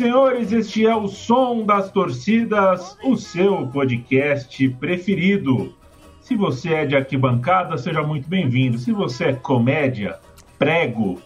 Senhores, 0.00 0.50
este 0.50 0.86
é 0.86 0.96
o 0.96 1.08
Som 1.08 1.66
das 1.66 1.92
Torcidas, 1.92 2.96
o 3.04 3.18
seu 3.18 3.66
podcast 3.66 4.66
preferido. 4.80 5.74
Se 6.22 6.34
você 6.34 6.72
é 6.72 6.86
de 6.86 6.96
arquibancada, 6.96 7.76
seja 7.76 8.02
muito 8.02 8.26
bem-vindo. 8.26 8.78
Se 8.78 8.92
você 8.92 9.24
é 9.26 9.32
comédia, 9.34 10.18
prego, 10.58 11.20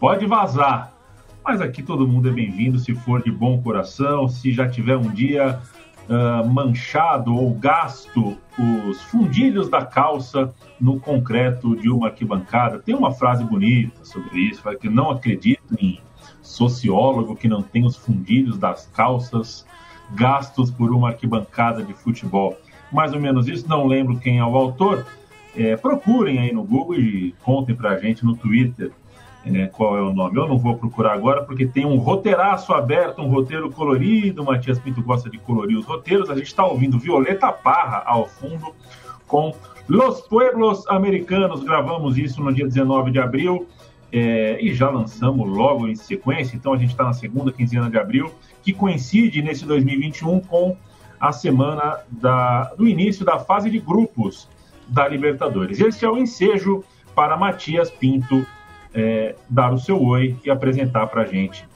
pode 0.00 0.26
vazar. 0.26 0.92
Mas 1.44 1.60
aqui 1.60 1.84
todo 1.84 2.08
mundo 2.08 2.28
é 2.28 2.32
bem-vindo 2.32 2.80
se 2.80 2.96
for 2.96 3.22
de 3.22 3.30
bom 3.30 3.62
coração, 3.62 4.26
se 4.26 4.52
já 4.52 4.68
tiver 4.68 4.96
um 4.96 5.08
dia 5.12 5.60
uh, 6.08 6.44
manchado 6.48 7.32
ou 7.32 7.54
gasto 7.54 8.36
os 8.88 9.00
fundilhos 9.02 9.68
da 9.68 9.86
calça 9.86 10.52
no 10.80 10.98
concreto 10.98 11.76
de 11.76 11.88
uma 11.88 12.08
arquibancada. 12.08 12.80
Tem 12.80 12.92
uma 12.92 13.12
frase 13.12 13.44
bonita 13.44 14.04
sobre 14.04 14.36
isso, 14.40 14.64
que 14.80 14.88
não 14.88 15.12
acredito 15.12 15.76
em 15.78 16.00
sociólogo 16.46 17.36
que 17.36 17.48
não 17.48 17.62
tem 17.62 17.84
os 17.84 17.96
fundilhos 17.96 18.58
das 18.58 18.86
calças 18.94 19.66
gastos 20.12 20.70
por 20.70 20.92
uma 20.92 21.08
arquibancada 21.08 21.82
de 21.82 21.92
futebol. 21.92 22.56
Mais 22.92 23.12
ou 23.12 23.20
menos 23.20 23.48
isso, 23.48 23.68
não 23.68 23.86
lembro 23.86 24.18
quem 24.18 24.38
é 24.38 24.44
o 24.44 24.56
autor. 24.56 25.04
É, 25.56 25.76
procurem 25.76 26.38
aí 26.38 26.52
no 26.52 26.62
Google 26.62 26.96
e 26.96 27.34
contem 27.42 27.74
pra 27.74 27.98
gente 27.98 28.24
no 28.24 28.36
Twitter 28.36 28.92
é, 29.44 29.66
qual 29.66 29.96
é 29.96 30.02
o 30.02 30.12
nome. 30.12 30.36
Eu 30.36 30.48
não 30.48 30.58
vou 30.58 30.76
procurar 30.76 31.12
agora 31.12 31.42
porque 31.42 31.66
tem 31.66 31.86
um 31.86 31.96
roteiraço 31.96 32.72
aberto, 32.72 33.22
um 33.22 33.28
roteiro 33.28 33.70
colorido. 33.70 34.42
O 34.42 34.46
Matias 34.46 34.78
Pinto 34.78 35.02
gosta 35.02 35.30
de 35.30 35.38
colorir 35.38 35.78
os 35.78 35.86
roteiros. 35.86 36.30
A 36.30 36.34
gente 36.34 36.48
está 36.48 36.64
ouvindo 36.64 36.98
Violeta 36.98 37.52
Parra 37.52 38.02
ao 38.06 38.26
fundo 38.26 38.74
com 39.26 39.54
Los 39.88 40.20
Pueblos 40.22 40.86
Americanos. 40.88 41.62
Gravamos 41.62 42.18
isso 42.18 42.42
no 42.42 42.52
dia 42.52 42.66
19 42.66 43.10
de 43.10 43.18
abril 43.18 43.66
é, 44.12 44.58
e 44.60 44.72
já 44.74 44.88
lançamos 44.88 45.48
logo 45.48 45.88
em 45.88 45.94
sequência, 45.94 46.56
então 46.56 46.72
a 46.72 46.78
gente 46.78 46.90
está 46.90 47.04
na 47.04 47.12
segunda 47.12 47.52
quinzena 47.52 47.90
de 47.90 47.98
abril, 47.98 48.32
que 48.62 48.72
coincide 48.72 49.42
nesse 49.42 49.64
2021 49.64 50.40
com 50.40 50.76
a 51.18 51.32
semana 51.32 52.00
da, 52.10 52.74
do 52.74 52.86
início 52.86 53.24
da 53.24 53.38
fase 53.38 53.70
de 53.70 53.78
grupos 53.78 54.48
da 54.88 55.08
Libertadores. 55.08 55.80
Este 55.80 56.04
é 56.04 56.10
o 56.10 56.16
ensejo 56.16 56.84
para 57.14 57.36
Matias 57.36 57.90
Pinto 57.90 58.46
é, 58.94 59.34
dar 59.48 59.72
o 59.72 59.78
seu 59.78 60.02
oi 60.02 60.36
e 60.44 60.50
apresentar 60.50 61.06
para 61.08 61.22
a 61.22 61.26
gente 61.26 61.66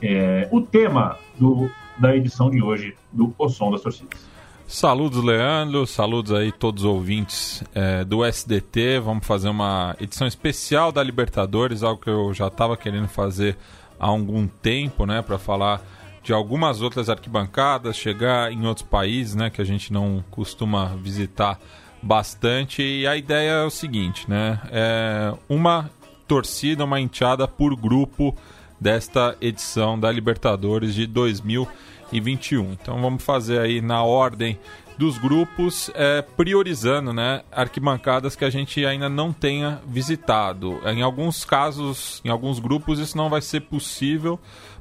é, 0.00 0.48
o 0.50 0.60
tema 0.60 1.18
do, 1.38 1.70
da 1.98 2.16
edição 2.16 2.50
de 2.50 2.62
hoje 2.62 2.96
do 3.12 3.34
O 3.38 3.48
Som 3.48 3.70
das 3.70 3.82
Torcidas. 3.82 4.33
Saludos, 4.74 5.22
Leandro. 5.22 5.86
Saludos 5.86 6.32
aí 6.32 6.50
todos 6.50 6.82
os 6.82 6.90
ouvintes 6.90 7.62
é, 7.76 8.02
do 8.02 8.24
SDT. 8.24 8.98
Vamos 8.98 9.24
fazer 9.24 9.48
uma 9.48 9.94
edição 10.00 10.26
especial 10.26 10.90
da 10.90 11.00
Libertadores, 11.00 11.84
algo 11.84 12.02
que 12.02 12.10
eu 12.10 12.34
já 12.34 12.48
estava 12.48 12.76
querendo 12.76 13.06
fazer 13.06 13.56
há 14.00 14.08
algum 14.08 14.48
tempo, 14.48 15.06
né, 15.06 15.22
para 15.22 15.38
falar 15.38 15.80
de 16.24 16.32
algumas 16.32 16.82
outras 16.82 17.08
arquibancadas, 17.08 17.94
chegar 17.96 18.50
em 18.50 18.66
outros 18.66 18.84
países, 18.84 19.36
né, 19.36 19.48
que 19.48 19.62
a 19.62 19.64
gente 19.64 19.92
não 19.92 20.24
costuma 20.28 20.86
visitar 20.96 21.56
bastante. 22.02 22.82
E 22.82 23.06
a 23.06 23.16
ideia 23.16 23.50
é 23.50 23.64
o 23.64 23.70
seguinte, 23.70 24.28
né, 24.28 24.58
é 24.72 25.32
uma 25.48 25.88
torcida, 26.26 26.84
uma 26.84 27.00
enteada 27.00 27.46
por 27.46 27.76
grupo 27.76 28.36
desta 28.80 29.36
edição 29.40 29.96
da 29.96 30.10
Libertadores 30.10 30.96
de 30.96 31.06
2020 31.06 31.93
e 32.12 32.20
21. 32.20 32.72
Então 32.72 33.00
vamos 33.00 33.24
fazer 33.24 33.60
aí 33.60 33.80
na 33.80 34.02
ordem 34.02 34.58
dos 34.96 35.18
grupos, 35.18 35.90
é, 35.94 36.22
priorizando 36.22 37.12
né, 37.12 37.42
arquibancadas 37.50 38.36
que 38.36 38.44
a 38.44 38.50
gente 38.50 38.84
ainda 38.84 39.08
não 39.08 39.32
tenha 39.32 39.80
visitado. 39.86 40.80
Em 40.86 41.02
alguns 41.02 41.44
casos, 41.44 42.22
em 42.24 42.28
alguns 42.28 42.58
grupos, 42.58 42.98
isso 42.98 43.16
não 43.16 43.28
vai 43.28 43.40
ser 43.40 43.62
possível, 43.62 44.38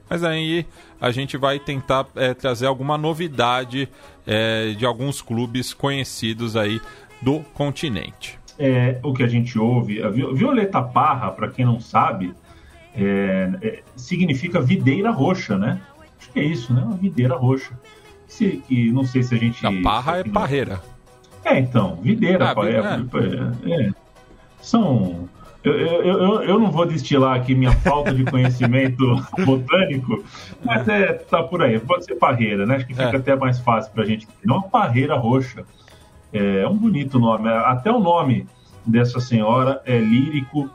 mas 0.09 0.23
aí 0.23 0.65
a 1.01 1.09
gente 1.11 1.35
vai 1.35 1.59
tentar 1.59 2.05
é, 2.15 2.33
trazer 2.33 2.67
alguma 2.67 2.97
novidade 2.97 3.89
é, 4.25 4.73
de 4.77 4.85
alguns 4.85 5.21
clubes 5.21 5.73
conhecidos 5.73 6.55
aí 6.55 6.79
do 7.21 7.39
continente. 7.53 8.39
É, 8.59 8.99
o 9.01 9.13
que 9.13 9.23
a 9.23 9.27
gente 9.27 9.57
ouve, 9.57 10.03
a 10.03 10.09
Violeta 10.09 10.81
Parra, 10.81 11.31
para 11.31 11.47
quem 11.47 11.65
não 11.65 11.79
sabe, 11.79 12.35
é, 12.95 13.49
é, 13.61 13.83
significa 13.95 14.61
videira 14.61 15.09
roxa, 15.09 15.57
né? 15.57 15.81
Que 16.33 16.39
é 16.39 16.43
isso, 16.43 16.73
né? 16.73 16.81
Uma 16.81 16.97
videira 16.97 17.35
roxa. 17.35 17.77
Se, 18.27 18.63
que 18.67 18.91
não 18.91 19.03
sei 19.03 19.21
se 19.21 19.35
a 19.35 19.37
gente. 19.37 19.65
A 19.65 19.71
parra 19.83 20.17
é 20.17 20.23
parreira. 20.23 20.81
É, 21.45 21.59
então, 21.59 21.97
videira. 22.01 22.51
Ah, 22.51 22.55
é, 22.65 23.71
é. 23.71 23.87
é, 23.87 23.91
São. 24.61 25.29
Eu, 25.63 25.73
eu, 25.79 26.03
eu, 26.03 26.43
eu, 26.43 26.59
não 26.59 26.69
vou 26.69 26.85
destilar 26.85 27.37
aqui 27.37 27.55
minha 27.55 27.71
falta 27.71 28.13
de 28.13 28.25
conhecimento 28.25 29.15
botânico, 29.45 30.21
mas 30.61 30.85
é, 30.89 31.13
tá 31.13 31.41
por 31.41 31.61
aí. 31.61 31.79
Pode 31.79 32.03
ser 32.03 32.15
parreira, 32.15 32.65
né? 32.65 32.75
Acho 32.75 32.87
que 32.87 32.93
fica 32.93 33.15
é. 33.15 33.15
até 33.15 33.35
mais 33.35 33.59
fácil 33.59 33.93
pra 33.93 34.03
gente. 34.03 34.27
Não, 34.43 34.57
uma 34.57 34.67
parreira 34.67 35.15
roxa. 35.15 35.63
É 36.33 36.67
um 36.67 36.75
bonito 36.75 37.19
nome. 37.19 37.47
Até 37.47 37.91
o 37.91 37.99
nome 37.99 38.47
dessa 38.85 39.19
senhora 39.19 39.81
é 39.85 39.97
lírico 39.99 40.69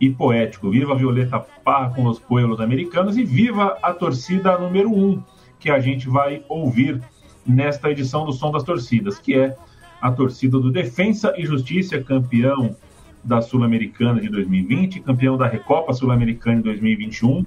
e 0.00 0.10
poético. 0.10 0.70
Viva 0.70 0.92
a 0.92 0.96
Violeta 0.96 1.38
Parra 1.64 1.90
com 1.90 2.06
os 2.06 2.18
Pueblos 2.18 2.60
Americanos 2.60 3.16
e 3.16 3.24
viva 3.24 3.76
a 3.82 3.92
torcida 3.92 4.56
número 4.58 4.90
um 4.90 5.22
que 5.58 5.70
a 5.70 5.78
gente 5.78 6.08
vai 6.08 6.42
ouvir 6.48 7.00
nesta 7.46 7.90
edição 7.90 8.24
do 8.24 8.32
Som 8.32 8.50
das 8.50 8.62
Torcidas, 8.62 9.18
que 9.18 9.34
é 9.34 9.56
a 10.00 10.10
torcida 10.10 10.58
do 10.58 10.70
Defensa 10.70 11.34
e 11.36 11.44
Justiça, 11.44 12.00
campeão 12.00 12.74
da 13.22 13.42
Sul-Americana 13.42 14.20
de 14.20 14.30
2020, 14.30 15.00
campeão 15.00 15.36
da 15.36 15.46
Recopa 15.46 15.92
Sul-Americana 15.92 16.56
de 16.56 16.62
2021. 16.62 17.44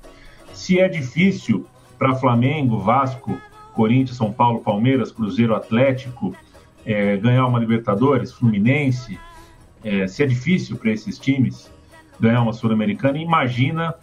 Se 0.53 0.79
é 0.79 0.87
difícil 0.87 1.65
para 1.97 2.13
Flamengo, 2.13 2.77
Vasco, 2.77 3.39
Corinthians, 3.73 4.17
São 4.17 4.31
Paulo, 4.31 4.59
Palmeiras, 4.59 5.11
Cruzeiro, 5.11 5.55
Atlético 5.55 6.35
é, 6.85 7.17
ganhar 7.17 7.45
uma 7.47 7.59
Libertadores, 7.59 8.31
Fluminense, 8.31 9.19
é, 9.83 10.07
se 10.07 10.23
é 10.23 10.25
difícil 10.25 10.77
para 10.77 10.91
esses 10.91 11.17
times, 11.17 11.71
ganhar 12.23 12.41
uma 12.41 12.53
Sul-Americana, 12.53 13.17
imagina 13.17 13.93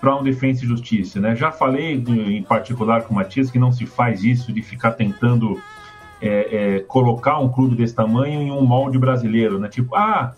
para 0.00 0.14
um 0.14 0.22
Defensa 0.22 0.64
e 0.64 0.68
Justiça, 0.68 1.18
né? 1.20 1.34
Já 1.34 1.50
falei 1.50 1.94
em 1.94 2.42
particular 2.42 3.02
com 3.02 3.12
o 3.12 3.16
Matias 3.16 3.50
que 3.50 3.58
não 3.58 3.72
se 3.72 3.84
faz 3.84 4.22
isso 4.22 4.52
de 4.52 4.62
ficar 4.62 4.92
tentando 4.92 5.60
é, 6.20 6.76
é, 6.76 6.80
colocar 6.80 7.38
um 7.38 7.48
clube 7.48 7.74
desse 7.74 7.94
tamanho 7.94 8.40
em 8.40 8.50
um 8.52 8.64
molde 8.64 8.98
brasileiro, 8.98 9.58
né? 9.58 9.68
Tipo, 9.68 9.96
ah, 9.96 10.34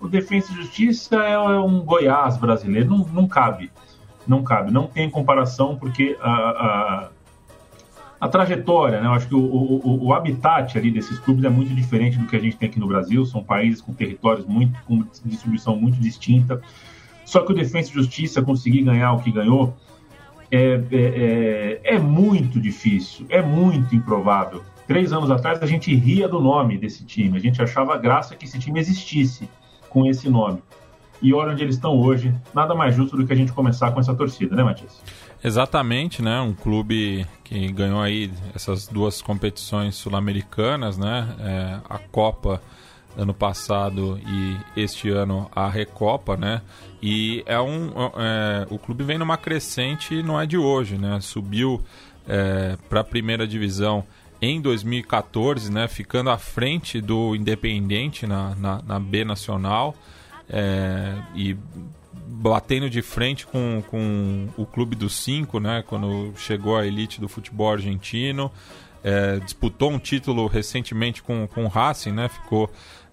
o 0.00 0.08
Defensa 0.08 0.52
e 0.52 0.56
Justiça 0.56 1.16
é 1.16 1.38
um 1.38 1.80
Goiás 1.80 2.36
brasileiro, 2.38 2.88
não, 2.88 3.06
não 3.12 3.28
cabe, 3.28 3.70
não 4.26 4.42
cabe, 4.42 4.70
não 4.70 4.86
tem 4.86 5.10
comparação 5.10 5.76
porque 5.76 6.16
a 6.20 7.10
a 8.22 8.28
trajetória, 8.28 9.00
né? 9.00 9.08
Eu 9.08 9.12
acho 9.14 9.26
que 9.26 9.34
o, 9.34 9.40
o, 9.40 10.06
o, 10.06 10.14
habitat 10.14 10.78
ali 10.78 10.92
desses 10.92 11.18
clubes 11.18 11.44
é 11.44 11.48
muito 11.48 11.74
diferente 11.74 12.16
do 12.16 12.24
que 12.28 12.36
a 12.36 12.38
gente 12.38 12.56
tem 12.56 12.68
aqui 12.68 12.78
no 12.78 12.86
Brasil. 12.86 13.26
São 13.26 13.42
países 13.42 13.80
com 13.80 13.92
territórios 13.92 14.46
muito 14.46 14.80
com 14.84 15.04
distribuição 15.24 15.74
muito 15.74 15.98
distinta. 15.98 16.62
Só 17.24 17.40
que 17.40 17.50
o 17.50 17.54
Defensa 17.54 17.90
e 17.90 17.94
Justiça 17.94 18.40
conseguir 18.40 18.82
ganhar 18.82 19.12
o 19.12 19.18
que 19.18 19.32
ganhou 19.32 19.76
é, 20.52 20.80
é, 20.92 21.80
é, 21.82 21.94
é 21.96 21.98
muito 21.98 22.60
difícil, 22.60 23.26
é 23.28 23.42
muito 23.42 23.96
improvável. 23.96 24.62
Três 24.86 25.12
anos 25.12 25.28
atrás 25.28 25.60
a 25.60 25.66
gente 25.66 25.92
ria 25.92 26.28
do 26.28 26.40
nome 26.40 26.78
desse 26.78 27.04
time, 27.04 27.36
a 27.36 27.40
gente 27.40 27.60
achava 27.60 27.98
graça 27.98 28.36
que 28.36 28.44
esse 28.44 28.56
time 28.56 28.78
existisse 28.78 29.48
com 29.90 30.06
esse 30.06 30.30
nome. 30.30 30.62
E 31.20 31.34
olha 31.34 31.50
onde 31.50 31.62
eles 31.64 31.74
estão 31.74 31.98
hoje, 31.98 32.32
nada 32.54 32.72
mais 32.72 32.94
justo 32.94 33.16
do 33.16 33.26
que 33.26 33.32
a 33.32 33.36
gente 33.36 33.52
começar 33.52 33.90
com 33.90 33.98
essa 33.98 34.14
torcida, 34.14 34.54
né, 34.54 34.62
Matias? 34.62 35.02
Exatamente, 35.44 36.22
né? 36.22 36.40
Um 36.40 36.54
clube 36.54 37.26
que 37.42 37.72
ganhou 37.72 38.00
aí 38.00 38.30
essas 38.54 38.86
duas 38.86 39.20
competições 39.20 39.96
sul-americanas, 39.96 40.96
né? 40.96 41.34
É, 41.40 41.80
a 41.88 41.98
Copa 41.98 42.62
ano 43.16 43.34
passado 43.34 44.18
e 44.26 44.56
este 44.80 45.10
ano 45.10 45.50
a 45.54 45.68
Recopa, 45.68 46.36
né? 46.36 46.62
E 47.02 47.42
é 47.44 47.60
um, 47.60 47.90
é, 48.16 48.66
o 48.70 48.78
clube 48.78 49.02
vem 49.04 49.18
numa 49.18 49.36
crescente, 49.36 50.22
não 50.22 50.40
é 50.40 50.46
de 50.46 50.56
hoje, 50.56 50.96
né? 50.96 51.18
Subiu 51.20 51.82
é, 52.26 52.76
para 52.88 53.00
a 53.00 53.04
primeira 53.04 53.46
divisão 53.46 54.04
em 54.40 54.60
2014, 54.60 55.72
né? 55.72 55.88
Ficando 55.88 56.30
à 56.30 56.38
frente 56.38 57.00
do 57.00 57.34
Independente 57.34 58.26
na, 58.26 58.54
na, 58.54 58.82
na 58.82 59.00
B 59.00 59.24
Nacional 59.24 59.94
é, 60.48 61.14
e 61.34 61.56
batendo 62.50 62.90
de 62.90 63.02
frente 63.02 63.46
com, 63.46 63.82
com 63.88 64.48
o 64.56 64.66
Clube 64.66 64.96
dos 64.96 65.14
Cinco, 65.14 65.60
né, 65.60 65.84
quando 65.86 66.32
chegou 66.36 66.76
a 66.76 66.84
elite 66.84 67.20
do 67.20 67.28
futebol 67.28 67.70
argentino. 67.70 68.50
É, 69.04 69.38
disputou 69.40 69.90
um 69.90 69.98
título 69.98 70.46
recentemente 70.46 71.22
com, 71.22 71.46
com 71.46 71.64
o 71.64 71.68
Racing, 71.68 72.12
né, 72.12 72.28
ficou 72.28 72.70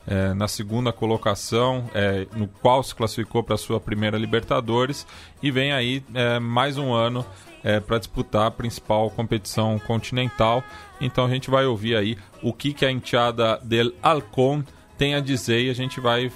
é, 0.07 0.33
na 0.33 0.47
segunda 0.47 0.91
colocação, 0.91 1.89
é, 1.93 2.27
no 2.35 2.47
qual 2.47 2.81
se 2.81 2.95
classificou 2.95 3.43
para 3.43 3.55
a 3.55 3.57
sua 3.57 3.79
primeira 3.79 4.17
Libertadores 4.17 5.05
e 5.41 5.51
vem 5.51 5.71
aí 5.71 6.03
é, 6.13 6.39
mais 6.39 6.77
um 6.77 6.91
ano 6.93 7.23
é, 7.63 7.79
para 7.79 7.99
disputar 7.99 8.47
a 8.47 8.51
principal 8.51 9.11
competição 9.11 9.77
continental. 9.79 10.63
Então 10.99 11.25
a 11.25 11.29
gente 11.29 11.51
vai 11.51 11.65
ouvir 11.65 11.95
aí 11.95 12.17
o 12.41 12.51
que, 12.51 12.73
que 12.73 12.85
a 12.85 12.91
enteada 12.91 13.59
del 13.63 13.93
Alcon 14.01 14.63
tem 14.97 15.13
a 15.13 15.19
dizer 15.19 15.61
e 15.61 15.69
a 15.69 15.73
gente 15.73 15.99
vai 15.99 16.31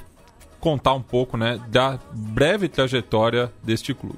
contar 0.63 0.94
um 0.94 1.01
pouco 1.01 1.36
né, 1.36 1.60
da 1.68 2.00
breve 2.13 2.69
trajetória 2.69 3.51
deste 3.62 3.94
clube. 3.94 4.18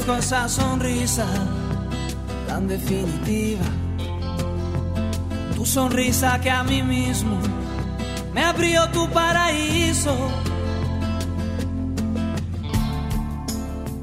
Conozco 0.00 0.14
esa 0.14 0.48
sonrisa 0.48 1.26
tan 2.46 2.66
definitiva. 2.66 3.64
Tu 5.54 5.66
sonrisa 5.66 6.40
que 6.40 6.50
a 6.50 6.62
mí 6.62 6.82
mismo 6.82 7.38
me 8.32 8.42
abrió 8.42 8.88
tu 8.92 9.08
paraíso. 9.10 10.14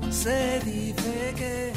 Se 0.09 0.59
dice 0.65 1.33
que. 1.35 1.73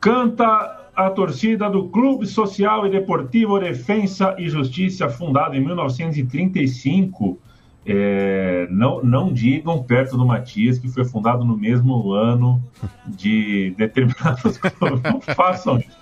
Canta 0.00 0.90
a 0.94 1.10
torcida 1.10 1.68
do 1.68 1.90
Clube 1.90 2.26
Social 2.26 2.86
e 2.86 2.90
Deportivo 2.90 3.58
Defensa 3.58 4.34
e 4.38 4.48
Justiça, 4.48 5.08
fundado 5.08 5.54
em 5.56 5.60
1935. 5.60 7.38
É, 7.88 8.66
não, 8.68 9.02
não 9.02 9.32
digam 9.32 9.80
perto 9.82 10.16
do 10.16 10.26
Matias 10.26 10.78
que 10.78 10.88
foi 10.88 11.04
fundado 11.04 11.44
no 11.44 11.56
mesmo 11.56 12.12
ano 12.12 12.60
de 13.06 13.72
determinados. 13.78 14.58
Não 15.04 15.20
façam 15.20 15.78
isso. 15.78 15.96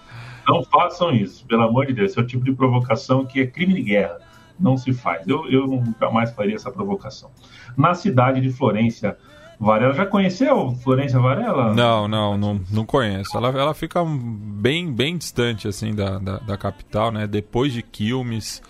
Não 0.48 0.62
façam 0.64 1.10
isso, 1.10 1.44
pelo 1.46 1.62
amor 1.62 1.86
de 1.86 1.92
Deus. 1.92 2.10
Esse 2.10 2.18
é 2.18 2.22
o 2.22 2.26
tipo 2.26 2.42
de 2.42 2.52
provocação 2.52 3.26
que 3.26 3.40
é 3.40 3.46
crime 3.46 3.74
de 3.74 3.82
guerra. 3.82 4.18
Não 4.58 4.78
se 4.78 4.94
faz. 4.94 5.26
Eu, 5.28 5.46
eu 5.50 5.66
nunca 5.66 6.10
mais 6.10 6.30
faria 6.30 6.54
essa 6.54 6.70
provocação. 6.70 7.30
Na 7.76 7.94
cidade 7.94 8.40
de 8.40 8.50
Florência, 8.50 9.16
Varela. 9.58 9.94
Já 9.94 10.06
conheceu 10.06 10.72
Florência 10.82 11.18
Varela? 11.18 11.74
Não, 11.74 12.08
não, 12.08 12.36
não, 12.36 12.60
não 12.70 12.84
conheço. 12.84 13.36
Ela, 13.36 13.48
ela 13.48 13.74
fica 13.74 14.02
bem, 14.04 14.92
bem 14.92 15.16
distante 15.16 15.68
assim 15.68 15.94
da, 15.94 16.18
da, 16.18 16.38
da 16.38 16.56
capital, 16.56 17.10
né? 17.10 17.26
Depois 17.26 17.72
de 17.72 17.82
Quilmes, 17.82 18.62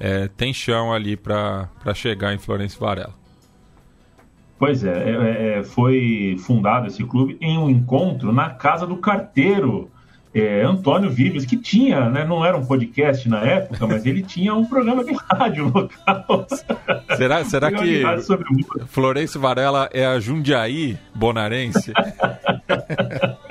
é, 0.00 0.26
tem 0.28 0.52
chão 0.52 0.92
ali 0.92 1.16
para 1.16 1.68
chegar 1.94 2.34
em 2.34 2.38
Florência 2.38 2.80
Varela. 2.80 3.14
Pois 4.58 4.82
é, 4.84 5.10
é, 5.10 5.58
é, 5.58 5.62
foi 5.62 6.36
fundado 6.40 6.86
esse 6.86 7.04
clube 7.04 7.38
em 7.40 7.56
um 7.56 7.70
encontro 7.70 8.32
na 8.32 8.50
casa 8.50 8.86
do 8.86 8.96
carteiro 8.96 9.90
é, 10.34 10.62
Antônio 10.62 11.10
Vives, 11.10 11.44
que 11.44 11.56
tinha, 11.56 12.08
né, 12.08 12.24
não 12.24 12.44
era 12.44 12.56
um 12.56 12.64
podcast 12.64 13.28
na 13.28 13.40
época, 13.40 13.86
mas 13.86 14.06
ele 14.06 14.22
tinha 14.22 14.54
um 14.54 14.64
programa 14.64 15.04
de 15.04 15.12
rádio 15.12 15.64
local. 15.74 16.46
Será, 17.16 17.44
será 17.44 17.72
que 17.72 18.02
Florencio 18.86 19.40
Varela 19.40 19.88
é 19.92 20.06
a 20.06 20.20
Jundiaí 20.20 20.98
bonarense? 21.14 21.92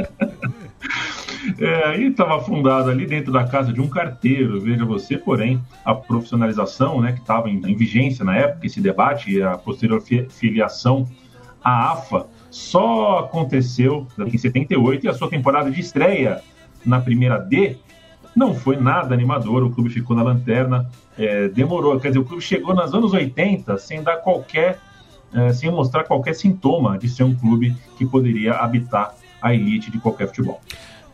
É, 1.59 1.87
aí 1.87 2.07
estava 2.07 2.41
fundado 2.41 2.89
ali 2.89 3.05
dentro 3.05 3.33
da 3.33 3.43
casa 3.43 3.73
de 3.73 3.81
um 3.81 3.89
carteiro, 3.89 4.61
veja 4.61 4.85
você, 4.85 5.17
porém, 5.17 5.61
a 5.83 5.93
profissionalização, 5.93 7.01
né, 7.01 7.11
que 7.11 7.19
estava 7.19 7.49
em, 7.49 7.57
em, 7.57 7.75
vigência 7.75 8.23
na 8.23 8.35
época, 8.35 8.65
esse 8.65 8.79
debate 8.79 9.31
e 9.31 9.43
a 9.43 9.57
posterior 9.57 10.01
filiação 10.29 11.05
à 11.61 11.91
AFA, 11.91 12.27
só 12.49 13.19
aconteceu 13.19 14.07
em 14.17 14.37
78 14.37 15.05
e 15.05 15.09
a 15.09 15.13
sua 15.13 15.29
temporada 15.29 15.69
de 15.69 15.81
estreia 15.81 16.41
na 16.85 17.01
primeira 17.01 17.37
D, 17.37 17.75
não 18.33 18.55
foi 18.55 18.77
nada 18.77 19.13
animador, 19.13 19.61
o 19.63 19.69
clube 19.69 19.89
ficou 19.89 20.15
na 20.15 20.23
lanterna, 20.23 20.89
é, 21.17 21.49
demorou, 21.49 21.99
quer 21.99 22.07
dizer, 22.07 22.19
o 22.19 22.25
clube 22.25 22.41
chegou 22.41 22.73
nos 22.73 22.93
anos 22.93 23.11
80 23.11 23.77
sem 23.77 24.01
dar 24.01 24.17
qualquer, 24.17 24.79
é, 25.33 25.51
sem 25.51 25.69
mostrar 25.69 26.05
qualquer 26.05 26.35
sintoma 26.35 26.97
de 26.97 27.09
ser 27.09 27.23
um 27.23 27.35
clube 27.35 27.75
que 27.97 28.05
poderia 28.05 28.53
habitar 28.53 29.13
a 29.41 29.53
elite 29.53 29.91
de 29.91 29.99
qualquer 29.99 30.27
futebol. 30.27 30.61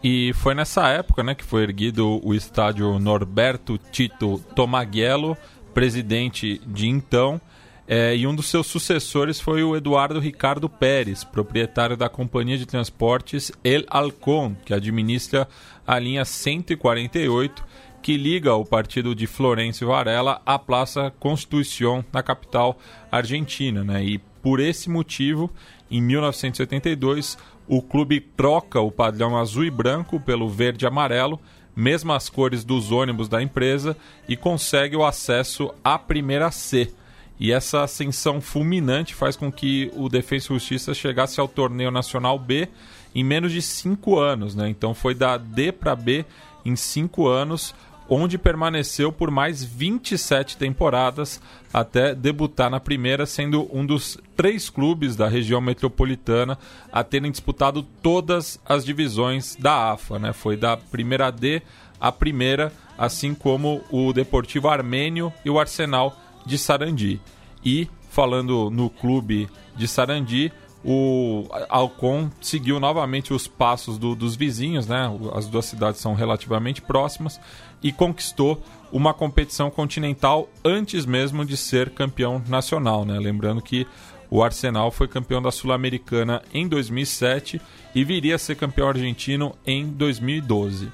E 0.07 0.33
foi 0.33 0.53
nessa 0.53 0.88
época 0.89 1.24
né, 1.24 1.33
que 1.33 1.43
foi 1.43 1.63
erguido 1.63 2.21
o 2.24 2.35
estádio 2.35 3.00
Norberto 3.00 3.75
Tito 3.91 4.39
Tomaguelo, 4.55 5.35
presidente 5.74 6.62
de 6.63 6.88
então, 6.88 7.41
é, 7.88 8.15
e 8.15 8.27
um 8.27 8.35
dos 8.35 8.45
seus 8.45 8.67
sucessores 8.67 9.41
foi 9.41 9.63
o 9.63 9.75
Eduardo 9.75 10.19
Ricardo 10.19 10.69
Pérez, 10.69 11.24
proprietário 11.24 11.97
da 11.97 12.07
companhia 12.07 12.55
de 12.55 12.67
transportes 12.67 13.51
El 13.63 13.83
Alcon, 13.88 14.55
que 14.63 14.75
administra 14.75 15.47
a 15.88 15.97
linha 15.97 16.24
148, 16.24 17.65
que 18.03 18.15
liga 18.15 18.53
o 18.53 18.63
partido 18.63 19.15
de 19.15 19.25
Florencio 19.25 19.88
Varela 19.88 20.39
à 20.45 20.59
Praça 20.59 21.12
Constituição, 21.19 22.05
na 22.13 22.21
capital 22.21 22.77
argentina. 23.12 23.83
Né? 23.83 24.03
E 24.03 24.17
por 24.43 24.59
esse 24.59 24.88
motivo, 24.88 25.50
em 25.89 26.00
1982, 26.00 27.39
o 27.67 27.81
clube 27.81 28.19
troca 28.19 28.79
o 28.79 28.91
padrão 28.91 29.38
azul 29.38 29.65
e 29.65 29.72
branco 29.72 30.19
pelo 30.19 30.50
verde 30.50 30.86
e 30.86 30.88
amarelo, 30.88 31.39
mesmas 31.75 32.29
cores 32.29 32.63
dos 32.63 32.91
ônibus 32.91 33.27
da 33.27 33.41
empresa, 33.41 33.98
e 34.27 34.38
consegue 34.38 34.95
o 34.95 35.05
acesso 35.05 35.74
à 35.84 35.98
primeira 35.98 36.51
C 36.51 36.91
e 37.39 37.51
essa 37.51 37.84
ascensão 37.84 38.39
fulminante 38.39 39.13
faz 39.13 39.36
com 39.36 39.51
que 39.51 39.91
o 39.95 40.07
Defensa 40.07 40.51
e 40.51 40.55
Justiça 40.55 40.93
chegasse 40.93 41.39
ao 41.39 41.48
torneio 41.48 41.91
nacional 41.91 42.39
B 42.39 42.69
em 43.13 43.24
menos 43.24 43.51
de 43.51 43.62
cinco 43.62 44.17
anos. 44.17 44.55
Né? 44.55 44.69
Então 44.69 44.93
foi 44.93 45.13
da 45.13 45.38
D 45.38 45.72
para 45.72 45.95
B 45.95 46.25
em 46.63 46.75
cinco 46.75 47.27
anos, 47.27 47.75
onde 48.09 48.38
permaneceu 48.38 49.12
por 49.12 49.31
mais 49.31 49.63
27 49.63 50.57
temporadas 50.57 51.41
até 51.74 52.13
debutar 52.13 52.69
na 52.69 52.79
primeira, 52.79 53.25
sendo 53.25 53.69
um 53.75 53.85
dos 53.85 54.17
três 54.35 54.69
clubes 54.69 55.15
da 55.15 55.27
região 55.27 55.59
metropolitana 55.59 56.57
a 56.91 57.03
terem 57.03 57.31
disputado 57.31 57.83
todas 58.01 58.59
as 58.65 58.85
divisões 58.85 59.55
da 59.55 59.91
AFA. 59.91 60.19
Né? 60.19 60.33
Foi 60.33 60.55
da 60.55 60.77
primeira 60.77 61.31
D 61.31 61.62
à 62.00 62.12
primeira, 62.12 62.71
assim 62.97 63.33
como 63.33 63.83
o 63.89 64.13
Deportivo 64.13 64.67
Armênio 64.67 65.33
e 65.43 65.50
o 65.50 65.59
Arsenal 65.59 66.15
de 66.45 66.57
Sarandi. 66.57 67.19
E, 67.63 67.89
falando 68.09 68.69
no 68.69 68.89
clube 68.89 69.50
de 69.75 69.88
Sarandi, 69.88 70.51
o 70.87 71.47
Alcon 71.67 72.29
seguiu 72.39 72.79
novamente 72.79 73.33
os 73.33 73.47
passos 73.47 73.97
do, 73.97 74.13
dos 74.13 74.35
vizinhos, 74.35 74.85
né? 74.85 75.11
As 75.33 75.47
duas 75.47 75.65
cidades 75.65 75.99
são 75.99 76.13
relativamente 76.13 76.79
próximas 76.79 77.41
e 77.81 77.91
conquistou 77.91 78.63
uma 78.91 79.11
competição 79.11 79.71
continental 79.71 80.47
antes 80.63 81.03
mesmo 81.03 81.43
de 81.43 81.57
ser 81.57 81.89
campeão 81.89 82.39
nacional, 82.47 83.03
né? 83.03 83.17
Lembrando 83.17 83.63
que 83.63 83.87
o 84.29 84.43
Arsenal 84.43 84.91
foi 84.91 85.07
campeão 85.07 85.41
da 85.41 85.51
Sul-Americana 85.51 86.43
em 86.53 86.67
2007 86.67 87.59
e 87.95 88.03
viria 88.03 88.35
a 88.35 88.39
ser 88.39 88.55
campeão 88.55 88.87
argentino 88.87 89.55
em 89.65 89.87
2012. 89.87 90.91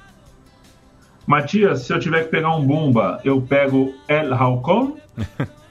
Matias, 1.26 1.82
se 1.82 1.92
eu 1.92 2.00
tiver 2.00 2.24
que 2.24 2.30
pegar 2.30 2.56
um 2.56 2.64
Bumba, 2.64 3.20
eu 3.24 3.42
pego 3.42 3.94
El 4.08 4.32
Halcón, 4.32 4.96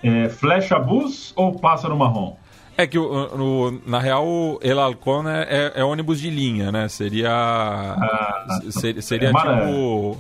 é, 0.04 0.30
Flecha 0.30 0.78
Bus 0.78 1.34
ou 1.36 1.58
Pássaro 1.60 1.98
Marrom? 1.98 2.36
É 2.78 2.88
que, 2.88 2.98
o, 2.98 3.82
na 3.86 4.00
real, 4.00 4.26
o 4.26 4.60
El 4.62 4.80
Halcón 4.80 5.28
é, 5.28 5.44
é, 5.44 5.72
é, 5.76 5.84
ônibus 5.84 6.20
de 6.20 6.30
linha, 6.30 6.72
né? 6.72 6.88
Seria. 6.88 7.32
Ah, 7.32 8.60
seria, 8.70 9.02
seria 9.02 9.30
é 9.30 9.34
tipo. 9.34 10.18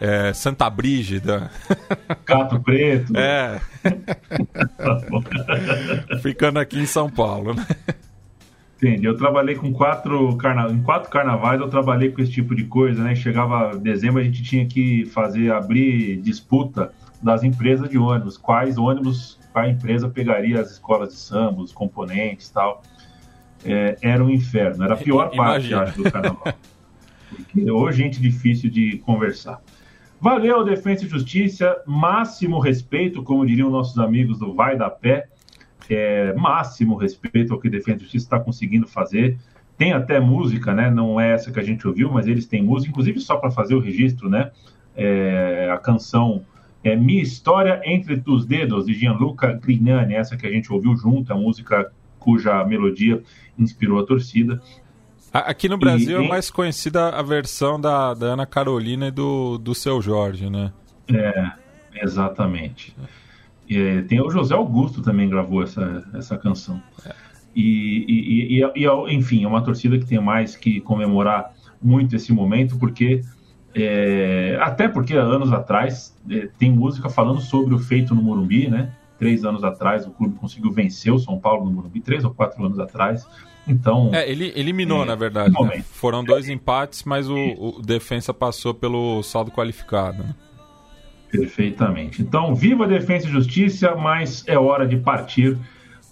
É, 0.00 0.32
Santa 0.32 0.70
Brígida. 0.70 1.50
Gato 2.24 2.60
Preto. 2.60 3.12
É. 3.16 3.60
Ficando 6.22 6.60
aqui 6.60 6.78
em 6.78 6.86
São 6.86 7.10
Paulo, 7.10 7.52
né? 7.52 7.66
Entendi. 8.76 9.06
Eu 9.06 9.16
trabalhei 9.16 9.56
com 9.56 9.72
quatro 9.72 10.36
carna... 10.36 10.70
em 10.70 10.80
quatro 10.82 11.10
carnavais, 11.10 11.60
eu 11.60 11.68
trabalhei 11.68 12.12
com 12.12 12.22
esse 12.22 12.30
tipo 12.30 12.54
de 12.54 12.62
coisa, 12.64 13.02
né? 13.02 13.16
Chegava 13.16 13.76
dezembro, 13.76 14.20
a 14.20 14.24
gente 14.24 14.44
tinha 14.44 14.64
que 14.66 15.04
fazer, 15.06 15.52
abrir 15.52 16.18
disputa 16.18 16.92
das 17.20 17.42
empresas 17.42 17.90
de 17.90 17.98
ônibus. 17.98 18.36
Quais 18.36 18.78
ônibus, 18.78 19.36
qual 19.58 19.68
empresa 19.68 20.08
pegaria 20.08 20.60
as 20.60 20.72
escolas 20.72 21.10
de 21.10 21.16
samba, 21.16 21.62
os 21.62 21.72
componentes 21.72 22.48
tal. 22.50 22.82
É, 23.64 23.96
era 24.00 24.22
um 24.22 24.30
inferno. 24.30 24.84
Era 24.84 24.94
a 24.94 24.96
pior 24.96 25.30
parte, 25.36 25.74
acho, 25.74 26.02
do 26.02 26.10
carnaval. 26.10 26.54
Porque 27.28 27.70
hoje 27.70 28.02
gente 28.02 28.20
difícil 28.20 28.70
de 28.70 28.98
conversar. 28.98 29.60
Valeu, 30.20 30.64
Defesa 30.64 31.04
e 31.04 31.08
Justiça. 31.08 31.76
Máximo 31.86 32.58
respeito, 32.58 33.22
como 33.22 33.44
diriam 33.44 33.70
nossos 33.70 33.98
amigos 33.98 34.38
do 34.38 34.54
Vai 34.54 34.76
da 34.76 34.90
Pé 34.90 35.28
é, 35.90 36.34
máximo 36.34 36.96
respeito 36.96 37.52
ao 37.52 37.58
que 37.58 37.70
Defesa 37.70 37.96
e 37.96 38.00
Justiça 38.00 38.26
está 38.26 38.38
conseguindo 38.38 38.86
fazer. 38.86 39.38
Tem 39.76 39.92
até 39.92 40.20
música, 40.20 40.74
né? 40.74 40.90
Não 40.90 41.20
é 41.20 41.32
essa 41.32 41.50
que 41.50 41.58
a 41.58 41.62
gente 41.62 41.86
ouviu, 41.86 42.10
mas 42.10 42.26
eles 42.26 42.46
têm 42.46 42.62
música, 42.62 42.90
inclusive 42.90 43.20
só 43.20 43.36
para 43.36 43.50
fazer 43.50 43.74
o 43.74 43.80
registro, 43.80 44.28
né? 44.28 44.50
é, 44.98 45.70
a 45.72 45.78
canção 45.78 46.44
é 46.82 46.94
Minha 46.96 47.22
História 47.22 47.80
Entre 47.84 48.18
Tus 48.18 48.46
Dedos, 48.46 48.86
de 48.86 48.94
Gianluca 48.94 49.52
Grignani, 49.52 50.14
essa 50.14 50.36
que 50.36 50.46
a 50.46 50.50
gente 50.50 50.72
ouviu 50.72 50.96
junto, 50.96 51.32
a 51.32 51.36
música 51.36 51.90
cuja 52.18 52.64
melodia 52.64 53.22
inspirou 53.58 54.00
a 54.00 54.06
torcida. 54.06 54.60
Aqui 55.32 55.68
no 55.68 55.76
Brasil 55.76 56.22
e, 56.22 56.24
é 56.24 56.28
mais 56.28 56.50
conhecida 56.50 57.10
a 57.10 57.22
versão 57.22 57.80
da, 57.80 58.14
da 58.14 58.26
Ana 58.26 58.46
Carolina 58.46 59.08
e 59.08 59.10
do, 59.10 59.58
do 59.58 59.74
Seu 59.74 60.00
Jorge, 60.00 60.48
né? 60.48 60.72
É, 61.12 61.52
exatamente. 62.02 62.96
É, 63.70 64.02
tem 64.02 64.20
o 64.20 64.30
José 64.30 64.54
Augusto 64.54 65.02
também 65.02 65.28
gravou 65.28 65.62
essa, 65.62 66.08
essa 66.14 66.38
canção. 66.38 66.82
E, 67.54 68.04
e, 68.08 68.60
e, 68.60 68.84
e, 68.84 69.14
enfim, 69.14 69.44
é 69.44 69.48
uma 69.48 69.62
torcida 69.62 69.98
que 69.98 70.06
tem 70.06 70.20
mais 70.20 70.56
que 70.56 70.80
comemorar 70.80 71.52
muito 71.82 72.16
esse 72.16 72.32
momento, 72.32 72.78
porque 72.78 73.22
é, 73.82 74.58
até 74.60 74.88
porque 74.88 75.14
anos 75.14 75.52
atrás 75.52 76.16
é, 76.30 76.48
tem 76.58 76.70
música 76.70 77.08
falando 77.08 77.40
sobre 77.40 77.74
o 77.74 77.78
feito 77.78 78.14
no 78.14 78.22
Morumbi, 78.22 78.68
né? 78.68 78.92
Três 79.18 79.44
anos 79.44 79.64
atrás 79.64 80.06
o 80.06 80.10
clube 80.10 80.36
conseguiu 80.36 80.70
vencer 80.70 81.12
o 81.12 81.18
São 81.18 81.38
Paulo 81.38 81.64
no 81.64 81.72
Morumbi, 81.72 82.00
três 82.00 82.24
ou 82.24 82.32
quatro 82.32 82.64
anos 82.64 82.78
atrás. 82.78 83.26
Então. 83.66 84.10
É, 84.14 84.28
ele 84.30 84.52
eliminou, 84.56 85.02
é, 85.02 85.06
na 85.06 85.14
verdade. 85.14 85.54
Né? 85.62 85.84
Foram 85.92 86.24
dois 86.24 86.48
empates, 86.48 87.04
mas 87.04 87.28
o, 87.28 87.36
o 87.36 87.82
defensa 87.82 88.32
passou 88.32 88.72
pelo 88.72 89.22
saldo 89.22 89.50
qualificado. 89.50 90.22
Né? 90.22 90.34
Perfeitamente. 91.30 92.22
Então, 92.22 92.54
viva 92.54 92.84
a 92.84 92.88
defesa 92.88 93.26
e 93.26 93.30
justiça, 93.30 93.94
mas 93.94 94.44
é 94.46 94.58
hora 94.58 94.86
de 94.86 94.96
partir 94.96 95.58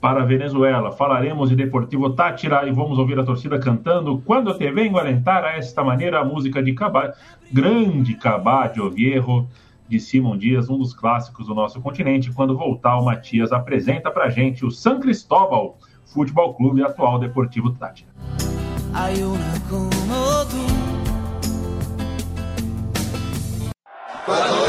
para 0.07 0.23
a 0.23 0.25
Venezuela. 0.25 0.93
Falaremos 0.93 1.49
de 1.49 1.57
Deportivo 1.57 2.11
Tátira 2.11 2.65
e 2.65 2.71
vamos 2.71 2.97
ouvir 2.97 3.19
a 3.19 3.25
torcida 3.25 3.59
cantando 3.59 4.23
Quando 4.25 4.57
te 4.57 4.71
vengo 4.71 5.01
alentar 5.01 5.45
a 5.45 5.57
esta 5.57 5.83
maneira 5.83 6.21
a 6.21 6.25
música 6.25 6.63
de 6.63 6.73
Cabá, 6.75 7.13
grande 7.53 8.15
Cabá 8.15 8.69
de 8.69 8.81
Oviejo, 8.81 9.49
de 9.89 9.99
Simon 9.99 10.39
Dias, 10.39 10.71
um 10.71 10.79
dos 10.79 10.95
clássicos 10.95 11.49
do 11.49 11.57
nosso 11.57 11.81
continente. 11.81 12.31
Quando 12.31 12.57
voltar, 12.57 12.97
o 12.99 13.05
Matias 13.05 13.51
apresenta 13.51 14.09
para 14.09 14.31
gente 14.31 14.65
o 14.65 14.71
San 14.71 15.01
Cristóbal 15.01 15.77
Futebol 16.05 16.55
Clube 16.55 16.85
atual 16.85 17.19
Deportivo 17.19 17.73
Tátira. 17.73 18.09
Quando 24.25 24.67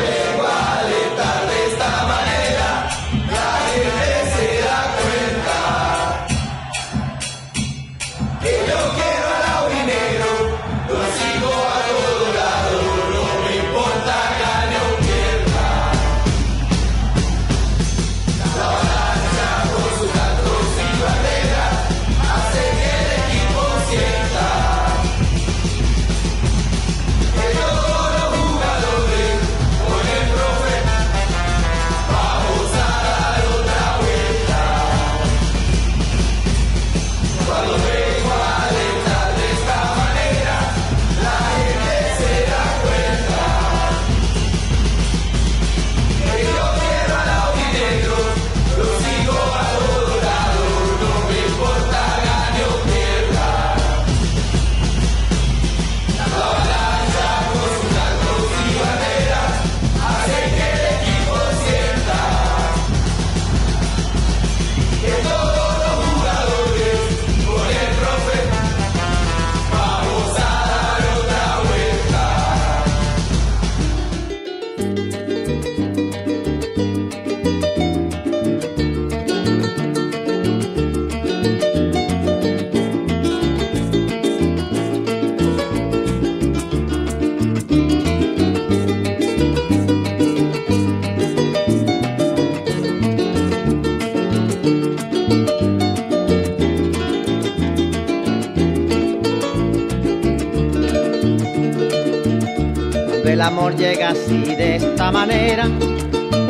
amor 103.67 103.79
llega 103.79 104.09
así 104.09 104.55
de 104.55 104.77
esta 104.77 105.11
manera, 105.11 105.65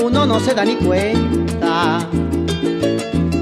uno 0.04 0.26
no 0.28 0.40
se 0.40 0.54
da 0.54 0.64
ni 0.64 0.76
cuenta. 0.76 2.08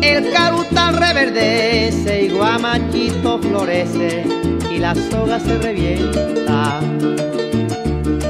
El 0.01 0.31
carutal 0.31 0.95
reverdece 0.95 2.23
y 2.23 2.29
guamachito 2.29 3.37
florece 3.39 4.23
y 4.71 4.77
la 4.77 4.95
soga 4.95 5.41
se 5.41 5.57
revienta. 5.57 6.79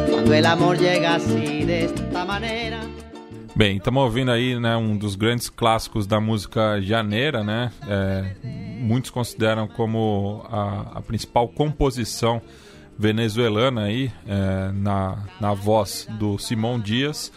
Cuando 0.10 0.34
el 0.34 0.46
amor 0.48 0.80
llega 0.80 1.16
así 1.16 1.64
de 1.64 1.86
esta 1.86 2.26
manera. 2.26 2.80
Bem, 3.54 3.78
estamos 3.78 4.04
ouvindo 4.04 4.32
aí 4.32 4.60
né, 4.60 4.76
um 4.76 4.98
dos 4.98 5.16
grandes 5.16 5.48
clássicos 5.48 6.08
da 6.08 6.20
música 6.20 6.82
janeira, 6.82 7.44
né? 7.44 7.72
É, 7.88 8.36
muitos 8.80 9.12
consideram 9.12 9.68
como 9.68 10.44
a, 10.50 10.98
a 10.98 11.02
principal 11.02 11.48
composição 11.48 12.42
venezuelana 12.98 13.84
aí, 13.84 14.12
é, 14.28 14.72
na, 14.72 15.24
na 15.40 15.54
voz 15.54 16.08
do 16.20 16.38
Simão 16.38 16.80
Dias. 16.80 17.32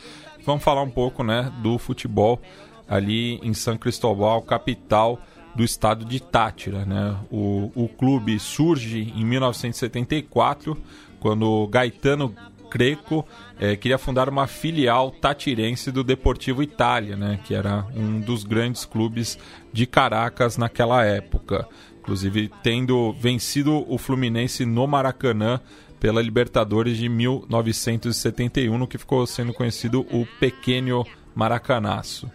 Vamos 0.44 0.62
falar 0.62 0.82
um 0.82 0.90
pouco 0.90 1.22
né, 1.22 1.52
do 1.62 1.78
futebol 1.78 2.40
ali 2.88 3.38
em 3.42 3.52
São 3.52 3.76
Cristóbal, 3.76 4.40
capital 4.42 5.20
do 5.54 5.64
estado 5.64 6.04
de 6.04 6.20
Tátira. 6.20 6.84
Né? 6.84 7.16
O, 7.30 7.70
o 7.74 7.88
clube 7.88 8.38
surge 8.38 9.12
em 9.14 9.24
1974, 9.24 10.76
quando 11.20 11.66
Gaetano 11.66 12.34
Creco 12.70 13.26
é, 13.58 13.76
queria 13.76 13.98
fundar 13.98 14.28
uma 14.28 14.46
filial 14.46 15.10
tatirense 15.10 15.90
do 15.90 16.04
Deportivo 16.04 16.62
Itália, 16.62 17.16
né, 17.16 17.40
que 17.44 17.54
era 17.54 17.86
um 17.96 18.20
dos 18.20 18.44
grandes 18.44 18.84
clubes 18.84 19.38
de 19.72 19.86
Caracas 19.86 20.56
naquela 20.56 21.04
época 21.04 21.66
inclusive 22.08 22.50
tendo 22.62 23.12
vencido 23.12 23.84
o 23.86 23.98
Fluminense 23.98 24.64
no 24.64 24.86
Maracanã 24.86 25.60
pela 26.00 26.22
Libertadores 26.22 26.96
de 26.96 27.06
1971, 27.06 28.78
no 28.78 28.86
que 28.86 28.96
ficou 28.96 29.26
sendo 29.26 29.52
conhecido 29.52 30.06
o 30.10 30.26
Pequeno 30.40 31.06
Maracanaço. 31.34 32.30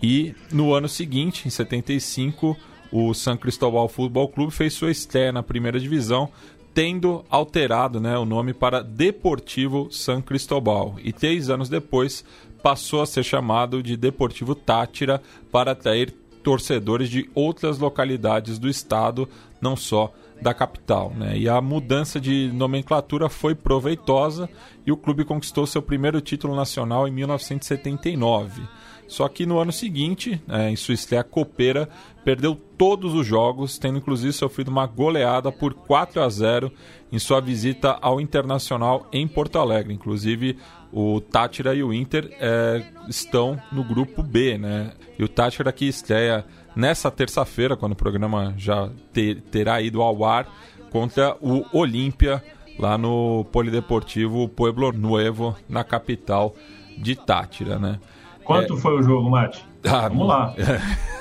E 0.00 0.32
no 0.52 0.72
ano 0.72 0.88
seguinte, 0.88 1.48
em 1.48 1.50
75, 1.50 2.56
o 2.92 3.12
San 3.12 3.36
Cristóbal 3.36 3.88
Futebol 3.88 4.28
Clube 4.28 4.52
fez 4.52 4.74
sua 4.74 4.92
estreia 4.92 5.32
na 5.32 5.42
primeira 5.42 5.80
divisão, 5.80 6.28
tendo 6.72 7.24
alterado 7.28 7.98
né, 7.98 8.16
o 8.16 8.24
nome 8.24 8.54
para 8.54 8.80
Deportivo 8.80 9.88
San 9.90 10.22
Cristóbal. 10.22 10.94
E 11.02 11.12
três 11.12 11.50
anos 11.50 11.68
depois 11.68 12.24
passou 12.62 13.02
a 13.02 13.06
ser 13.06 13.24
chamado 13.24 13.82
de 13.82 13.96
Deportivo 13.96 14.54
Tátira 14.54 15.20
para 15.50 15.72
atrair 15.72 16.14
torcedores 16.42 17.08
de 17.08 17.28
outras 17.34 17.78
localidades 17.78 18.58
do 18.58 18.68
estado, 18.68 19.28
não 19.60 19.76
só 19.76 20.12
da 20.40 20.54
capital. 20.54 21.12
Né? 21.14 21.38
E 21.38 21.48
a 21.48 21.60
mudança 21.60 22.20
de 22.20 22.50
nomenclatura 22.52 23.28
foi 23.28 23.54
proveitosa 23.54 24.48
e 24.86 24.92
o 24.92 24.96
clube 24.96 25.24
conquistou 25.24 25.66
seu 25.66 25.82
primeiro 25.82 26.20
título 26.20 26.56
nacional 26.56 27.06
em 27.06 27.10
1979. 27.10 28.62
Só 29.06 29.28
que 29.28 29.44
no 29.44 29.58
ano 29.58 29.72
seguinte, 29.72 30.40
é, 30.48 30.70
em 30.70 30.76
sua 30.76 30.94
estreia 30.94 31.24
copeira, 31.24 31.88
perdeu 32.24 32.54
todos 32.54 33.12
os 33.12 33.26
jogos, 33.26 33.76
tendo 33.76 33.98
inclusive 33.98 34.32
sofrido 34.32 34.68
uma 34.68 34.86
goleada 34.86 35.50
por 35.50 35.74
4 35.74 36.22
a 36.22 36.28
0 36.28 36.72
em 37.10 37.18
sua 37.18 37.40
visita 37.40 37.98
ao 38.00 38.20
Internacional 38.20 39.08
em 39.12 39.26
Porto 39.26 39.58
Alegre. 39.58 39.92
Inclusive, 39.92 40.56
o 40.92 41.20
Tátira 41.20 41.74
e 41.74 41.82
o 41.82 41.92
Inter 41.92 42.30
é, 42.40 42.82
estão 43.08 43.60
no 43.70 43.84
grupo 43.84 44.22
B, 44.22 44.58
né? 44.58 44.92
E 45.18 45.24
o 45.24 45.28
Tátira 45.28 45.72
que 45.72 45.86
estreia 45.86 46.44
nessa 46.74 47.10
terça-feira, 47.10 47.76
quando 47.76 47.92
o 47.92 47.96
programa 47.96 48.54
já 48.56 48.88
ter, 49.12 49.40
terá 49.42 49.80
ido 49.80 50.02
ao 50.02 50.24
ar, 50.24 50.46
contra 50.90 51.36
o 51.40 51.64
Olímpia 51.72 52.42
lá 52.78 52.96
no 52.96 53.44
Polideportivo 53.52 54.48
Pueblo 54.48 54.92
Nuevo, 54.92 55.56
na 55.68 55.84
capital 55.84 56.54
de 56.98 57.14
Tátira, 57.14 57.78
né? 57.78 58.00
Quanto 58.42 58.74
é... 58.74 58.76
foi 58.78 58.98
o 58.98 59.02
jogo, 59.02 59.30
Mate? 59.30 59.64
Ah, 59.84 60.08
Vamos 60.08 60.26
lá. 60.26 60.54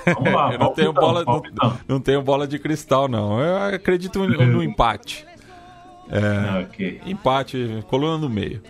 Vamos 0.06 0.34
lá. 0.34 0.54
Eu 0.54 0.60
não 0.60 0.74
tenho, 0.74 0.94
bola, 0.94 1.24
não, 1.24 1.42
não, 1.88 2.00
tenho 2.00 2.22
bola 2.22 2.48
de 2.48 2.58
cristal, 2.58 3.08
não. 3.08 3.40
Eu 3.40 3.76
acredito 3.76 4.20
no, 4.20 4.46
no 4.46 4.64
empate. 4.64 5.26
É, 6.10 6.62
okay. 6.66 7.02
Empate, 7.06 7.84
coluna 7.88 8.18
no 8.18 8.30
meio. 8.30 8.62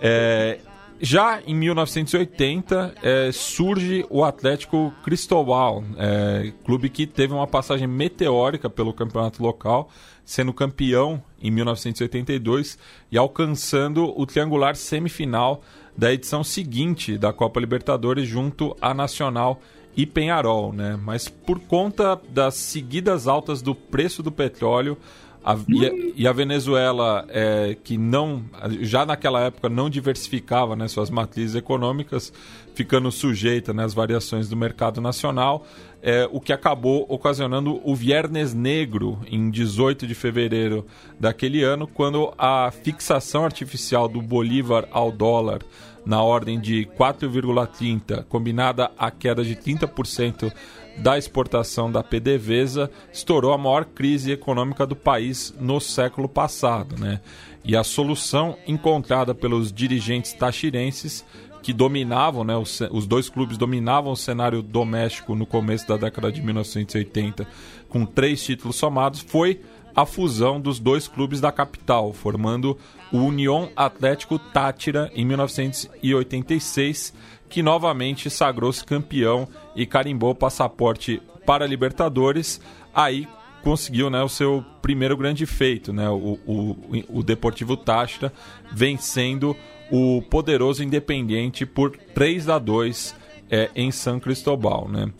É, 0.00 0.58
já 1.00 1.40
em 1.46 1.54
1980 1.54 2.94
é, 3.02 3.30
surge 3.32 4.04
o 4.10 4.22
Atlético 4.22 4.92
Cristobal, 5.02 5.82
é, 5.96 6.52
clube 6.64 6.90
que 6.90 7.06
teve 7.06 7.32
uma 7.32 7.46
passagem 7.46 7.86
meteórica 7.86 8.68
pelo 8.68 8.92
campeonato 8.92 9.42
local, 9.42 9.88
sendo 10.24 10.52
campeão 10.52 11.22
em 11.40 11.50
1982 11.50 12.78
e 13.10 13.16
alcançando 13.16 14.12
o 14.14 14.26
triangular 14.26 14.76
semifinal 14.76 15.62
da 15.96 16.12
edição 16.12 16.44
seguinte 16.44 17.16
da 17.16 17.32
Copa 17.32 17.58
Libertadores 17.58 18.28
junto 18.28 18.76
à 18.80 18.92
Nacional 18.92 19.60
e 19.96 20.06
Penharol, 20.06 20.72
né? 20.72 20.98
Mas 21.02 21.28
por 21.28 21.58
conta 21.60 22.20
das 22.28 22.54
seguidas 22.54 23.26
altas 23.26 23.60
do 23.60 23.74
preço 23.74 24.22
do 24.22 24.30
petróleo, 24.30 24.96
a, 25.44 25.56
e, 25.68 25.86
a, 25.86 25.90
e, 26.16 26.28
a, 26.28 26.32
Venezuela, 26.32 27.24
é, 27.28 27.76
que 27.82 27.96
não 27.96 28.44
já 28.80 29.06
naquela 29.06 29.40
época 29.40 29.68
não 29.68 29.88
diversificava 29.88 30.76
né, 30.76 30.86
suas 30.86 31.08
matrizes 31.08 31.54
econômicas, 31.54 32.32
ficando 32.74 33.10
sujeita 33.10 33.72
né, 33.72 33.84
às 33.84 33.94
variações 33.94 34.48
do 34.48 34.56
mercado 34.56 35.00
nacional, 35.00 35.66
é, 36.02 36.28
o 36.30 36.40
que 36.40 36.52
acabou 36.52 37.06
ocasionando 37.08 37.80
o 37.84 37.94
Viernes 37.94 38.54
Negro 38.54 39.18
em 39.26 39.50
18 39.50 40.06
de 40.06 40.14
fevereiro 40.14 40.86
daquele 41.18 41.62
ano, 41.62 41.86
quando 41.86 42.32
a 42.36 42.70
fixação 42.70 43.44
artificial 43.44 44.08
do 44.08 44.20
Bolívar 44.20 44.88
ao 44.90 45.10
dólar 45.10 45.60
na 46.04 46.22
ordem 46.22 46.58
de 46.58 46.88
4,30, 46.98 48.24
combinada 48.24 48.90
à 48.98 49.10
queda 49.10 49.44
de 49.44 49.54
30% 49.54 50.52
da 50.98 51.16
exportação 51.16 51.90
da 51.90 52.02
PDVSA, 52.02 52.90
estourou 53.12 53.52
a 53.52 53.58
maior 53.58 53.84
crise 53.84 54.32
econômica 54.32 54.86
do 54.86 54.96
país 54.96 55.54
no 55.58 55.80
século 55.80 56.28
passado. 56.28 56.96
Né? 56.98 57.20
E 57.64 57.76
a 57.76 57.84
solução 57.84 58.56
encontrada 58.66 59.34
pelos 59.34 59.72
dirigentes 59.72 60.32
tachirenses 60.32 61.24
que 61.62 61.72
dominavam, 61.72 62.42
né, 62.42 62.56
os, 62.56 62.80
os, 62.90 63.06
dois 63.06 63.28
clubes 63.28 63.58
dominavam 63.58 64.12
o 64.12 64.16
cenário 64.16 64.62
doméstico 64.62 65.34
no 65.34 65.44
começo 65.44 65.86
da 65.86 65.96
década 65.96 66.32
de 66.32 66.40
1980, 66.40 67.46
com 67.88 68.06
três 68.06 68.42
títulos 68.42 68.76
somados, 68.76 69.20
foi 69.20 69.60
a 69.94 70.06
fusão 70.06 70.60
dos 70.60 70.78
dois 70.78 71.06
clubes 71.08 71.40
da 71.40 71.52
capital, 71.52 72.12
formando 72.12 72.78
o 73.12 73.18
União 73.18 73.68
Atlético 73.76 74.38
Tátira 74.38 75.10
em 75.14 75.24
1986, 75.24 77.12
que 77.50 77.62
novamente 77.62 78.30
sagrou-se 78.30 78.84
campeão 78.84 79.46
e 79.74 79.84
carimbou 79.84 80.30
o 80.30 80.34
passaporte 80.34 81.20
para 81.44 81.64
a 81.64 81.68
Libertadores. 81.68 82.60
Aí 82.94 83.28
conseguiu 83.62 84.08
né, 84.08 84.22
o 84.22 84.28
seu 84.28 84.64
primeiro 84.80 85.16
grande 85.16 85.44
feito, 85.44 85.92
né, 85.92 86.08
o, 86.08 86.38
o, 86.46 86.76
o 87.08 87.22
Deportivo 87.22 87.76
Táchira 87.76 88.32
vencendo 88.72 89.54
o 89.90 90.22
poderoso 90.22 90.82
Independiente 90.82 91.66
por 91.66 91.96
3 92.14 92.48
a 92.48 92.58
2 92.58 93.14
é, 93.50 93.68
em 93.74 93.90
São 93.90 94.20
Cristóbal. 94.20 94.88
Né. 94.88 95.12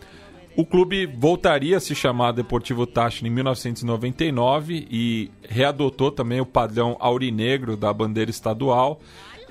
O 0.57 0.65
clube 0.65 1.07
voltaria 1.07 1.77
a 1.77 1.81
se 1.81 1.95
chamar 1.95 2.33
Deportivo 2.33 2.87
Táchira 2.87 3.29
em 3.29 3.31
1999 3.31 4.87
e 4.91 5.31
readotou 5.49 6.11
também 6.11 6.41
o 6.41 6.47
padrão 6.47 6.97
aurinegro 7.01 7.77
da 7.77 7.93
bandeira 7.93 8.31
estadual 8.31 9.01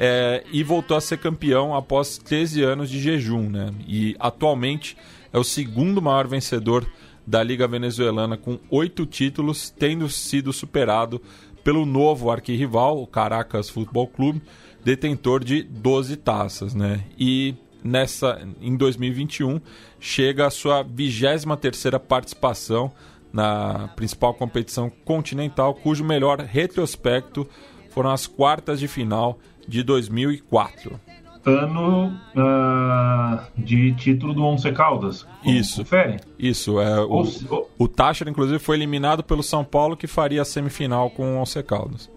é, 0.02 0.46
e 0.50 0.64
voltou 0.64 0.96
a 0.96 1.02
ser 1.02 1.18
campeão 1.18 1.76
após 1.76 2.18
13 2.18 2.64
anos 2.64 2.90
de 2.90 3.02
jejum. 3.02 3.50
Né? 3.50 3.74
E 3.86 4.16
atualmente 4.18 4.96
é 5.34 5.38
o 5.38 5.44
segundo 5.44 6.02
maior 6.02 6.26
vencedor 6.26 6.88
da 7.28 7.44
Liga 7.44 7.68
Venezuelana 7.68 8.38
com 8.38 8.58
oito 8.72 9.06
títulos, 9.06 9.70
tendo 9.70 10.08
sido 10.08 10.54
superado 10.54 11.22
pelo 11.66 11.86
novo 11.86 12.32
arquirrival, 12.32 13.02
o 13.02 13.06
Caracas 13.06 13.70
Futebol 13.70 14.08
Clube, 14.08 14.42
detentor 14.84 15.44
de 15.44 15.62
12 15.64 16.16
taças. 16.16 16.74
Né? 16.74 17.04
E 17.20 17.54
nessa, 17.84 18.42
em 18.62 18.78
2021 18.78 19.60
chega 20.00 20.48
a 20.48 20.50
sua 20.50 20.82
23 20.82 21.44
terceira 21.60 22.00
participação 22.00 22.92
na 23.34 23.90
principal 23.96 24.34
competição 24.34 24.90
continental, 25.04 25.76
cujo 25.76 26.04
melhor 26.04 26.40
retrospecto 26.40 27.48
foram 27.90 28.12
as 28.12 28.26
quartas 28.26 28.80
de 28.80 28.88
final 28.88 29.38
de 29.70 29.84
2004. 29.84 31.00
Ano 31.46 32.08
uh, 32.36 33.40
de 33.58 33.94
título 33.94 34.34
do 34.34 34.44
Once 34.44 34.70
Caldas. 34.74 35.26
Isso. 35.46 35.84
Confere? 35.84 36.18
Isso. 36.38 36.82
É, 36.82 37.00
o, 37.00 37.22
o, 37.22 37.68
o 37.78 37.88
Táchira, 37.88 38.30
inclusive, 38.30 38.60
foi 38.60 38.76
eliminado 38.76 39.24
pelo 39.24 39.42
São 39.42 39.64
Paulo, 39.64 39.96
que 39.96 40.08
faria 40.08 40.42
a 40.42 40.46
semifinal 40.46 41.10
com 41.10 41.38
o 41.38 41.42
Once 41.42 41.62
Caldas. 41.64 42.10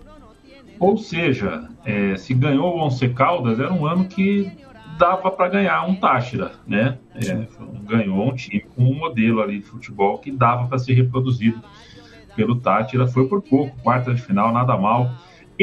Ou 0.80 0.96
seja, 0.96 1.68
é, 1.84 2.16
se 2.16 2.34
ganhou 2.34 2.74
o 2.74 2.84
Once 2.84 3.08
Caldas, 3.10 3.60
era 3.60 3.72
um 3.72 3.86
ano 3.86 4.06
que 4.06 4.50
dava 4.98 5.30
para 5.30 5.48
ganhar 5.48 5.86
um 5.86 5.94
Táchira, 5.94 6.52
né? 6.66 6.98
É, 7.14 7.46
ganhou 7.84 8.28
um 8.28 8.34
time 8.34 8.60
com 8.74 8.82
um 8.82 8.94
modelo 8.94 9.40
ali 9.40 9.58
de 9.58 9.64
futebol 9.64 10.18
que 10.18 10.32
dava 10.32 10.66
para 10.66 10.78
ser 10.78 10.94
reproduzido 10.94 11.62
pelo 12.34 12.56
Táchira. 12.56 13.06
Foi 13.06 13.28
por 13.28 13.40
pouco, 13.40 13.76
quarta 13.82 14.12
de 14.12 14.20
final, 14.20 14.52
nada 14.52 14.76
mal. 14.76 15.10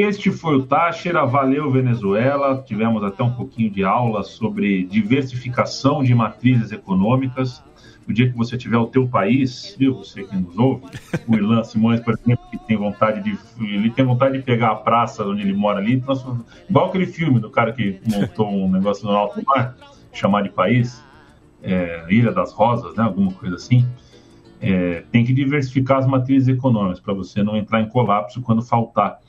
Este 0.01 0.31
foi 0.31 0.55
o 0.55 0.65
Táchira, 0.65 1.25
valeu 1.25 1.69
Venezuela. 1.69 2.63
Tivemos 2.65 3.03
até 3.03 3.21
um 3.21 3.33
pouquinho 3.33 3.69
de 3.69 3.83
aula 3.83 4.23
sobre 4.23 4.85
diversificação 4.85 6.01
de 6.01 6.15
matrizes 6.15 6.71
econômicas. 6.71 7.61
O 8.07 8.13
dia 8.13 8.31
que 8.31 8.37
você 8.37 8.57
tiver 8.57 8.77
o 8.77 8.87
teu 8.87 9.09
país, 9.09 9.75
viu, 9.77 9.95
você 9.95 10.23
que 10.23 10.33
nos 10.37 10.57
ouve, 10.57 10.85
o 11.27 11.35
Ilan 11.35 11.65
Simões, 11.65 11.99
por 11.99 12.13
exemplo, 12.13 12.45
que 12.49 12.57
tem 12.59 12.77
vontade 12.77 13.21
de 13.21 13.37
ele 13.61 13.89
tem 13.89 14.05
vontade 14.05 14.37
de 14.37 14.43
pegar 14.43 14.71
a 14.71 14.75
praça 14.75 15.25
onde 15.25 15.41
ele 15.41 15.53
mora 15.53 15.79
ali, 15.79 16.01
igual 16.69 16.87
aquele 16.87 17.05
filme 17.05 17.37
do 17.37 17.49
cara 17.49 17.73
que 17.73 17.99
montou 18.07 18.49
um 18.49 18.71
negócio 18.71 19.05
no 19.05 19.11
alto 19.11 19.43
mar, 19.45 19.75
chamar 20.13 20.43
de 20.43 20.49
país, 20.49 21.03
é, 21.61 22.05
Ilha 22.09 22.31
das 22.31 22.53
Rosas, 22.53 22.95
né, 22.95 23.03
alguma 23.03 23.33
coisa 23.33 23.57
assim. 23.57 23.85
É, 24.61 25.03
tem 25.11 25.25
que 25.25 25.33
diversificar 25.33 25.97
as 25.97 26.07
matrizes 26.07 26.47
econômicas 26.47 27.01
para 27.01 27.13
você 27.13 27.43
não 27.43 27.57
entrar 27.57 27.81
em 27.81 27.89
colapso 27.89 28.41
quando 28.41 28.61
faltar 28.61 29.19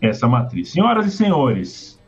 essa 0.00 0.26
matriz. 0.26 0.70
Senhoras 0.70 1.06
e 1.06 1.10
senhores, 1.10 2.00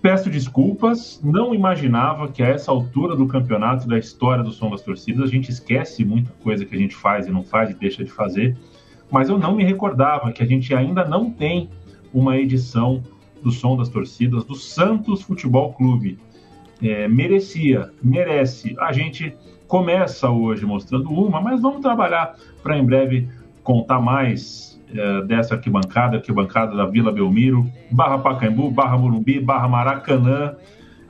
peço 0.00 0.28
desculpas, 0.28 1.20
não 1.22 1.54
imaginava 1.54 2.28
que 2.28 2.42
a 2.42 2.48
essa 2.48 2.70
altura 2.70 3.14
do 3.16 3.26
campeonato 3.26 3.86
da 3.86 3.98
história 3.98 4.42
do 4.42 4.50
Som 4.50 4.70
das 4.70 4.82
Torcidas 4.82 5.22
a 5.22 5.26
gente 5.26 5.50
esquece 5.50 6.04
muita 6.04 6.30
coisa 6.42 6.64
que 6.64 6.74
a 6.74 6.78
gente 6.78 6.94
faz 6.94 7.26
e 7.26 7.30
não 7.30 7.44
faz 7.44 7.70
e 7.70 7.74
deixa 7.74 8.04
de 8.04 8.10
fazer, 8.10 8.56
mas 9.10 9.28
eu 9.28 9.38
não 9.38 9.54
me 9.54 9.64
recordava 9.64 10.32
que 10.32 10.42
a 10.42 10.46
gente 10.46 10.74
ainda 10.74 11.04
não 11.04 11.30
tem 11.30 11.70
uma 12.12 12.36
edição 12.36 13.02
do 13.42 13.50
Som 13.50 13.76
das 13.76 13.88
Torcidas 13.88 14.44
do 14.44 14.54
Santos 14.54 15.22
Futebol 15.22 15.72
Clube. 15.72 16.18
É, 16.82 17.06
merecia, 17.06 17.90
merece. 18.02 18.74
A 18.78 18.92
gente 18.92 19.36
começa 19.68 20.28
hoje 20.28 20.66
mostrando 20.66 21.10
uma, 21.10 21.40
mas 21.40 21.60
vamos 21.60 21.80
trabalhar 21.80 22.36
para 22.62 22.76
em 22.76 22.84
breve 22.84 23.28
contar 23.62 24.00
mais 24.00 24.71
é, 24.94 25.22
dessa 25.22 25.54
arquibancada, 25.54 26.16
arquibancada 26.16 26.76
da 26.76 26.86
Vila 26.86 27.12
Belmiro, 27.12 27.70
barra 27.90 28.18
Pacaembu, 28.18 28.70
barra 28.70 28.96
Morumbi, 28.96 29.40
barra 29.40 29.68
Maracanã, 29.68 30.54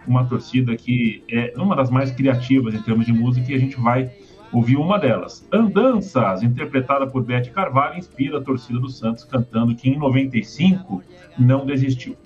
uma 0.06 0.24
torcida 0.24 0.76
que 0.76 1.22
é 1.30 1.52
uma 1.56 1.76
das 1.76 1.90
mais 1.90 2.10
criativas 2.10 2.74
em 2.74 2.82
termos 2.82 3.06
de 3.06 3.12
música 3.12 3.50
e 3.52 3.54
a 3.54 3.58
gente 3.58 3.78
vai 3.78 4.10
ouvir 4.52 4.76
uma 4.76 4.98
delas. 4.98 5.46
Andanças, 5.52 6.42
interpretada 6.42 7.06
por 7.06 7.24
Beth 7.24 7.50
Carvalho, 7.54 7.98
inspira 7.98 8.38
a 8.38 8.40
torcida 8.40 8.78
do 8.78 8.88
Santos 8.88 9.24
cantando 9.24 9.74
que 9.74 9.88
em 9.88 9.98
95 9.98 11.02
não 11.38 11.64
desistiu. 11.64 12.16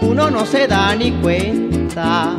Uno 0.00 0.30
no 0.30 0.46
se 0.46 0.66
ni 0.96 1.12
cuenta. 1.20 2.36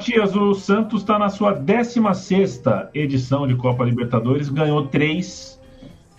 Matias, 0.00 0.34
o 0.34 0.54
Santos 0.54 1.02
está 1.02 1.18
na 1.18 1.28
sua 1.28 1.52
16 1.52 2.62
edição 2.94 3.46
de 3.46 3.54
Copa 3.54 3.84
Libertadores, 3.84 4.48
ganhou 4.48 4.86
três, 4.86 5.60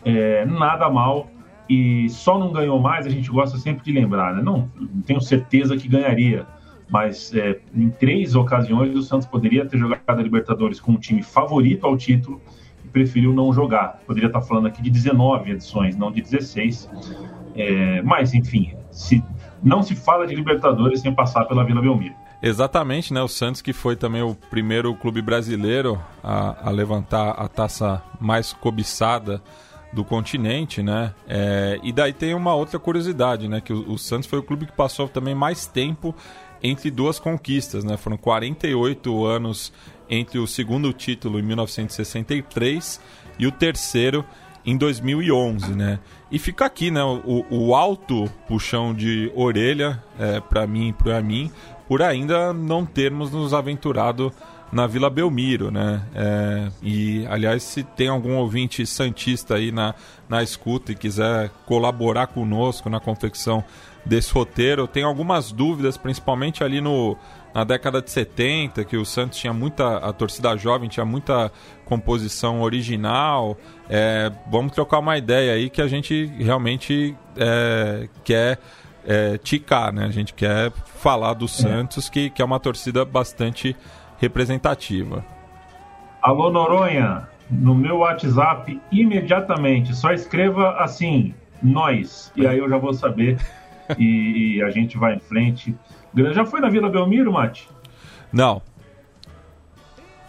é, 0.06 0.46
nada 0.46 0.88
mal 0.88 1.32
e 1.67 2.08
só 2.08 2.38
não 2.38 2.52
ganhou 2.52 2.80
mais, 2.80 3.08
a 3.08 3.10
gente 3.10 3.32
gosta 3.32 3.58
sempre 3.58 3.84
de 3.84 3.91
lembrar, 3.91 4.36
né? 4.36 4.41
Não, 4.44 4.70
não 4.80 5.02
tenho 5.02 5.20
certeza 5.20 5.76
que 5.76 5.88
ganharia, 5.88 6.46
mas 6.91 7.34
é, 7.34 7.60
em 7.74 7.89
três 7.89 8.36
ocasiões 8.36 8.96
o 8.96 9.02
Santos 9.02 9.26
poderia 9.26 9.65
ter 9.65 9.80
jogado 9.80 10.20
a 10.20 10.22
Libertadores 10.22 10.80
com 10.80 10.91
um 10.91 10.98
time 10.98 11.24
favorito 11.24 11.88
ao 11.88 11.98
título 11.98 12.39
e 12.86 12.88
preferiu 12.88 13.34
não 13.34 13.52
jogar. 13.52 14.00
Poderia 14.06 14.28
estar 14.28 14.41
falando 14.41 14.67
aqui 14.67 14.84
de 14.84 14.91
19 14.91 15.54
edições, 15.54 15.98
não 15.98 16.12
de 16.12 16.22
16. 16.22 16.88
É, 17.56 18.00
mas, 18.04 18.32
enfim, 18.36 18.76
se, 18.91 19.24
não 19.63 19.82
se 19.82 19.96
fala 19.96 20.28
de 20.28 20.36
Libertadores 20.36 21.02
sem 21.02 21.15
passar 21.15 21.46
pela 21.46 21.63
Vila 21.63 21.82
Belmiro. 21.82 22.20
Exatamente, 22.41 23.13
né? 23.13 23.21
O 23.21 23.27
Santos 23.27 23.62
que 23.62 23.71
foi 23.71 23.95
também 23.95 24.23
o 24.23 24.34
primeiro 24.34 24.95
clube 24.95 25.21
brasileiro 25.21 26.01
a, 26.23 26.69
a 26.69 26.71
levantar 26.71 27.32
a 27.32 27.47
taça 27.47 28.01
mais 28.19 28.51
cobiçada 28.51 29.41
do 29.93 30.04
continente, 30.04 30.82
né? 30.82 31.13
É, 31.27 31.80
e 31.84 31.91
daí 31.91 32.13
tem 32.13 32.34
uma 32.34 32.56
outra 32.56 32.80
curiosidade, 32.80 33.47
né? 33.47 33.62
Que 33.62 33.73
o, 33.73 33.91
o, 33.91 33.97
Santos 33.97 34.27
foi 34.27 34.39
o 34.39 34.43
clube 34.43 34.65
que 34.65 34.71
passou 34.71 35.08
também 35.08 35.36
mais 35.36 35.67
tempo 35.67 36.15
entre 36.63 36.89
duas 36.89 37.19
conquistas, 37.19 37.84
né? 37.84 37.95
Foram 37.95 38.17
48 38.17 39.25
anos 39.25 39.71
entre 40.10 40.39
o 40.39 40.47
segundo 40.47 40.91
título 40.93 41.39
em 41.39 41.43
1963 41.43 42.99
e 43.38 43.45
o 43.45 43.51
terceiro 43.51 44.25
em 44.65 44.77
2011, 44.77 45.73
né? 45.73 45.99
E 46.32 46.39
fica 46.39 46.65
aqui, 46.65 46.89
né? 46.89 47.04
O, 47.04 47.45
o 47.49 47.75
alto 47.75 48.25
puxão 48.47 48.93
de 48.93 49.32
orelha 49.36 50.01
é, 50.19 50.39
para 50.39 50.65
mim 50.65 50.93
para 50.93 51.21
mim 51.21 51.51
por 51.91 52.01
ainda 52.01 52.54
não 52.54 52.86
termos 52.86 53.32
nos 53.32 53.54
aventurado 53.54 54.32
na 54.71 54.88
Vila 54.88 55.10
Belmiro, 55.10 55.69
né? 55.69 56.01
É, 56.15 56.69
e, 56.82 57.27
aliás, 57.30 57.63
se 57.63 57.84
tem 57.84 58.08
algum 58.08 58.38
ouvinte 58.38 58.86
santista 58.86 59.56
aí 59.56 59.73
na, 59.73 59.93
na 60.30 60.41
escuta 60.41 60.93
e 60.93 60.95
quiser 60.95 61.49
colaborar 61.65 62.27
conosco 62.27 62.89
na 62.89 63.01
confecção 63.01 63.62
desse 64.06 64.32
roteiro, 64.32 64.88
tem 64.88 65.04
algumas 65.04 65.51
dúvidas, 65.51 65.97
principalmente 65.97 66.63
ali 66.63 66.80
no, 66.80 67.17
na 67.54 67.65
década 67.65 68.01
de 68.01 68.10
70, 68.10 68.86
que 68.86 68.95
o 68.95 69.04
Santos 69.04 69.38
tinha 69.38 69.51
muita, 69.51 69.97
a 69.97 70.13
torcida 70.13 70.56
jovem 70.56 70.88
tinha 70.88 71.06
muita 71.06 71.51
composição 71.84 72.62
original. 72.62 73.58
É, 73.89 74.32
vamos 74.49 74.71
trocar 74.71 74.99
uma 74.99 75.17
ideia 75.17 75.56
aí 75.56 75.69
que 75.69 75.82
a 75.82 75.88
gente 75.89 76.32
realmente 76.39 77.13
é, 77.36 78.08
quer 78.23 78.60
é, 79.06 79.38
ticar, 79.38 79.94
né? 79.94 80.06
A 80.06 80.12
gente 80.12 80.34
quer 80.34 80.72
falar 80.72 81.34
do 81.34 81.48
Santos, 81.48 82.10
que, 82.10 82.30
que 82.30 82.42
é 82.42 82.46
uma 82.46 82.60
torcida 82.60 83.04
bastante 83.04 83.76
representativa. 84.20 85.26
Alô 86.22 86.52
Noronha, 86.52 87.28
no 87.50 87.74
meu 87.74 87.98
WhatsApp 87.98 88.80
imediatamente, 88.92 89.96
só 89.96 90.14
escreva 90.14 90.76
assim, 90.78 91.34
nós, 91.62 92.32
e 92.36 92.46
aí 92.46 92.60
eu 92.60 92.70
já 92.70 92.78
vou 92.78 92.94
saber 92.94 93.38
e, 93.98 94.58
e 94.58 94.64
a 94.64 94.70
gente 94.70 94.98
vai 94.98 95.16
em 95.16 95.20
frente. 95.20 95.76
Já 96.34 96.46
foi 96.46 96.60
na 96.60 96.70
Vila 96.70 96.90
Belmiro, 96.90 97.32
Mate? 97.32 97.68
Não. 98.32 98.62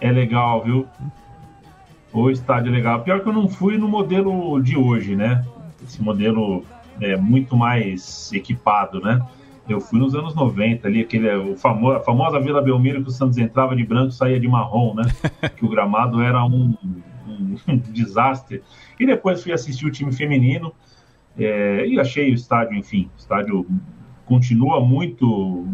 É 0.01 0.11
legal, 0.11 0.63
viu? 0.65 0.89
O 2.13 2.31
estádio 2.31 2.71
é 2.71 2.73
legal. 2.73 3.01
Pior 3.03 3.21
que 3.21 3.29
eu 3.29 3.33
não 3.33 3.49
fui 3.49 3.79
no 3.79 3.89
modelo 3.89 4.61
de 4.61 4.77
hoje, 4.77 5.15
né? 5.15 5.45
Esse 5.83 6.03
modelo 6.03 6.65
é 7.01 7.17
muito 7.17 7.57
mais 7.57 8.33
equipado, 8.33 9.01
né? 9.01 9.25
Eu 9.69 9.81
fui 9.81 9.99
nos 9.99 10.15
anos 10.15 10.35
90 10.35 10.89
ali, 10.89 11.03
aquele, 11.03 11.35
o 11.37 11.57
famo, 11.57 11.93
a 11.93 12.01
famosa 12.01 12.41
Vila 12.41 12.61
Belmiro 12.61 13.03
que 13.03 13.09
o 13.09 13.13
Santos 13.13 13.39
entrava 13.39 13.77
de 13.77 13.85
branco 13.85 14.11
saía 14.11 14.39
de 14.39 14.49
marrom, 14.49 14.95
né? 14.95 15.05
que 15.57 15.65
o 15.65 15.69
gramado 15.69 16.21
era 16.21 16.45
um, 16.45 16.75
um, 17.27 17.57
um 17.69 17.77
desastre. 17.93 18.63
E 18.99 19.07
depois 19.07 19.43
fui 19.43 19.53
assistir 19.53 19.87
o 19.87 19.91
time 19.91 20.13
feminino 20.13 20.75
é, 21.39 21.87
e 21.87 21.99
achei 21.99 22.31
o 22.31 22.35
estádio, 22.35 22.77
enfim, 22.77 23.09
o 23.17 23.19
estádio 23.19 23.67
continua 24.27 24.81
muito, 24.81 25.27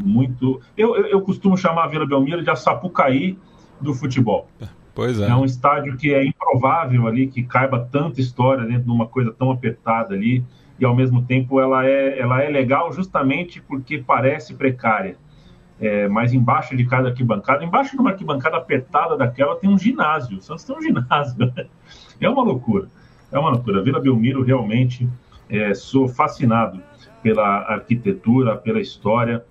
muito. 0.04 0.60
Eu, 0.76 0.96
eu, 0.96 1.06
eu 1.06 1.20
costumo 1.22 1.56
chamar 1.56 1.84
a 1.84 1.88
Vila 1.88 2.06
Belmiro 2.06 2.42
de 2.42 2.50
a 2.50 2.56
Sapucaí 2.56 3.38
do 3.80 3.94
futebol. 3.94 4.48
Pois 4.94 5.20
é. 5.20 5.28
É 5.28 5.34
um 5.34 5.44
estádio 5.44 5.96
que 5.96 6.12
é 6.12 6.24
improvável 6.24 7.06
ali, 7.06 7.28
que 7.28 7.42
caiba 7.42 7.88
tanta 7.90 8.20
história 8.20 8.64
dentro 8.64 8.84
de 8.84 8.90
uma 8.90 9.06
coisa 9.06 9.32
tão 9.32 9.50
apertada 9.50 10.14
ali 10.14 10.44
e 10.78 10.84
ao 10.84 10.94
mesmo 10.94 11.22
tempo 11.22 11.60
ela 11.60 11.86
é, 11.86 12.18
ela 12.18 12.42
é 12.42 12.48
legal 12.48 12.92
justamente 12.92 13.60
porque 13.60 13.98
parece 13.98 14.54
precária. 14.54 15.16
É, 15.80 16.08
mas 16.08 16.32
embaixo 16.32 16.76
de 16.76 16.84
cada 16.84 17.08
arquibancada, 17.08 17.64
embaixo 17.64 17.92
de 17.92 18.00
uma 18.00 18.10
arquibancada 18.10 18.56
apertada 18.56 19.16
daquela 19.16 19.54
tem 19.56 19.70
um 19.70 19.78
ginásio. 19.78 20.38
O 20.38 20.42
Santos 20.42 20.64
tem 20.64 20.76
um 20.76 20.82
ginásio. 20.82 21.36
É 22.20 22.28
uma 22.28 22.42
loucura. 22.42 22.88
É 23.30 23.38
uma 23.38 23.50
loucura. 23.50 23.80
Vila 23.80 24.00
Belmiro 24.00 24.42
realmente 24.42 25.08
é, 25.48 25.72
sou 25.72 26.08
fascinado 26.08 26.82
pela 27.22 27.58
arquitetura, 27.72 28.56
pela 28.56 28.80
história. 28.80 29.44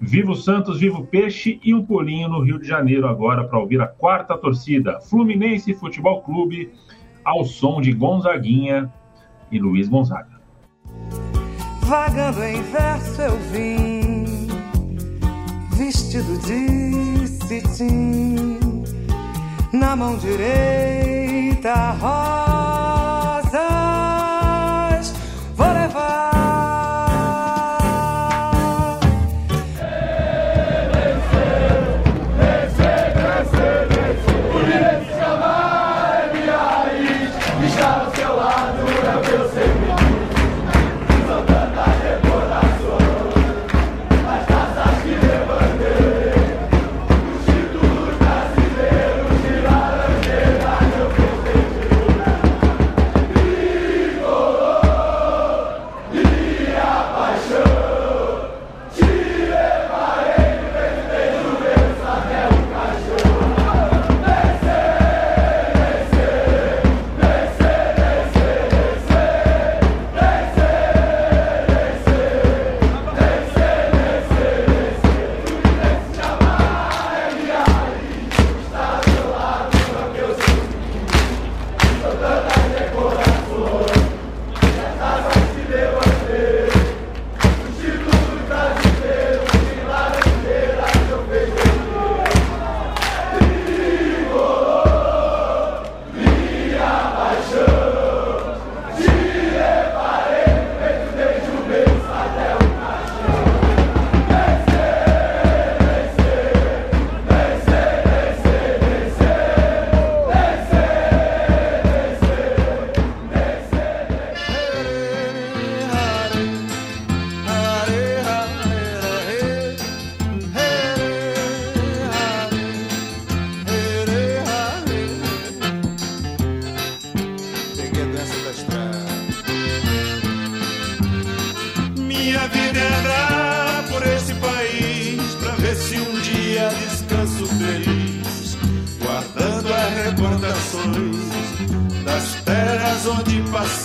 Viva 0.00 0.32
o 0.32 0.34
Santos, 0.34 0.80
viva 0.80 0.98
o 0.98 1.06
Peixe 1.06 1.60
e 1.62 1.74
o 1.74 1.84
Polinho 1.84 2.28
no 2.28 2.40
Rio 2.40 2.58
de 2.58 2.66
Janeiro 2.66 3.06
agora 3.06 3.44
para 3.44 3.58
ouvir 3.58 3.80
a 3.80 3.86
quarta 3.86 4.36
torcida. 4.36 5.00
Fluminense 5.00 5.74
Futebol 5.74 6.22
Clube 6.22 6.72
ao 7.24 7.44
som 7.44 7.80
de 7.80 7.92
Gonzaguinha 7.92 8.92
e 9.50 9.58
Luiz 9.58 9.88
Gonzaga. 9.88 10.37
Vagando 11.88 12.44
em 12.44 12.62
verso 12.64 13.22
eu 13.22 13.38
vim, 13.50 14.46
vestido 15.70 16.36
de 16.40 17.26
cetim, 17.26 18.60
na 19.72 19.96
mão 19.96 20.18
direita 20.18 21.92
rosas, 21.92 23.54
vou 25.56 25.72
levar. 25.72 26.37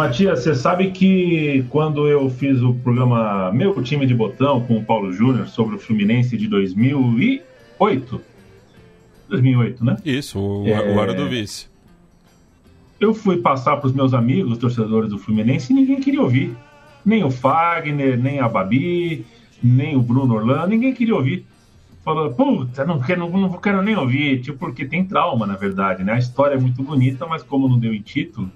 Matias, 0.00 0.42
você 0.42 0.54
sabe 0.54 0.92
que 0.92 1.62
quando 1.68 2.08
eu 2.08 2.30
fiz 2.30 2.62
o 2.62 2.72
programa 2.72 3.52
Meu 3.52 3.82
Time 3.82 4.06
de 4.06 4.14
Botão 4.14 4.62
com 4.62 4.78
o 4.78 4.82
Paulo 4.82 5.12
Júnior 5.12 5.46
sobre 5.46 5.76
o 5.76 5.78
Fluminense 5.78 6.38
de 6.38 6.48
2008, 6.48 8.20
2008, 9.28 9.84
né? 9.84 9.98
Isso, 10.02 10.40
o, 10.40 10.66
é... 10.66 10.80
o 10.80 11.14
do 11.14 11.28
vice. 11.28 11.66
Eu 12.98 13.12
fui 13.12 13.42
passar 13.42 13.76
para 13.76 13.88
os 13.88 13.92
meus 13.92 14.14
amigos, 14.14 14.56
torcedores 14.56 15.10
do 15.10 15.18
Fluminense, 15.18 15.70
e 15.70 15.76
ninguém 15.76 16.00
queria 16.00 16.22
ouvir. 16.22 16.56
Nem 17.04 17.22
o 17.22 17.30
Fagner, 17.30 18.18
nem 18.18 18.40
a 18.40 18.48
Babi, 18.48 19.26
nem 19.62 19.98
o 19.98 20.00
Bruno 20.00 20.34
Orlando, 20.34 20.68
ninguém 20.68 20.94
queria 20.94 21.14
ouvir. 21.14 21.44
Falou, 22.02 22.32
puta, 22.32 22.86
não 22.86 23.00
quero, 23.00 23.20
não, 23.20 23.38
não 23.38 23.52
quero 23.60 23.82
nem 23.82 23.96
ouvir, 23.96 24.40
tipo, 24.40 24.56
porque 24.56 24.86
tem 24.86 25.04
trauma, 25.04 25.46
na 25.46 25.56
verdade, 25.56 26.02
né? 26.02 26.14
A 26.14 26.18
história 26.18 26.54
é 26.54 26.58
muito 26.58 26.82
bonita, 26.82 27.26
mas 27.26 27.42
como 27.42 27.68
não 27.68 27.78
deu 27.78 27.92
em 27.92 28.00
título, 28.00 28.50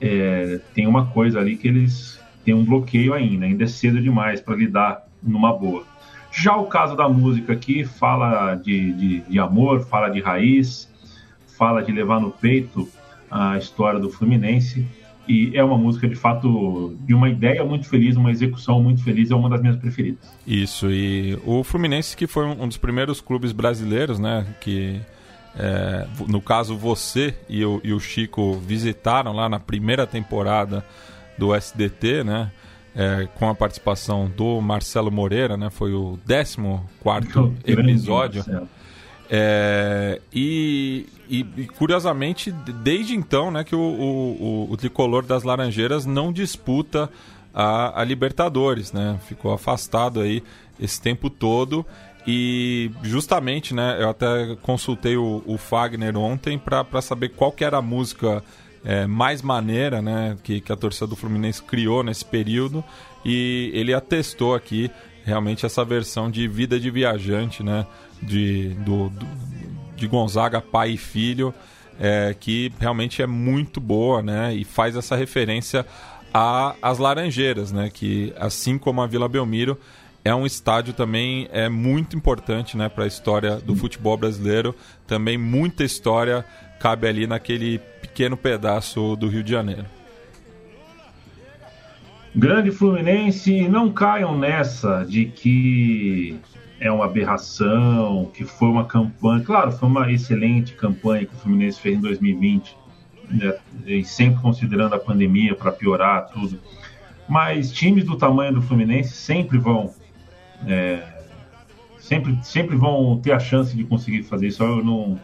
é, 0.00 0.60
tem 0.74 0.86
uma 0.86 1.06
coisa 1.06 1.40
ali 1.40 1.56
que 1.56 1.68
eles 1.68 2.20
têm 2.44 2.54
um 2.54 2.64
bloqueio 2.64 3.12
ainda, 3.12 3.44
ainda 3.44 3.64
é 3.64 3.66
cedo 3.66 4.00
demais 4.00 4.40
para 4.40 4.56
lidar 4.56 5.04
numa 5.22 5.52
boa. 5.52 5.84
Já 6.30 6.56
o 6.56 6.66
caso 6.66 6.94
da 6.94 7.08
música 7.08 7.52
aqui 7.52 7.84
fala 7.84 8.54
de, 8.54 8.92
de, 8.92 9.20
de, 9.20 9.38
amor, 9.38 9.84
fala 9.86 10.08
de 10.08 10.20
raiz, 10.20 10.88
fala 11.58 11.82
de 11.82 11.90
levar 11.90 12.20
no 12.20 12.30
peito 12.30 12.88
a 13.30 13.58
história 13.58 13.98
do 13.98 14.10
Fluminense. 14.10 14.86
E 15.26 15.50
é 15.54 15.62
uma 15.62 15.76
música 15.76 16.08
de 16.08 16.14
fato 16.14 16.96
de 17.00 17.12
uma 17.12 17.28
ideia 17.28 17.62
muito 17.62 17.86
feliz, 17.86 18.16
uma 18.16 18.30
execução 18.30 18.82
muito 18.82 19.04
feliz, 19.04 19.30
é 19.30 19.34
uma 19.34 19.50
das 19.50 19.60
minhas 19.60 19.76
preferidas. 19.76 20.32
Isso, 20.46 20.90
e 20.90 21.38
o 21.44 21.62
Fluminense 21.62 22.16
que 22.16 22.26
foi 22.26 22.46
um 22.46 22.66
dos 22.66 22.78
primeiros 22.78 23.20
clubes 23.20 23.52
brasileiros, 23.52 24.18
né, 24.18 24.46
que 24.58 24.98
é, 25.56 26.06
no 26.26 26.40
caso, 26.40 26.76
você 26.76 27.34
e 27.48 27.64
o, 27.64 27.80
e 27.82 27.92
o, 27.92 28.00
Chico 28.00 28.54
visitaram 28.54 29.32
lá 29.32 29.48
na 29.48 29.58
primeira 29.58 30.06
temporada 30.06 30.84
do 31.36 31.54
SDT, 31.54 32.24
né? 32.24 32.50
É, 32.94 33.28
com 33.34 33.48
a 33.48 33.54
participação 33.54 34.28
do 34.28 34.60
Marcelo 34.60 35.10
Moreira, 35.10 35.56
né? 35.56 35.70
Foi 35.70 35.92
o 35.92 36.18
14 36.26 37.54
episódio. 37.64 38.44
É, 39.30 40.20
e, 40.32 41.06
e, 41.28 41.46
e, 41.56 41.66
curiosamente, 41.66 42.50
desde 42.50 43.14
então, 43.14 43.50
né, 43.50 43.62
que 43.62 43.76
o, 43.76 43.78
o, 43.78 44.68
o, 44.70 44.76
tricolor 44.76 45.22
das 45.22 45.42
Laranjeiras 45.42 46.06
não 46.06 46.32
disputa 46.32 47.10
a, 47.52 48.00
a 48.00 48.04
Libertadores, 48.04 48.92
né? 48.92 49.18
Ficou 49.28 49.52
afastado 49.52 50.20
aí 50.20 50.42
esse 50.80 51.00
tempo 51.00 51.28
todo 51.28 51.84
e 52.30 52.90
justamente, 53.02 53.72
né, 53.72 53.96
eu 53.98 54.10
até 54.10 54.54
consultei 54.60 55.16
o, 55.16 55.42
o 55.46 55.56
Fagner 55.56 56.14
ontem 56.14 56.58
para 56.58 57.00
saber 57.00 57.30
qual 57.30 57.50
que 57.50 57.64
era 57.64 57.78
a 57.78 57.82
música 57.82 58.44
é, 58.84 59.06
mais 59.06 59.40
maneira, 59.40 60.02
né, 60.02 60.36
que, 60.42 60.60
que 60.60 60.70
a 60.70 60.76
torcida 60.76 61.06
do 61.06 61.16
Fluminense 61.16 61.62
criou 61.62 62.02
nesse 62.02 62.26
período. 62.26 62.84
E 63.24 63.70
ele 63.72 63.94
atestou 63.94 64.54
aqui 64.54 64.90
realmente 65.24 65.64
essa 65.64 65.82
versão 65.86 66.30
de 66.30 66.46
Vida 66.46 66.78
de 66.78 66.90
Viajante, 66.90 67.62
né, 67.62 67.86
de, 68.22 68.74
do, 68.84 69.08
do 69.08 69.26
de 69.96 70.06
Gonzaga, 70.06 70.60
pai 70.60 70.90
e 70.90 70.96
filho, 70.98 71.54
é, 71.98 72.36
que 72.38 72.70
realmente 72.78 73.22
é 73.22 73.26
muito 73.26 73.80
boa, 73.80 74.22
né, 74.22 74.54
e 74.54 74.64
faz 74.64 74.96
essa 74.96 75.16
referência 75.16 75.86
às 76.82 76.98
Laranjeiras, 76.98 77.72
né, 77.72 77.88
que 77.88 78.34
assim 78.38 78.76
como 78.76 79.00
a 79.00 79.06
Vila 79.06 79.30
Belmiro 79.30 79.78
é 80.28 80.34
um 80.34 80.44
estádio 80.44 80.92
também 80.92 81.48
é 81.50 81.70
muito 81.70 82.14
importante 82.14 82.76
né, 82.76 82.86
para 82.86 83.04
a 83.04 83.06
história 83.06 83.56
do 83.56 83.74
futebol 83.74 84.14
brasileiro. 84.14 84.74
Também 85.06 85.38
muita 85.38 85.84
história 85.84 86.44
cabe 86.78 87.08
ali 87.08 87.26
naquele 87.26 87.78
pequeno 88.02 88.36
pedaço 88.36 89.16
do 89.16 89.26
Rio 89.26 89.42
de 89.42 89.52
Janeiro. 89.52 89.86
Grande 92.36 92.70
Fluminense, 92.70 93.66
não 93.68 93.90
caiam 93.90 94.36
nessa 94.36 95.02
de 95.02 95.24
que 95.24 96.38
é 96.78 96.92
uma 96.92 97.06
aberração, 97.06 98.30
que 98.34 98.44
foi 98.44 98.68
uma 98.68 98.84
campanha. 98.84 99.42
Claro, 99.42 99.72
foi 99.72 99.88
uma 99.88 100.12
excelente 100.12 100.74
campanha 100.74 101.24
que 101.24 101.34
o 101.34 101.38
Fluminense 101.38 101.80
fez 101.80 101.96
em 101.96 102.02
2020, 102.02 102.76
né, 103.30 103.54
e 103.86 104.04
sempre 104.04 104.42
considerando 104.42 104.94
a 104.94 104.98
pandemia 104.98 105.54
para 105.54 105.72
piorar 105.72 106.28
tudo. 106.28 106.60
Mas 107.26 107.72
times 107.72 108.04
do 108.04 108.14
tamanho 108.14 108.52
do 108.52 108.60
Fluminense 108.62 109.14
sempre 109.14 109.56
vão 109.56 109.94
é, 110.66 111.02
sempre, 111.98 112.38
sempre 112.42 112.76
vão 112.76 113.18
ter 113.20 113.32
a 113.32 113.38
chance 113.38 113.76
de 113.76 113.84
conseguir 113.84 114.22
fazer 114.22 114.48
isso. 114.48 114.64
Não, 114.82 115.18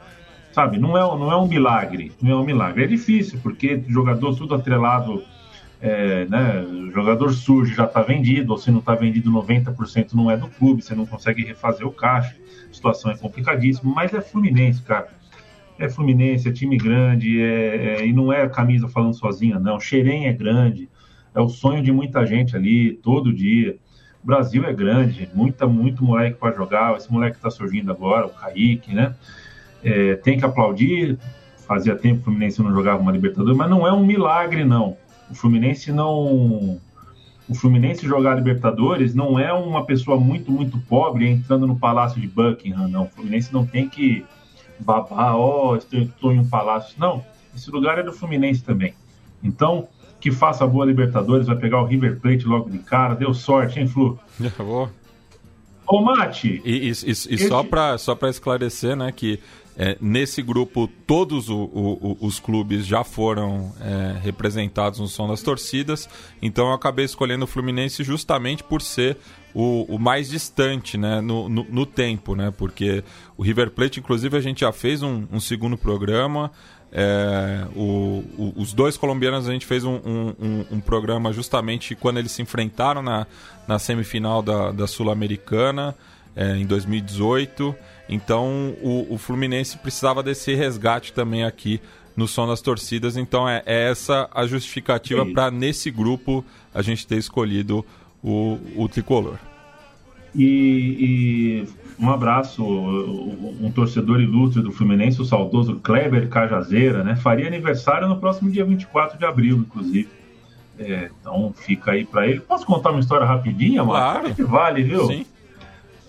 sabe, 0.52 0.78
não 0.78 0.96
é, 0.96 1.00
não 1.00 1.32
é 1.32 1.36
um 1.36 1.48
milagre, 1.48 2.12
não 2.22 2.30
é 2.30 2.36
um 2.36 2.44
milagre. 2.44 2.84
É 2.84 2.86
difícil, 2.86 3.40
porque 3.42 3.82
jogador 3.88 4.36
tudo 4.36 4.54
atrelado, 4.54 5.22
é, 5.80 6.26
né, 6.26 6.60
o 6.60 6.90
jogador 6.90 7.32
surge, 7.32 7.74
já 7.74 7.84
está 7.84 8.02
vendido, 8.02 8.52
ou 8.52 8.58
se 8.58 8.70
não 8.70 8.78
está 8.78 8.94
vendido 8.94 9.30
90% 9.30 10.12
não 10.12 10.30
é 10.30 10.36
do 10.36 10.48
clube, 10.48 10.82
você 10.82 10.94
não 10.94 11.06
consegue 11.06 11.44
refazer 11.44 11.86
o 11.86 11.92
caixa, 11.92 12.36
a 12.70 12.74
situação 12.74 13.10
é 13.10 13.16
complicadíssima, 13.16 13.92
mas 13.92 14.14
é 14.14 14.20
Fluminense, 14.20 14.82
cara. 14.82 15.08
É 15.76 15.88
Fluminense, 15.88 16.48
é 16.48 16.52
time 16.52 16.76
grande, 16.76 17.40
é, 17.40 17.96
é, 18.00 18.06
e 18.06 18.12
não 18.12 18.32
é 18.32 18.48
camisa 18.48 18.86
falando 18.88 19.14
sozinha, 19.14 19.58
não. 19.58 19.80
Xerém 19.80 20.28
é 20.28 20.32
grande, 20.32 20.88
é 21.34 21.40
o 21.40 21.48
sonho 21.48 21.82
de 21.82 21.90
muita 21.90 22.24
gente 22.24 22.54
ali, 22.56 22.92
todo 23.02 23.32
dia. 23.32 23.76
O 24.24 24.26
Brasil 24.26 24.64
é 24.64 24.72
grande, 24.72 25.28
muita, 25.34 25.66
muito 25.66 26.02
moleque 26.02 26.38
para 26.38 26.56
jogar. 26.56 26.96
Esse 26.96 27.12
moleque 27.12 27.36
está 27.36 27.50
surgindo 27.50 27.92
agora, 27.92 28.24
o 28.24 28.30
Kaique, 28.30 28.94
né? 28.94 29.14
É, 29.82 30.14
tem 30.16 30.38
que 30.38 30.46
aplaudir. 30.46 31.18
Fazia 31.68 31.94
tempo 31.94 32.16
que 32.16 32.20
o 32.22 32.24
Fluminense 32.24 32.62
não 32.62 32.72
jogava 32.72 33.02
uma 33.02 33.12
Libertadores, 33.12 33.54
mas 33.54 33.68
não 33.68 33.86
é 33.86 33.92
um 33.92 34.04
milagre, 34.04 34.64
não. 34.64 34.96
O 35.30 35.34
Fluminense 35.34 35.92
não. 35.92 36.80
O 37.46 37.54
Fluminense 37.54 38.06
jogar 38.06 38.34
Libertadores 38.36 39.14
não 39.14 39.38
é 39.38 39.52
uma 39.52 39.84
pessoa 39.84 40.18
muito, 40.18 40.50
muito 40.50 40.78
pobre 40.78 41.28
entrando 41.28 41.66
no 41.66 41.78
Palácio 41.78 42.18
de 42.18 42.26
Buckingham, 42.26 42.88
não. 42.88 43.04
O 43.04 43.08
Fluminense 43.08 43.52
não 43.52 43.66
tem 43.66 43.90
que 43.90 44.24
babar, 44.78 45.36
ó, 45.36 45.72
oh, 45.72 45.76
estou 45.76 46.32
em 46.32 46.38
um 46.38 46.48
palácio. 46.48 46.94
Não, 46.98 47.22
esse 47.54 47.70
lugar 47.70 47.98
é 47.98 48.02
do 48.02 48.12
Fluminense 48.12 48.64
também. 48.64 48.94
Então, 49.42 49.86
que 50.24 50.30
faça 50.30 50.66
boa 50.66 50.86
Libertadores, 50.86 51.46
vai 51.46 51.54
pegar 51.54 51.82
o 51.82 51.84
River 51.84 52.18
Plate 52.18 52.46
logo 52.46 52.70
de 52.70 52.78
cara. 52.78 53.14
Deu 53.14 53.34
sorte, 53.34 53.78
hein, 53.78 53.86
Flu? 53.86 54.18
Vou. 54.56 54.88
Ô, 55.86 56.00
Mate! 56.00 56.62
E, 56.64 56.88
e, 56.88 56.88
e, 56.88 57.10
e 57.10 57.38
só 57.46 57.62
para 57.62 57.98
só 57.98 58.16
esclarecer, 58.22 58.96
né, 58.96 59.12
que 59.12 59.38
é, 59.76 59.98
nesse 60.00 60.40
grupo 60.40 60.88
todos 61.06 61.50
o, 61.50 61.58
o, 61.58 62.16
os 62.22 62.40
clubes 62.40 62.86
já 62.86 63.04
foram 63.04 63.70
é, 63.78 64.18
representados 64.18 64.98
no 64.98 65.06
som 65.06 65.28
das 65.28 65.42
torcidas, 65.42 66.08
então 66.40 66.68
eu 66.68 66.72
acabei 66.72 67.04
escolhendo 67.04 67.44
o 67.44 67.46
Fluminense 67.46 68.02
justamente 68.02 68.64
por 68.64 68.80
ser 68.80 69.18
o, 69.52 69.84
o 69.94 69.98
mais 69.98 70.30
distante 70.30 70.96
né, 70.96 71.20
no, 71.20 71.50
no, 71.50 71.66
no, 71.68 71.84
tempo, 71.84 72.34
né, 72.34 72.50
porque 72.56 73.04
o 73.36 73.42
River 73.42 73.72
Plate, 73.72 74.00
inclusive, 74.00 74.34
a 74.38 74.40
gente 74.40 74.60
já 74.60 74.72
fez 74.72 75.02
um, 75.02 75.26
um 75.30 75.38
segundo 75.38 75.76
programa. 75.76 76.50
É, 76.96 77.66
o, 77.74 78.22
o, 78.38 78.52
os 78.56 78.72
dois 78.72 78.96
colombianos 78.96 79.48
a 79.48 79.52
gente 79.52 79.66
fez 79.66 79.82
um, 79.82 79.96
um, 79.96 80.64
um, 80.70 80.80
programa 80.80 81.32
justamente 81.32 81.96
quando 81.96 82.18
eles 82.18 82.30
se 82.30 82.40
enfrentaram 82.40 83.02
na, 83.02 83.26
na 83.66 83.80
semifinal 83.80 84.40
da, 84.40 84.70
da 84.70 84.86
Sul-Americana 84.86 85.96
é, 86.36 86.56
em 86.56 86.64
2018. 86.64 87.74
Então 88.08 88.76
o, 88.80 89.12
o, 89.12 89.18
Fluminense 89.18 89.76
precisava 89.76 90.22
desse 90.22 90.54
resgate 90.54 91.12
também 91.12 91.42
aqui 91.42 91.80
no 92.16 92.28
som 92.28 92.46
das 92.46 92.60
torcidas. 92.60 93.16
Então 93.16 93.48
é, 93.48 93.60
é 93.66 93.90
essa 93.90 94.28
a 94.32 94.46
justificativa 94.46 95.26
para 95.26 95.50
nesse 95.50 95.90
grupo 95.90 96.44
a 96.72 96.80
gente 96.80 97.04
ter 97.08 97.16
escolhido 97.16 97.84
o, 98.22 98.56
o 98.76 98.88
tricolor. 98.88 99.38
E, 100.32 100.44
e 100.46 101.68
um 101.98 102.10
abraço, 102.10 102.64
um 102.64 103.70
torcedor 103.70 104.20
ilustre 104.20 104.62
do 104.62 104.72
Fluminense, 104.72 105.20
o 105.20 105.24
saudoso 105.24 105.76
Kleber 105.76 106.28
Cajazeira, 106.28 107.04
né? 107.04 107.14
Faria 107.14 107.46
aniversário 107.46 108.08
no 108.08 108.18
próximo 108.18 108.50
dia 108.50 108.64
24 108.64 109.18
de 109.18 109.24
abril, 109.24 109.58
inclusive. 109.58 110.08
É, 110.78 111.10
então 111.20 111.54
fica 111.56 111.92
aí 111.92 112.04
para 112.04 112.26
ele. 112.26 112.40
Posso 112.40 112.66
contar 112.66 112.90
uma 112.90 113.00
história 113.00 113.24
rapidinha, 113.24 113.84
mano? 113.84 113.98
Claro. 113.98 114.34
que 114.34 114.42
vale, 114.42 114.82
viu? 114.82 115.06
Sim. 115.06 115.24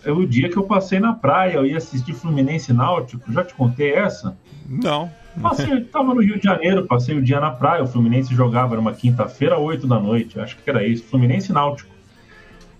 é 0.03 0.11
o 0.11 0.25
dia 0.25 0.49
que 0.49 0.57
eu 0.57 0.63
passei 0.63 0.99
na 0.99 1.13
praia, 1.13 1.57
eu 1.57 1.65
ia 1.65 1.77
assistir 1.77 2.13
Fluminense 2.13 2.73
Náutico. 2.73 3.31
Já 3.31 3.43
te 3.43 3.53
contei 3.53 3.93
essa? 3.93 4.35
Não. 4.67 5.11
Passei, 5.39 5.81
tava 5.81 6.13
no 6.13 6.21
Rio 6.21 6.39
de 6.39 6.45
Janeiro, 6.45 6.85
passei 6.85 7.15
o 7.15 7.21
dia 7.21 7.39
na 7.39 7.51
praia. 7.51 7.83
O 7.83 7.87
Fluminense 7.87 8.33
jogava 8.33 8.75
numa 8.75 8.93
quinta-feira, 8.93 9.59
8 9.59 9.85
da 9.85 9.99
noite. 9.99 10.39
Acho 10.39 10.57
que 10.57 10.69
era 10.69 10.85
isso, 10.85 11.03
Fluminense 11.03 11.53
Náutico. 11.53 11.93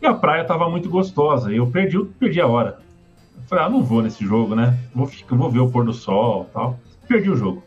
E 0.01 0.07
a 0.07 0.13
praia 0.13 0.43
tava 0.43 0.69
muito 0.69 0.89
gostosa. 0.89 1.51
E 1.51 1.57
eu 1.57 1.67
perdi, 1.67 2.03
perdi 2.19 2.41
a 2.41 2.47
hora. 2.47 2.79
Falei, 3.47 3.65
ah, 3.65 3.69
não 3.69 3.83
vou 3.83 4.01
nesse 4.01 4.25
jogo, 4.25 4.55
né? 4.55 4.77
Vou, 4.93 5.09
vou 5.29 5.49
ver 5.51 5.59
o 5.59 5.69
pôr 5.69 5.85
do 5.85 5.93
sol 5.93 6.49
tal. 6.53 6.79
Perdi 7.07 7.29
o 7.29 7.35
jogo. 7.35 7.63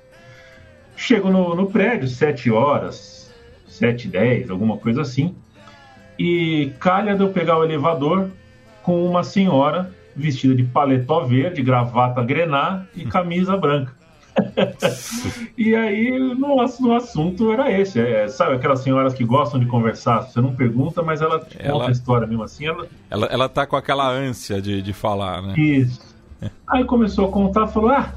Chego 0.96 1.30
no, 1.30 1.54
no 1.54 1.70
prédio, 1.70 2.08
7 2.08 2.50
horas, 2.50 3.32
7 3.68 4.08
10 4.08 4.50
alguma 4.50 4.76
coisa 4.76 5.02
assim. 5.02 5.36
E 6.18 6.72
calha 6.80 7.14
de 7.14 7.22
eu 7.22 7.28
pegar 7.28 7.58
o 7.58 7.64
elevador 7.64 8.30
com 8.82 9.04
uma 9.06 9.22
senhora 9.22 9.94
vestida 10.16 10.54
de 10.54 10.64
paletó 10.64 11.20
verde, 11.24 11.62
gravata 11.62 12.24
grená 12.24 12.84
e 12.96 13.04
camisa 13.04 13.56
branca. 13.56 13.97
e 15.56 15.74
aí 15.74 16.18
no, 16.18 16.56
no, 16.56 16.94
assunto 16.94 17.52
era 17.52 17.70
esse, 17.70 18.00
é, 18.00 18.28
sabe 18.28 18.56
aquelas 18.56 18.80
senhoras 18.80 19.14
que 19.14 19.24
gostam 19.24 19.58
de 19.58 19.66
conversar, 19.66 20.22
você 20.22 20.40
não 20.40 20.54
pergunta, 20.54 21.02
mas 21.02 21.20
ela 21.20 21.40
te 21.40 21.56
ela, 21.60 21.72
conta 21.72 21.88
a 21.88 21.92
história 21.92 22.26
mesmo 22.26 22.42
assim. 22.42 22.66
Ela... 22.66 22.86
ela, 23.10 23.26
ela 23.26 23.48
tá 23.48 23.66
com 23.66 23.76
aquela 23.76 24.10
ânsia 24.10 24.60
de, 24.60 24.82
de 24.82 24.92
falar, 24.92 25.42
né? 25.42 25.54
Isso. 25.58 26.08
Aí 26.66 26.84
começou 26.84 27.28
a 27.28 27.32
contar, 27.32 27.66
falou: 27.66 27.90
Ah, 27.90 28.12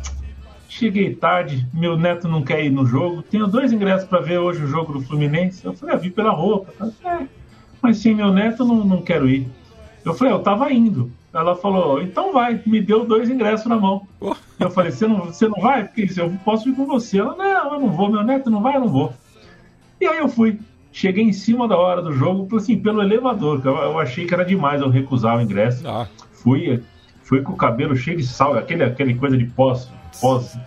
cheguei 0.70 1.14
tarde, 1.16 1.68
meu 1.74 1.98
neto 1.98 2.28
não 2.28 2.42
quer 2.44 2.64
ir 2.64 2.70
no 2.70 2.86
jogo, 2.86 3.22
tenho 3.22 3.48
dois 3.48 3.72
ingressos 3.72 4.08
para 4.08 4.22
ver 4.22 4.38
hoje 4.38 4.64
o 4.64 4.68
jogo 4.68 4.94
do 4.94 5.02
Fluminense. 5.02 5.66
Eu 5.66 5.74
falei: 5.74 5.96
Ah, 5.96 5.98
vi 5.98 6.10
pela 6.10 6.32
roupa. 6.32 6.74
É, 7.04 7.26
mas 7.82 7.98
sim, 7.98 8.14
meu 8.14 8.32
neto 8.32 8.64
não, 8.64 8.84
não 8.86 9.02
quero 9.02 9.28
ir. 9.30 9.48
Eu 10.06 10.14
falei: 10.14 10.34
Eu 10.34 10.40
tava 10.40 10.72
indo. 10.72 11.12
Ela 11.34 11.56
falou, 11.56 12.02
então 12.02 12.34
vai, 12.34 12.62
me 12.66 12.82
deu 12.82 13.06
dois 13.06 13.30
ingressos 13.30 13.66
na 13.66 13.78
mão. 13.78 14.06
Oh. 14.20 14.36
Eu 14.60 14.70
falei, 14.70 14.92
você 14.92 15.08
não, 15.08 15.26
você 15.26 15.48
não 15.48 15.62
vai? 15.62 15.86
Porque 15.86 16.08
eu 16.18 16.30
posso 16.44 16.68
ir 16.68 16.76
com 16.76 16.86
você. 16.86 17.20
Ela, 17.20 17.36
não, 17.36 17.74
eu 17.74 17.80
não 17.80 17.90
vou, 17.90 18.12
meu 18.12 18.22
neto 18.22 18.50
não 18.50 18.62
vai, 18.62 18.76
eu 18.76 18.82
não 18.82 18.90
vou. 18.90 19.14
E 20.00 20.06
aí 20.06 20.18
eu 20.18 20.28
fui. 20.28 20.60
Cheguei 20.92 21.24
em 21.24 21.32
cima 21.32 21.70
da 21.70 21.78
hora 21.78 22.02
do 22.02 22.12
jogo, 22.12 22.54
assim, 22.58 22.78
pelo 22.78 23.02
elevador, 23.02 23.62
eu, 23.64 23.78
eu 23.78 24.00
achei 24.00 24.26
que 24.26 24.34
era 24.34 24.44
demais 24.44 24.82
eu 24.82 24.90
recusar 24.90 25.38
o 25.38 25.42
ingresso. 25.42 25.88
Ah. 25.88 26.06
Fui, 26.34 26.84
fui 27.24 27.42
com 27.42 27.54
o 27.54 27.58
cabelo 27.58 27.96
cheio 27.96 28.18
de 28.18 28.28
sal, 28.28 28.58
aquele, 28.58 28.84
aquele 28.84 29.16
coisa 29.16 29.38
de 29.38 29.46
pós, 29.46 29.90
pós, 30.20 30.60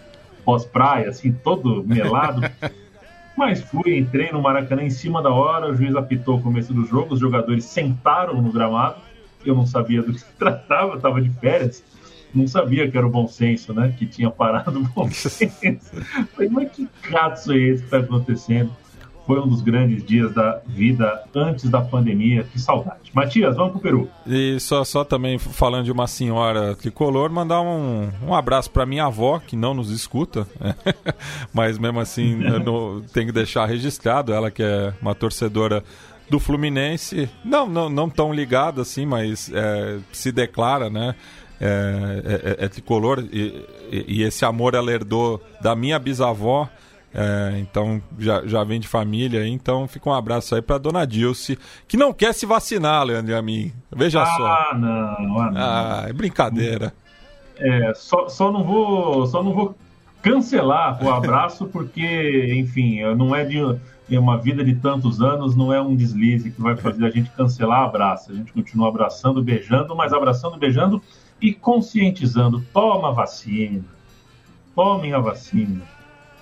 pós 0.42 0.64
praia, 0.64 1.10
assim, 1.10 1.30
todo 1.30 1.84
melado. 1.84 2.40
Mas 3.36 3.60
fui, 3.60 3.98
entrei 3.98 4.32
no 4.32 4.40
Maracanã 4.40 4.82
em 4.82 4.90
cima 4.90 5.20
da 5.20 5.30
hora, 5.30 5.68
o 5.70 5.74
juiz 5.74 5.94
apitou 5.94 6.38
o 6.38 6.42
começo 6.42 6.72
do 6.72 6.86
jogo, 6.86 7.12
os 7.12 7.20
jogadores 7.20 7.66
sentaram 7.66 8.40
no 8.40 8.50
gramado 8.50 8.96
eu 9.48 9.54
não 9.54 9.66
sabia 9.66 10.02
do 10.02 10.12
que 10.12 10.20
se 10.20 10.32
tratava, 10.38 10.96
estava 10.96 11.20
de 11.20 11.30
férias, 11.30 11.82
não 12.34 12.48
sabia 12.48 12.90
que 12.90 12.96
era 12.96 13.06
o 13.06 13.10
bom 13.10 13.28
senso, 13.28 13.72
né? 13.72 13.94
Que 13.96 14.06
tinha 14.06 14.30
parado 14.30 14.80
o 14.80 14.82
bom 14.82 15.08
senso. 15.12 15.90
Falei, 16.34 16.48
mas 16.50 16.72
que 16.72 16.88
gato 17.08 17.52
é 17.52 17.58
esse 17.58 17.82
que 17.82 17.86
está 17.86 17.98
acontecendo? 17.98 18.70
Foi 19.26 19.40
um 19.40 19.48
dos 19.48 19.62
grandes 19.62 20.04
dias 20.04 20.34
da 20.34 20.60
vida 20.66 21.24
antes 21.34 21.70
da 21.70 21.80
pandemia. 21.80 22.44
Que 22.44 22.60
saudade. 22.60 23.10
Matias, 23.14 23.56
vamos 23.56 23.72
pro 23.72 23.80
Peru. 23.80 24.08
E 24.26 24.60
só, 24.60 24.84
só 24.84 25.02
também 25.02 25.38
falando 25.38 25.84
de 25.84 25.92
uma 25.92 26.06
senhora 26.06 26.74
tricolor, 26.74 27.30
mandar 27.30 27.62
um, 27.62 28.10
um 28.26 28.34
abraço 28.34 28.70
para 28.70 28.84
minha 28.84 29.06
avó, 29.06 29.38
que 29.38 29.56
não 29.56 29.72
nos 29.72 29.90
escuta, 29.90 30.46
mas 31.54 31.78
mesmo 31.78 32.00
assim 32.00 32.40
tem 33.14 33.24
que 33.24 33.32
deixar 33.32 33.64
registrado, 33.64 34.32
ela 34.32 34.50
que 34.50 34.62
é 34.62 34.92
uma 35.00 35.14
torcedora 35.14 35.82
do 36.28 36.40
Fluminense, 36.40 37.28
não, 37.44 37.68
não, 37.68 37.88
não 37.88 38.08
tão 38.08 38.32
ligado 38.32 38.80
assim, 38.80 39.04
mas 39.04 39.50
é, 39.52 39.98
se 40.12 40.32
declara, 40.32 40.88
né? 40.88 41.14
É, 41.60 42.58
é, 42.60 42.64
é 42.64 42.68
tricolor 42.68 43.24
e, 43.32 43.64
e, 44.08 44.22
esse 44.24 44.44
amor 44.44 44.74
ela 44.74 44.92
herdou 44.92 45.40
da 45.60 45.76
minha 45.76 45.98
bisavó, 46.00 46.68
é, 47.14 47.58
então 47.60 48.02
já, 48.18 48.44
já 48.44 48.64
vem 48.64 48.80
de 48.80 48.88
família, 48.88 49.46
então 49.46 49.86
fica 49.86 50.10
um 50.10 50.12
abraço 50.12 50.56
aí 50.56 50.60
para 50.60 50.78
dona 50.78 51.06
Dilce, 51.06 51.56
que 51.86 51.96
não 51.96 52.12
quer 52.12 52.34
se 52.34 52.44
vacinar, 52.44 53.04
Leandro 53.04 53.30
e 53.30 53.34
a 53.36 53.40
mim. 53.40 53.72
Veja 53.94 54.22
ah, 54.22 54.26
só. 54.26 54.46
Ah, 54.46 54.74
não, 54.76 55.38
ah, 55.38 55.50
não. 55.50 55.60
Ah, 55.60 56.04
é 56.08 56.12
brincadeira. 56.12 56.92
É, 57.56 57.92
só, 57.94 58.28
só 58.28 58.50
não 58.50 58.64
vou, 58.64 59.24
só 59.28 59.40
não 59.40 59.54
vou 59.54 59.76
cancelar 60.20 61.02
o 61.04 61.08
abraço 61.08 61.66
porque, 61.66 62.52
enfim, 62.56 63.00
não 63.14 63.34
é 63.34 63.44
de 63.44 63.58
e 64.08 64.18
uma 64.18 64.36
vida 64.36 64.62
de 64.62 64.74
tantos 64.74 65.22
anos 65.22 65.56
não 65.56 65.72
é 65.72 65.80
um 65.80 65.96
deslize 65.96 66.50
que 66.50 66.60
vai 66.60 66.76
fazer 66.76 67.06
a 67.06 67.10
gente 67.10 67.30
cancelar 67.30 67.84
abraço. 67.84 68.32
A 68.32 68.34
gente 68.34 68.52
continua 68.52 68.88
abraçando, 68.88 69.42
beijando, 69.42 69.96
mas 69.96 70.12
abraçando, 70.12 70.58
beijando 70.58 71.02
e 71.40 71.54
conscientizando. 71.54 72.62
Toma 72.72 73.08
a 73.08 73.12
vacina. 73.12 73.82
Tomem 74.74 75.14
a 75.14 75.18
vacina. 75.18 75.82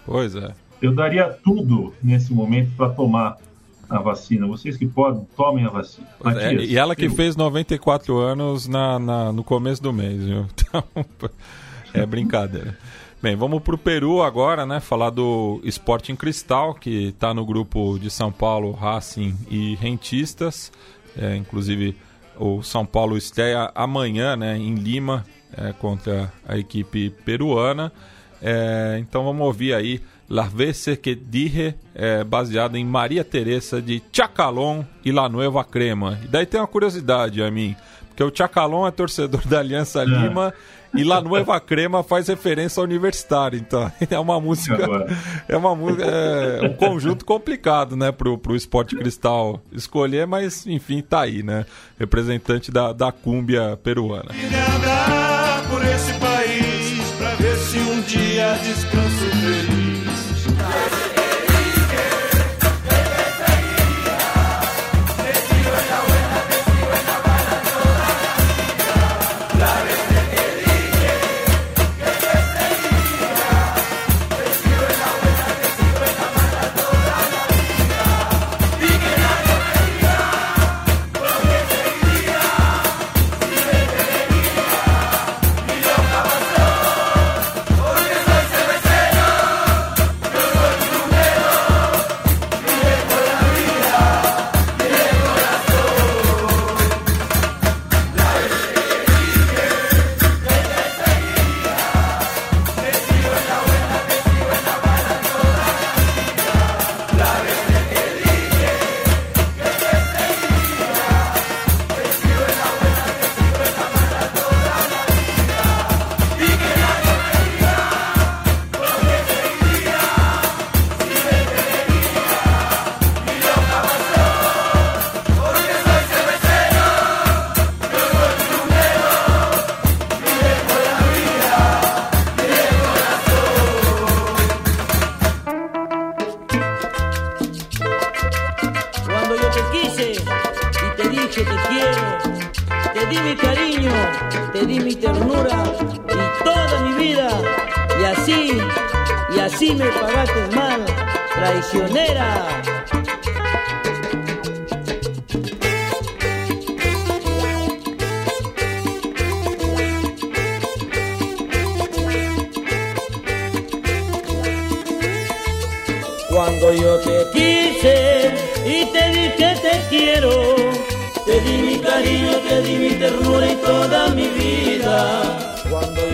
Pois 0.04 0.34
é. 0.34 0.52
Eu 0.80 0.92
daria 0.92 1.28
tudo 1.28 1.94
nesse 2.02 2.32
momento 2.32 2.72
para 2.76 2.90
tomar 2.90 3.38
a 3.88 4.00
vacina. 4.00 4.46
Vocês 4.46 4.76
que 4.76 4.86
podem, 4.86 5.24
tomem 5.36 5.64
a 5.64 5.68
vacina. 5.68 6.08
Matias, 6.22 6.44
é, 6.44 6.54
e 6.64 6.76
ela 6.76 6.96
que 6.96 7.06
eu... 7.06 7.10
fez 7.10 7.36
94 7.36 8.18
anos 8.18 8.66
na, 8.66 8.98
na, 8.98 9.32
no 9.32 9.44
começo 9.44 9.82
do 9.82 9.92
mês, 9.92 10.24
viu? 10.24 10.46
Então, 11.94 12.00
é 12.02 12.06
brincadeira. 12.06 12.78
Bem, 13.22 13.36
vamos 13.36 13.62
para 13.62 13.76
o 13.76 13.78
Peru 13.78 14.20
agora, 14.20 14.66
né? 14.66 14.80
Falar 14.80 15.10
do 15.10 15.60
Sporting 15.62 16.16
Cristal, 16.16 16.74
que 16.74 17.10
está 17.10 17.32
no 17.32 17.46
grupo 17.46 17.96
de 17.96 18.10
São 18.10 18.32
Paulo, 18.32 18.72
Racing 18.72 19.36
e 19.48 19.76
Rentistas. 19.76 20.72
É, 21.16 21.36
inclusive, 21.36 21.96
o 22.36 22.64
São 22.64 22.84
Paulo 22.84 23.16
estreia 23.16 23.70
amanhã, 23.76 24.34
né? 24.34 24.56
Em 24.58 24.74
Lima, 24.74 25.24
é, 25.56 25.72
contra 25.72 26.32
a 26.44 26.58
equipe 26.58 27.10
peruana. 27.24 27.92
É, 28.42 28.96
então 28.98 29.22
vamos 29.22 29.46
ouvir 29.46 29.72
aí 29.72 30.00
La 30.28 30.48
Veces 30.48 30.98
que 30.98 31.14
Dije, 31.14 31.76
é, 31.94 32.24
baseado 32.24 32.76
em 32.76 32.84
Maria 32.84 33.22
Teresa 33.22 33.80
de 33.80 34.02
Chacalón 34.12 34.82
e 35.04 35.12
La 35.12 35.28
Nueva 35.28 35.62
Crema. 35.62 36.18
E 36.24 36.26
daí 36.26 36.44
tem 36.44 36.60
uma 36.60 36.66
curiosidade 36.66 37.40
a 37.40 37.48
mim, 37.52 37.76
porque 38.08 38.24
o 38.24 38.34
Chacalón 38.34 38.84
é 38.84 38.90
torcedor 38.90 39.46
da 39.46 39.60
Aliança 39.60 40.02
é. 40.02 40.06
Lima 40.06 40.52
e 40.94 41.04
La 41.04 41.20
Nueva 41.20 41.58
Crema 41.60 42.02
faz 42.02 42.28
referência 42.28 42.80
ao 42.80 42.84
universitário, 42.84 43.58
então 43.58 43.90
é 44.10 44.18
uma 44.18 44.40
música. 44.40 44.76
É 45.48 45.56
uma 45.56 45.74
música. 45.74 46.04
É 46.04 46.66
um 46.66 46.74
conjunto 46.74 47.24
complicado, 47.24 47.96
né, 47.96 48.12
pro, 48.12 48.38
pro 48.38 48.56
esporte 48.56 48.96
cristal 48.96 49.62
escolher, 49.72 50.26
mas 50.26 50.66
enfim, 50.66 51.02
tá 51.02 51.22
aí, 51.22 51.42
né? 51.42 51.66
Representante 51.98 52.70
da, 52.70 52.92
da 52.92 53.12
cúmbia 53.12 53.78
peruana. 53.82 54.30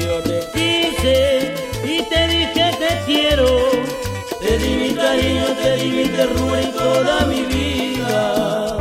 Yo 0.08 0.22
te 0.22 0.40
quise 0.54 1.54
y 1.84 2.02
te 2.08 2.20
dije 2.28 2.64
te 2.82 2.92
quiero, 3.04 3.46
te 4.40 4.58
di 4.58 4.70
mi 4.82 4.90
cariño, 4.94 5.46
te 5.62 5.76
di 5.76 5.88
mi 5.96 6.04
ternura 6.08 6.62
y 6.62 6.72
toda 6.72 7.26
mi 7.26 7.42
vida. 7.42 8.78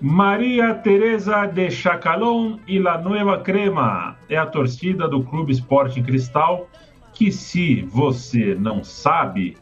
Maria 0.00 0.80
Teresa 0.82 1.46
de 1.46 1.68
Chacalón 1.70 2.60
e 2.66 2.78
La 2.78 2.96
Nueva 2.98 3.42
Crema 3.42 4.16
é 4.30 4.36
a 4.36 4.46
torcida 4.46 5.06
do 5.06 5.22
Clube 5.22 5.52
Esporte 5.52 6.00
Cristal 6.00 6.66
que, 7.12 7.30
se 7.30 7.82
você 7.82 8.54
não 8.54 8.82
sabe, 8.82 9.58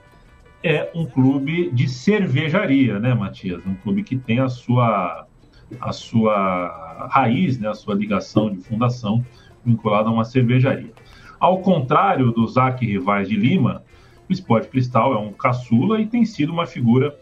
é 0.62 0.88
um 0.94 1.06
clube 1.06 1.70
de 1.72 1.88
cervejaria, 1.88 3.00
né, 3.00 3.14
Matias? 3.14 3.64
Um 3.66 3.74
clube 3.74 4.04
que 4.04 4.16
tem 4.16 4.38
a 4.38 4.48
sua, 4.48 5.26
a 5.80 5.92
sua 5.92 7.08
raiz, 7.10 7.58
né, 7.58 7.68
a 7.68 7.74
sua 7.74 7.94
ligação 7.94 8.50
de 8.50 8.60
fundação 8.60 9.24
vinculada 9.64 10.08
a 10.08 10.12
uma 10.12 10.24
cervejaria. 10.24 10.92
Ao 11.38 11.58
contrário 11.60 12.32
dos 12.32 12.56
arquirrivais 12.56 13.28
de 13.28 13.36
Lima, 13.36 13.82
o 14.28 14.32
Esporte 14.32 14.68
Cristal 14.68 15.14
é 15.14 15.18
um 15.18 15.32
caçula 15.32 16.00
e 16.00 16.06
tem 16.06 16.24
sido 16.24 16.52
uma 16.52 16.66
figura 16.66 17.16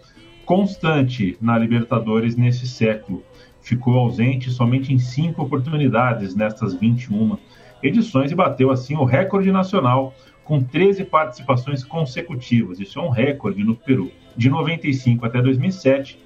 constante 0.44 1.36
na 1.40 1.58
Libertadores 1.58 2.36
nesse 2.36 2.66
século. 2.66 3.22
Ficou 3.60 3.98
ausente 3.98 4.50
somente 4.50 4.92
em 4.92 4.98
cinco 4.98 5.42
oportunidades 5.42 6.34
nestas 6.34 6.74
21 6.74 7.36
edições 7.82 8.30
e 8.30 8.34
bateu 8.34 8.70
assim 8.70 8.94
o 8.94 9.04
recorde 9.04 9.50
nacional 9.50 10.14
com 10.44 10.62
13 10.62 11.04
participações 11.04 11.82
consecutivas. 11.82 12.78
Isso 12.78 12.98
é 12.98 13.02
um 13.02 13.10
recorde 13.10 13.64
no 13.64 13.74
Peru. 13.74 14.10
De 14.36 14.48
95 14.48 15.26
até 15.26 15.42
2007, 15.42 16.18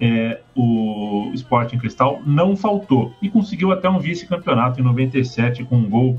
é, 0.00 0.40
o 0.56 1.30
Sporting 1.34 1.78
Cristal 1.78 2.22
não 2.24 2.56
faltou 2.56 3.14
e 3.20 3.28
conseguiu 3.28 3.70
até 3.70 3.88
um 3.88 3.98
vice-campeonato 3.98 4.80
em 4.80 4.82
97 4.82 5.64
com 5.64 5.76
um 5.76 5.88
gol 5.88 6.18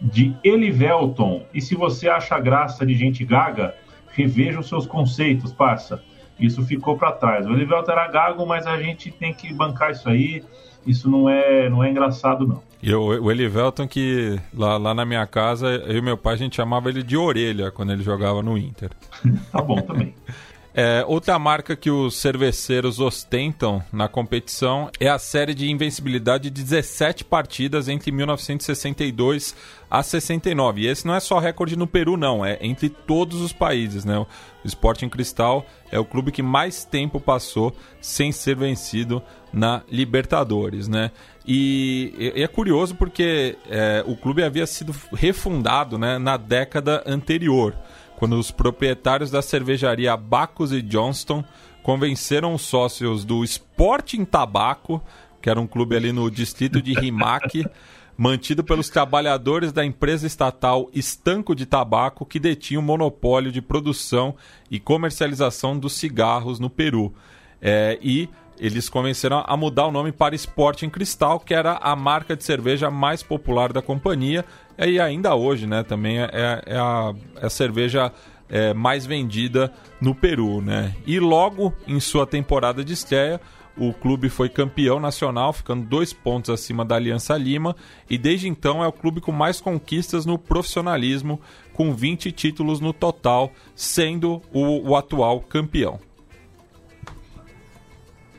de 0.00 0.36
Elivelton. 0.44 1.44
E 1.54 1.60
se 1.60 1.74
você 1.74 2.08
acha 2.08 2.38
graça 2.38 2.84
de 2.84 2.94
gente 2.94 3.24
gaga, 3.24 3.74
reveja 4.12 4.60
os 4.60 4.68
seus 4.68 4.86
conceitos, 4.86 5.52
parça. 5.52 6.02
Isso 6.38 6.62
ficou 6.64 6.98
para 6.98 7.12
trás. 7.12 7.46
O 7.46 7.52
Elivelton 7.52 7.92
era 7.92 8.08
gago, 8.08 8.44
mas 8.44 8.66
a 8.66 8.80
gente 8.80 9.10
tem 9.10 9.32
que 9.32 9.52
bancar 9.54 9.92
isso 9.92 10.08
aí. 10.08 10.44
Isso 10.86 11.10
não 11.10 11.28
é, 11.28 11.68
não 11.70 11.82
é 11.82 11.90
engraçado, 11.90 12.46
não. 12.46 12.62
E 12.82 12.94
o, 12.94 13.02
o 13.02 13.30
Elivelton, 13.32 13.88
que 13.88 14.38
lá, 14.54 14.76
lá 14.76 14.94
na 14.94 15.06
minha 15.06 15.26
casa, 15.26 15.66
eu 15.66 15.96
e 15.96 16.02
meu 16.02 16.16
pai, 16.16 16.34
a 16.34 16.36
gente 16.36 16.56
chamava 16.56 16.90
ele 16.90 17.02
de 17.02 17.16
orelha 17.16 17.70
quando 17.70 17.92
ele 17.92 18.02
jogava 18.02 18.42
no 18.42 18.56
Inter. 18.58 18.90
tá 19.50 19.62
bom 19.62 19.80
também. 19.80 20.14
É, 20.78 21.02
outra 21.08 21.38
marca 21.38 21.74
que 21.74 21.90
os 21.90 22.16
cerveceiros 22.16 23.00
ostentam 23.00 23.82
na 23.90 24.08
competição 24.08 24.90
é 25.00 25.08
a 25.08 25.18
série 25.18 25.54
de 25.54 25.70
invencibilidade 25.70 26.50
de 26.50 26.62
17 26.62 27.24
partidas 27.24 27.88
entre 27.88 28.12
1962 28.12 29.56
a 29.90 30.02
69. 30.02 30.82
E 30.82 30.86
esse 30.86 31.06
não 31.06 31.14
é 31.14 31.20
só 31.20 31.38
recorde 31.38 31.76
no 31.76 31.86
Peru, 31.86 32.18
não, 32.18 32.44
é 32.44 32.58
entre 32.60 32.90
todos 32.90 33.40
os 33.40 33.54
países. 33.54 34.04
Né? 34.04 34.18
O 34.18 34.26
Sporting 34.66 35.08
Cristal 35.08 35.64
é 35.90 35.98
o 35.98 36.04
clube 36.04 36.30
que 36.30 36.42
mais 36.42 36.84
tempo 36.84 37.18
passou 37.18 37.74
sem 37.98 38.30
ser 38.30 38.56
vencido 38.56 39.22
na 39.50 39.80
Libertadores. 39.90 40.88
Né? 40.88 41.10
E, 41.46 42.32
e 42.36 42.42
é 42.42 42.48
curioso 42.48 42.94
porque 42.96 43.56
é, 43.70 44.04
o 44.06 44.14
clube 44.14 44.42
havia 44.42 44.66
sido 44.66 44.94
refundado 45.14 45.96
né, 45.96 46.18
na 46.18 46.36
década 46.36 47.02
anterior 47.06 47.74
quando 48.16 48.38
os 48.38 48.50
proprietários 48.50 49.30
da 49.30 49.42
cervejaria 49.42 50.16
Bacos 50.16 50.72
e 50.72 50.82
Johnston 50.82 51.44
convenceram 51.82 52.54
os 52.54 52.62
sócios 52.62 53.24
do 53.24 53.44
Sporting 53.44 54.24
Tabaco, 54.24 55.02
que 55.40 55.48
era 55.48 55.60
um 55.60 55.66
clube 55.66 55.94
ali 55.94 56.12
no 56.12 56.30
distrito 56.30 56.82
de 56.82 56.94
Rimac, 56.94 57.64
mantido 58.18 58.64
pelos 58.64 58.88
trabalhadores 58.88 59.72
da 59.72 59.84
empresa 59.84 60.26
estatal 60.26 60.90
Estanco 60.92 61.54
de 61.54 61.66
Tabaco, 61.66 62.24
que 62.24 62.40
detinha 62.40 62.80
o 62.80 62.82
monopólio 62.82 63.52
de 63.52 63.60
produção 63.60 64.34
e 64.70 64.80
comercialização 64.80 65.78
dos 65.78 65.92
cigarros 65.92 66.58
no 66.58 66.70
Peru. 66.70 67.14
É, 67.60 67.98
e 68.02 68.28
eles 68.58 68.88
convenceram 68.88 69.44
a 69.46 69.56
mudar 69.56 69.86
o 69.86 69.92
nome 69.92 70.12
para 70.12 70.34
Sporting 70.34 70.88
Cristal, 70.88 71.40
que 71.40 71.54
era 71.54 71.74
a 71.74 71.94
marca 71.94 72.36
de 72.36 72.44
cerveja 72.44 72.90
mais 72.90 73.22
popular 73.22 73.72
da 73.72 73.82
companhia 73.82 74.44
e 74.78 75.00
ainda 75.00 75.34
hoje, 75.34 75.66
né, 75.66 75.82
também 75.82 76.18
é, 76.18 76.30
é, 76.66 76.76
a, 76.76 77.14
é 77.36 77.46
a, 77.46 77.50
cerveja 77.50 78.12
é, 78.48 78.74
mais 78.74 79.06
vendida 79.06 79.72
no 80.00 80.14
Peru, 80.14 80.60
né? 80.60 80.94
E 81.06 81.18
logo 81.18 81.72
em 81.86 81.98
sua 81.98 82.26
temporada 82.26 82.84
de 82.84 82.92
estreia, 82.92 83.40
o 83.76 83.92
clube 83.92 84.28
foi 84.28 84.48
campeão 84.48 85.00
nacional, 85.00 85.52
ficando 85.52 85.86
dois 85.86 86.12
pontos 86.12 86.50
acima 86.50 86.84
da 86.84 86.94
Aliança 86.94 87.36
Lima, 87.36 87.74
e 88.08 88.16
desde 88.16 88.48
então 88.48 88.82
é 88.82 88.86
o 88.86 88.92
clube 88.92 89.20
com 89.20 89.32
mais 89.32 89.60
conquistas 89.60 90.24
no 90.24 90.38
profissionalismo, 90.38 91.40
com 91.72 91.94
20 91.94 92.32
títulos 92.32 92.80
no 92.80 92.92
total, 92.92 93.52
sendo 93.74 94.40
o, 94.52 94.90
o 94.90 94.96
atual 94.96 95.40
campeão. 95.40 95.98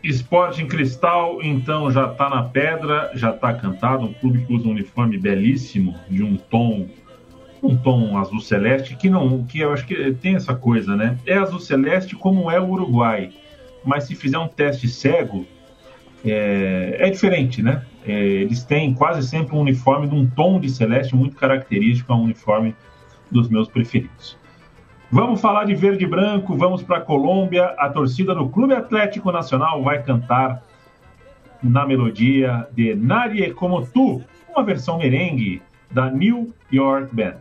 Esporte 0.03 0.61
em 0.61 0.67
Cristal, 0.67 1.39
então, 1.41 1.91
já 1.91 2.11
está 2.11 2.29
na 2.29 2.43
pedra, 2.43 3.11
já 3.15 3.31
está 3.31 3.53
cantado. 3.53 4.05
Um 4.05 4.13
clube 4.13 4.45
que 4.45 4.53
usa 4.53 4.67
um 4.67 4.71
uniforme 4.71 5.17
belíssimo, 5.17 5.95
de 6.09 6.23
um 6.23 6.37
tom 6.37 6.87
um 7.61 7.75
tom 7.75 8.17
azul 8.17 8.39
celeste, 8.39 8.95
que 8.95 9.09
não, 9.09 9.43
que 9.43 9.59
eu 9.59 9.73
acho 9.73 9.85
que 9.85 10.13
tem 10.13 10.35
essa 10.35 10.53
coisa, 10.53 10.95
né? 10.95 11.17
É 11.25 11.37
azul 11.37 11.59
celeste 11.59 12.15
como 12.15 12.51
é 12.51 12.59
o 12.59 12.69
Uruguai, 12.69 13.31
mas 13.83 14.05
se 14.05 14.15
fizer 14.15 14.37
um 14.37 14.47
teste 14.47 14.87
cego, 14.87 15.45
é, 16.25 16.97
é 16.99 17.09
diferente, 17.09 17.61
né? 17.61 17.83
É, 18.05 18.13
eles 18.13 18.63
têm 18.63 18.93
quase 18.93 19.27
sempre 19.27 19.55
um 19.55 19.59
uniforme 19.59 20.07
de 20.07 20.15
um 20.15 20.27
tom 20.27 20.59
de 20.59 20.69
celeste 20.69 21.15
muito 21.15 21.35
característico, 21.35 22.11
é 22.11 22.15
um 22.15 22.23
uniforme 22.23 22.75
dos 23.31 23.49
meus 23.49 23.67
preferidos. 23.67 24.37
Vamos 25.09 25.39
falar 25.39 25.63
de 25.63 25.73
verde 25.73 26.03
e 26.03 26.07
branco, 26.07 26.57
vamos 26.57 26.83
para 26.83 26.97
a 26.97 27.01
Colômbia. 27.01 27.67
A 27.77 27.89
torcida 27.89 28.35
do 28.35 28.49
Clube 28.49 28.73
Atlético 28.73 29.31
Nacional 29.31 29.81
vai 29.81 30.03
cantar 30.03 30.61
na 31.63 31.85
melodia 31.87 32.67
de 32.73 32.93
Nadie 32.93 33.53
Como 33.53 33.85
Tu, 33.85 34.21
uma 34.49 34.63
versão 34.63 34.97
merengue 34.97 35.61
da 35.89 36.11
New 36.11 36.53
York 36.69 37.15
Band. 37.15 37.37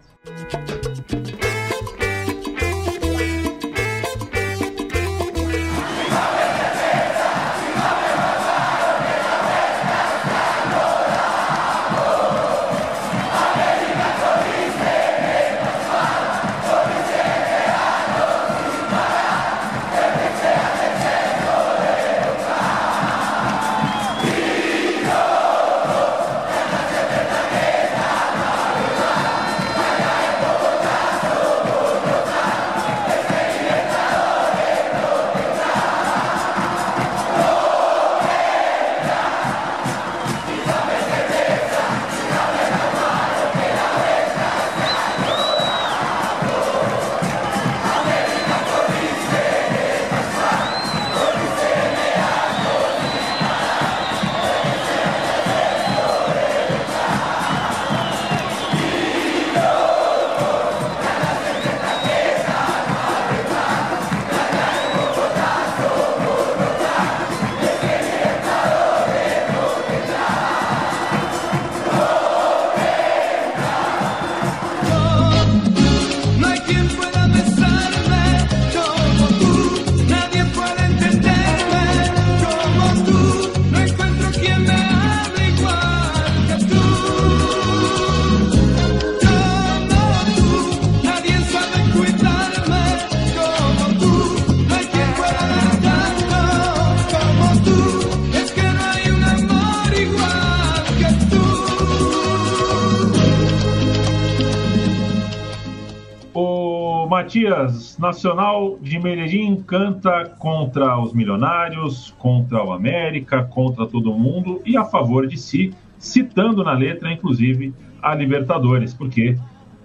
Matias, 107.26 107.98
Nacional 107.98 108.78
de 108.80 109.00
Medellín 109.00 109.60
canta 109.66 110.26
contra 110.38 110.96
os 111.00 111.12
milionários, 111.12 112.14
contra 112.20 112.64
o 112.64 112.70
América, 112.70 113.42
contra 113.42 113.84
todo 113.84 114.14
mundo 114.14 114.62
e 114.64 114.76
a 114.76 114.84
favor 114.84 115.26
de 115.26 115.36
si, 115.36 115.74
citando 115.98 116.62
na 116.62 116.72
letra, 116.72 117.12
inclusive, 117.12 117.74
a 118.00 118.14
Libertadores, 118.14 118.94
porque 118.94 119.36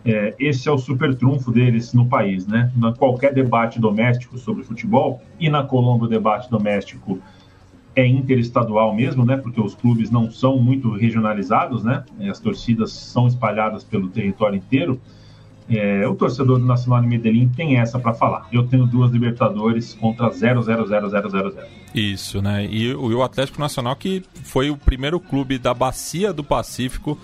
é, 0.06 0.36
esse 0.38 0.70
é 0.70 0.72
o 0.72 0.78
super 0.78 1.16
trunfo 1.16 1.52
deles 1.52 1.96
no 1.96 2.06
país, 2.06 2.46
né? 2.46 2.72
Na 2.76 2.94
qualquer 2.94 3.34
debate 3.34 3.80
doméstico 3.80 4.38
sobre 4.38 4.64
futebol, 4.64 5.20
e 5.40 5.50
na 5.50 5.64
Colômbia 5.64 6.06
o 6.06 6.10
debate 6.10 6.48
doméstico 6.48 7.18
é 7.96 8.06
interestadual 8.06 8.94
mesmo, 8.94 9.26
né? 9.26 9.36
Porque 9.36 9.60
os 9.60 9.74
clubes 9.74 10.12
não 10.12 10.30
são 10.30 10.60
muito 10.60 10.92
regionalizados, 10.92 11.84
né? 11.84 12.04
As 12.30 12.40
torcidas 12.40 12.92
são 12.92 13.26
espalhadas 13.26 13.84
pelo 13.84 14.10
território 14.10 14.58
inteiro. 14.58 15.02
É, 15.72 16.06
o 16.08 16.14
torcedor 16.16 16.60
do 16.60 16.66
Nacional 16.66 17.02
de 17.02 17.08
Medellín 17.08 17.50
tem 17.50 17.78
essa 17.78 17.98
para 17.98 18.14
falar. 18.14 18.48
Eu 18.52 18.68
tenho 18.68 18.86
duas 18.86 19.12
Libertadores 19.12 19.94
contra 19.94 20.30
0, 20.30 20.62
0, 20.62 20.86
0, 20.86 21.10
0, 21.10 21.30
0, 21.30 21.52
0. 21.52 21.68
Isso, 21.96 22.42
né? 22.42 22.68
E 22.70 22.94
o 22.94 23.24
Atlético 23.24 23.60
Nacional 23.60 23.96
que 23.96 24.24
foi 24.44 24.70
o 24.70 24.76
primeiro 24.76 25.20
clube 25.20 25.58
da 25.58 25.74
Bacia 25.74 26.34
do 26.34 26.44
Pacífico 26.44 27.18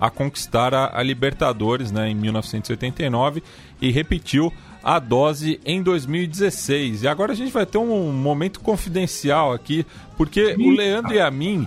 a 0.00 0.10
conquistar 0.10 0.74
a, 0.74 0.98
a 0.98 1.02
Libertadores 1.02 1.90
né, 1.90 2.10
em 2.10 2.14
1989 2.14 3.42
e 3.80 3.90
repetiu 3.90 4.52
a 4.82 4.98
dose 4.98 5.58
em 5.64 5.82
2016. 5.82 7.04
E 7.04 7.08
agora 7.08 7.32
a 7.32 7.34
gente 7.34 7.50
vai 7.50 7.64
ter 7.64 7.78
um 7.78 8.12
momento 8.12 8.60
confidencial 8.60 9.52
aqui, 9.52 9.86
porque 10.16 10.54
o 10.58 10.70
Leandro 10.70 11.14
e 11.14 11.20
a 11.20 11.30
mim, 11.30 11.66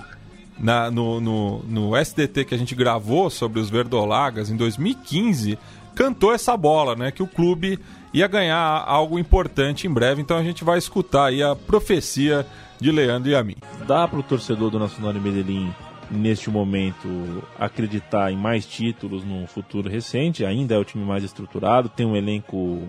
na, 0.60 0.92
no, 0.92 1.20
no, 1.20 1.64
no 1.64 1.98
SDT 1.98 2.46
que 2.46 2.54
a 2.54 2.58
gente 2.58 2.76
gravou 2.76 3.30
sobre 3.30 3.60
os 3.60 3.70
Verdolagas 3.70 4.52
em 4.52 4.56
2015, 4.56 5.58
cantou 5.98 6.32
essa 6.32 6.56
bola, 6.56 6.96
né? 6.96 7.12
Que 7.12 7.24
o 7.24 7.28
clube 7.28 7.80
ia 8.14 8.28
ganhar 8.28 8.84
algo 8.86 9.18
importante 9.18 9.88
em 9.88 9.90
breve. 9.90 10.22
Então 10.22 10.38
a 10.38 10.44
gente 10.44 10.64
vai 10.64 10.78
escutar 10.78 11.26
aí 11.26 11.42
a 11.42 11.56
profecia 11.56 12.46
de 12.80 12.92
Leandro 12.92 13.32
e 13.32 13.36
a 13.36 13.44
mim. 13.44 13.56
Dá 13.88 14.08
para 14.08 14.20
o 14.20 14.24
torcedor 14.24 14.70
do 14.70 14.78
Nacional 14.78 15.12
de 15.12 15.20
Medellín 15.20 15.74
neste 16.10 16.50
momento 16.50 17.44
acreditar 17.60 18.32
em 18.32 18.38
mais 18.38 18.66
títulos 18.66 19.26
no 19.26 19.48
futuro 19.48 19.90
recente. 19.90 20.46
Ainda 20.46 20.76
é 20.76 20.78
o 20.78 20.86
time 20.86 21.04
mais 21.04 21.24
estruturado, 21.24 21.90
tem 21.90 22.06
um 22.06 22.16
elenco 22.16 22.80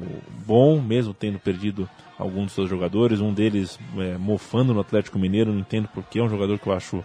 bom, 0.47 0.79
mesmo 0.81 1.15
tendo 1.15 1.39
perdido 1.39 1.89
alguns 2.19 2.45
dos 2.45 2.53
seus 2.53 2.69
jogadores. 2.69 3.21
Um 3.21 3.33
deles 3.33 3.81
é, 3.97 4.19
mofando 4.19 4.75
no 4.75 4.81
Atlético 4.81 5.19
Mineiro, 5.19 5.51
não 5.51 5.61
entendo 5.61 5.89
porque 5.95 6.19
é 6.19 6.23
um 6.23 6.29
jogador 6.29 6.59
que 6.59 6.67
eu 6.67 6.75
acho 6.75 7.03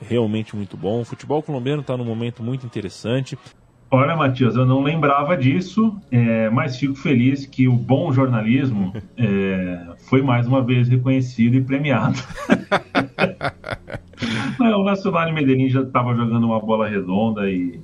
realmente 0.00 0.56
muito 0.56 0.76
bom. 0.76 1.00
O 1.00 1.04
futebol 1.04 1.42
colombiano 1.42 1.80
está 1.80 1.96
num 1.96 2.04
momento 2.04 2.42
muito 2.42 2.66
interessante. 2.66 3.38
Olha, 3.90 4.14
Matias, 4.14 4.54
eu 4.54 4.66
não 4.66 4.82
lembrava 4.82 5.34
disso, 5.34 5.98
é, 6.10 6.50
mas 6.50 6.76
fico 6.76 6.94
feliz 6.94 7.46
que 7.46 7.66
o 7.66 7.72
bom 7.72 8.12
jornalismo 8.12 8.92
é, 9.16 9.86
foi 10.08 10.20
mais 10.20 10.46
uma 10.46 10.62
vez 10.62 10.88
reconhecido 10.88 11.54
e 11.54 11.62
premiado. 11.62 12.18
Não, 14.58 14.80
o 14.80 14.84
Nacional 14.84 15.26
de 15.26 15.32
Medellín 15.32 15.68
já 15.68 15.82
estava 15.82 16.14
jogando 16.14 16.44
uma 16.44 16.60
bola 16.60 16.88
redonda 16.88 17.48
e, 17.50 17.80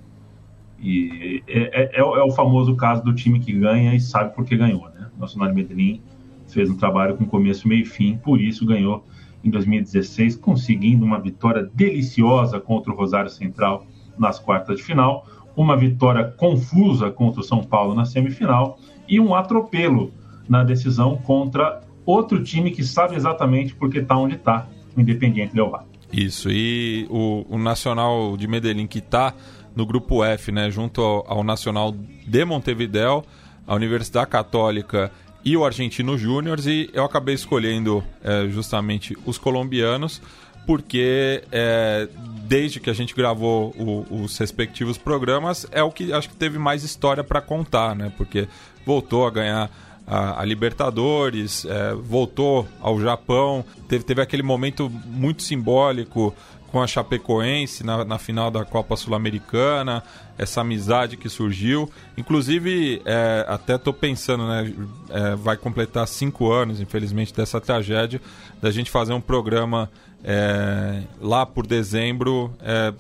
e 0.80 1.42
é, 1.46 1.61
é, 1.84 2.00
é, 2.00 2.02
o 2.02 2.30
famoso 2.32 2.74
caso 2.76 3.02
do 3.02 3.14
time 3.14 3.38
que 3.38 3.52
ganha 3.52 3.94
e 3.94 4.00
sabe 4.00 4.34
por 4.34 4.44
que 4.44 4.57
ganhou. 4.57 4.88
Né? 4.90 5.07
O 5.16 5.20
Nacional 5.20 5.48
de 5.48 5.55
Medellín 5.55 6.02
fez 6.48 6.68
um 6.68 6.76
trabalho 6.76 7.16
com 7.16 7.24
começo, 7.24 7.66
meio 7.66 7.82
e 7.82 7.86
fim, 7.86 8.16
por 8.16 8.40
isso 8.40 8.66
ganhou 8.66 9.05
em 9.42 9.50
2016, 9.50 10.36
conseguindo 10.36 11.05
uma 11.05 11.20
vitória 11.20 11.70
deliciosa 11.72 12.61
contra 12.61 12.92
o 12.92 12.96
Rosário 12.96 13.30
Central 13.30 13.86
nas 14.18 14.38
quartas 14.38 14.78
de 14.78 14.82
final, 14.82 15.26
uma 15.57 15.76
vitória 15.76 16.24
confusa 16.24 17.11
contra 17.11 17.40
o 17.40 17.44
São 17.44 17.62
Paulo 17.62 17.94
na 17.94 18.05
semifinal 18.05 18.78
e 19.09 19.20
um 19.20 19.34
atropelo 19.34 20.12
na 20.48 20.64
decisão 20.64 21.16
contra 21.16 21.80
outro 22.05 22.42
time 22.42 22.70
que 22.70 22.84
sabe 22.84 23.16
exatamente 23.16 23.74
por 23.74 23.90
que 23.90 23.98
está 23.98 24.16
onde 24.16 24.34
está, 24.34 24.66
o 24.96 25.00
Independiente 25.00 25.55
Del 25.55 25.70
Valle. 25.70 25.86
Isso, 26.12 26.48
e 26.50 27.07
o, 27.11 27.44
o 27.48 27.59
Nacional 27.59 28.36
de 28.36 28.46
Medellín 28.46 28.86
que 28.86 28.98
está 28.98 29.34
no 29.74 29.84
grupo 29.84 30.22
F, 30.22 30.52
né, 30.52 30.70
junto 30.70 31.00
ao, 31.00 31.24
ao, 31.26 31.44
Nacional 31.44 31.92
de 31.92 32.44
Montevideo, 32.44 33.24
a 33.66 33.74
Universidade 33.74 34.30
Católica 34.30 35.11
e 35.44 35.57
o 35.57 35.64
Argentino 35.64 36.16
Júnior, 36.16 36.59
e 36.66 36.88
eu 36.92 37.05
acabei 37.05 37.34
escolhendo 37.34 38.05
é, 38.22 38.48
justamente 38.48 39.16
os 39.26 39.36
colombianos, 39.36 40.22
porque 40.66 41.42
é, 41.52 42.08
desde 42.44 42.80
que 42.80 42.90
a 42.90 42.92
gente 42.92 43.14
gravou 43.14 43.70
o, 43.76 44.22
os 44.22 44.36
respectivos 44.38 44.98
programas, 44.98 45.66
é 45.70 45.82
o 45.82 45.90
que 45.90 46.12
acho 46.12 46.28
que 46.28 46.36
teve 46.36 46.58
mais 46.58 46.84
história 46.84 47.24
para 47.24 47.40
contar, 47.40 47.94
né? 47.94 48.12
Porque 48.16 48.48
voltou 48.84 49.26
a 49.26 49.30
ganhar 49.30 49.70
a, 50.06 50.40
a 50.40 50.44
Libertadores, 50.44 51.64
é, 51.64 51.94
voltou 51.94 52.68
ao 52.80 53.00
Japão, 53.00 53.64
teve, 53.88 54.04
teve 54.04 54.20
aquele 54.20 54.42
momento 54.42 54.90
muito 54.90 55.42
simbólico 55.42 56.34
com 56.74 56.82
a 56.82 56.86
Chapecoense 56.88 57.84
na, 57.84 58.04
na 58.04 58.18
final 58.18 58.50
da 58.50 58.64
Copa 58.64 58.96
Sul-Americana, 58.96 60.02
essa 60.36 60.60
amizade 60.60 61.16
que 61.16 61.28
surgiu. 61.28 61.88
Inclusive, 62.18 63.00
é, 63.04 63.44
até 63.48 63.76
estou 63.76 63.92
pensando, 63.92 64.46
né? 64.48 64.74
É, 65.08 65.36
vai 65.36 65.56
completar 65.56 66.06
cinco 66.08 66.50
anos, 66.50 66.80
infelizmente, 66.80 67.32
dessa 67.32 67.60
tragédia, 67.60 68.20
da 68.60 68.72
gente 68.72 68.90
fazer 68.90 69.12
um 69.12 69.20
programa 69.20 69.88
é, 70.24 71.02
lá 71.20 71.44
por 71.44 71.66
dezembro, 71.66 72.50
é, 72.60 72.92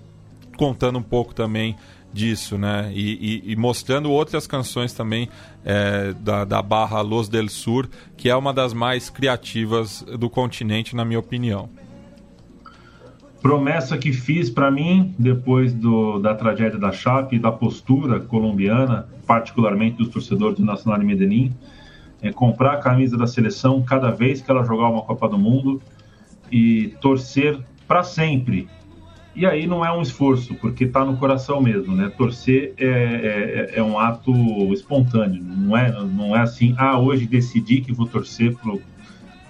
contando 0.56 0.98
um 0.98 1.02
pouco 1.02 1.34
também 1.34 1.74
disso, 2.12 2.56
né? 2.56 2.92
E, 2.94 3.42
e, 3.46 3.52
e 3.52 3.56
mostrando 3.56 4.10
outras 4.10 4.46
canções 4.46 4.92
também 4.92 5.28
é, 5.64 6.12
da, 6.20 6.44
da 6.44 6.62
barra 6.62 7.00
Los 7.00 7.28
del 7.28 7.48
Sur, 7.48 7.88
que 8.16 8.30
é 8.30 8.36
uma 8.36 8.52
das 8.52 8.72
mais 8.72 9.10
criativas 9.10 10.02
do 10.18 10.30
continente, 10.30 10.94
na 10.94 11.04
minha 11.04 11.18
opinião. 11.18 11.68
Promessa 13.42 13.98
que 13.98 14.12
fiz 14.12 14.48
para 14.48 14.70
mim 14.70 15.14
depois 15.18 15.74
do, 15.74 16.18
da 16.18 16.34
tragédia 16.34 16.78
da 16.78 16.92
Chape 16.92 17.38
da 17.38 17.52
postura 17.52 18.20
colombiana, 18.20 19.06
particularmente 19.26 19.98
dos 19.98 20.08
torcedores 20.08 20.56
do 20.56 20.64
Nacional 20.64 20.98
de 21.00 21.04
Medellín, 21.04 21.52
é 22.22 22.32
comprar 22.32 22.72
a 22.72 22.76
camisa 22.78 23.18
da 23.18 23.26
seleção 23.26 23.82
cada 23.82 24.10
vez 24.10 24.40
que 24.40 24.50
ela 24.50 24.64
jogar 24.64 24.88
uma 24.88 25.02
Copa 25.02 25.28
do 25.28 25.36
Mundo 25.36 25.82
e 26.54 26.88
torcer 27.00 27.58
para 27.88 28.04
sempre 28.04 28.68
e 29.36 29.44
aí 29.44 29.66
não 29.66 29.84
é 29.84 29.92
um 29.92 30.00
esforço, 30.00 30.54
porque 30.54 30.84
está 30.84 31.04
no 31.04 31.16
coração 31.16 31.60
mesmo, 31.60 31.94
né? 31.94 32.08
Torcer 32.16 32.72
é, 32.78 32.86
é, 32.86 33.78
é, 33.78 33.82
um 33.82 33.98
ato 33.98 34.32
espontâneo, 34.72 35.42
não 35.42 35.76
é, 35.76 35.90
não 36.04 36.36
é 36.36 36.40
assim, 36.40 36.72
ah, 36.78 37.00
hoje 37.00 37.26
decidi 37.26 37.80
que 37.80 37.92
vou 37.92 38.06
torcer 38.06 38.54
pro, 38.56 38.80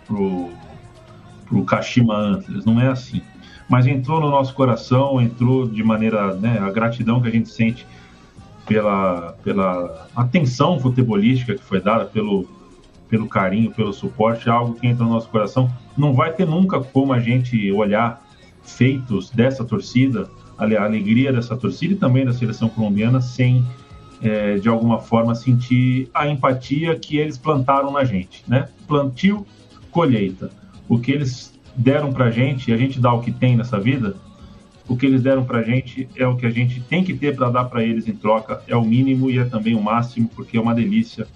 pro, 0.07 0.49
pro 1.47 1.65
Kashima 1.65 2.17
Antlers, 2.17 2.65
não 2.65 2.81
é 2.81 2.89
assim. 2.89 3.21
Mas 3.69 3.87
entrou 3.87 4.21
no 4.21 4.31
nosso 4.31 4.55
coração, 4.55 5.21
entrou 5.21 5.69
de 5.69 5.83
maneira, 5.83 6.35
né, 6.35 6.59
a 6.59 6.71
gratidão 6.71 7.21
que 7.21 7.29
a 7.29 7.31
gente 7.31 7.51
sente 7.51 7.87
pela, 8.67 9.37
pela 9.45 10.09
atenção 10.17 10.81
futebolística 10.81 11.55
que 11.55 11.63
foi 11.63 11.81
dada, 11.81 12.07
pelo, 12.07 12.49
pelo 13.07 13.29
carinho, 13.29 13.71
pelo 13.71 13.93
suporte, 13.93 14.49
é 14.49 14.53
algo 14.53 14.75
que 14.75 14.87
entra 14.87 15.05
no 15.05 15.11
nosso 15.11 15.29
coração. 15.29 15.71
Não 15.97 16.13
vai 16.13 16.33
ter 16.33 16.47
nunca 16.47 16.81
como 16.81 17.13
a 17.13 17.21
gente 17.21 17.71
olhar 17.73 18.25
feitos 18.63 19.31
dessa 19.31 19.65
torcida, 19.65 20.29
a 20.59 20.65
alegria 20.65 21.33
dessa 21.33 21.57
torcida 21.57 21.95
e 21.95 21.97
também 21.97 22.25
da 22.25 22.33
seleção 22.33 22.69
colombiana, 22.69 23.21
sem 23.21 23.65
é, 24.23 24.57
de 24.57 24.69
alguma 24.69 25.01
forma 25.01 25.35
sentir 25.35 26.09
a 26.15 26.29
empatia 26.29 26.99
que 26.99 27.19
eles 27.19 27.37
plantaram 27.37 27.93
na 27.93 28.05
gente, 28.05 28.43
né? 28.47 28.69
Plantio, 28.87 29.47
colheita. 29.91 30.51
O 30.89 30.99
que 30.99 31.13
eles 31.13 31.53
deram 31.77 32.13
pra 32.13 32.31
gente, 32.31 32.73
a 32.73 32.77
gente 32.77 33.01
dá 33.01 33.13
o 33.13 33.21
que 33.21 33.33
tem 33.33 33.57
nessa 33.57 33.79
vida, 33.79 34.17
o 34.89 34.97
que 34.97 35.07
eles 35.07 35.23
deram 35.23 35.45
pra 35.45 35.63
gente 35.63 36.09
é 36.17 36.27
o 36.27 36.37
que 36.37 36.47
a 36.47 36.51
gente 36.51 36.81
tem 36.81 37.03
que 37.03 37.15
ter 37.15 37.35
para 37.35 37.51
dar 37.51 37.65
para 37.65 37.83
eles 37.83 38.07
em 38.07 38.15
troca, 38.15 38.63
é 38.67 38.77
o 38.77 38.85
mínimo 38.85 39.31
e 39.31 39.39
é 39.39 39.45
também 39.45 39.75
o 39.75 39.83
máximo, 39.83 40.29
porque 40.35 40.57
é 40.57 40.61
uma 40.61 40.75
delícia 40.75 41.27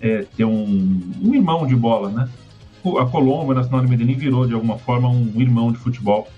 é, 0.00 0.24
ter 0.36 0.44
um, 0.44 1.00
um 1.22 1.34
irmão 1.34 1.66
de 1.66 1.76
bola, 1.76 2.10
né? 2.10 2.28
A 2.98 3.06
Colômbia, 3.06 3.54
Nacional 3.54 3.84
de 3.84 3.90
Medellín, 3.90 4.14
virou 4.14 4.46
de 4.46 4.54
alguma 4.54 4.78
forma 4.78 5.08
um 5.08 5.40
irmão 5.40 5.70
de 5.70 5.78
futebol 5.78 6.28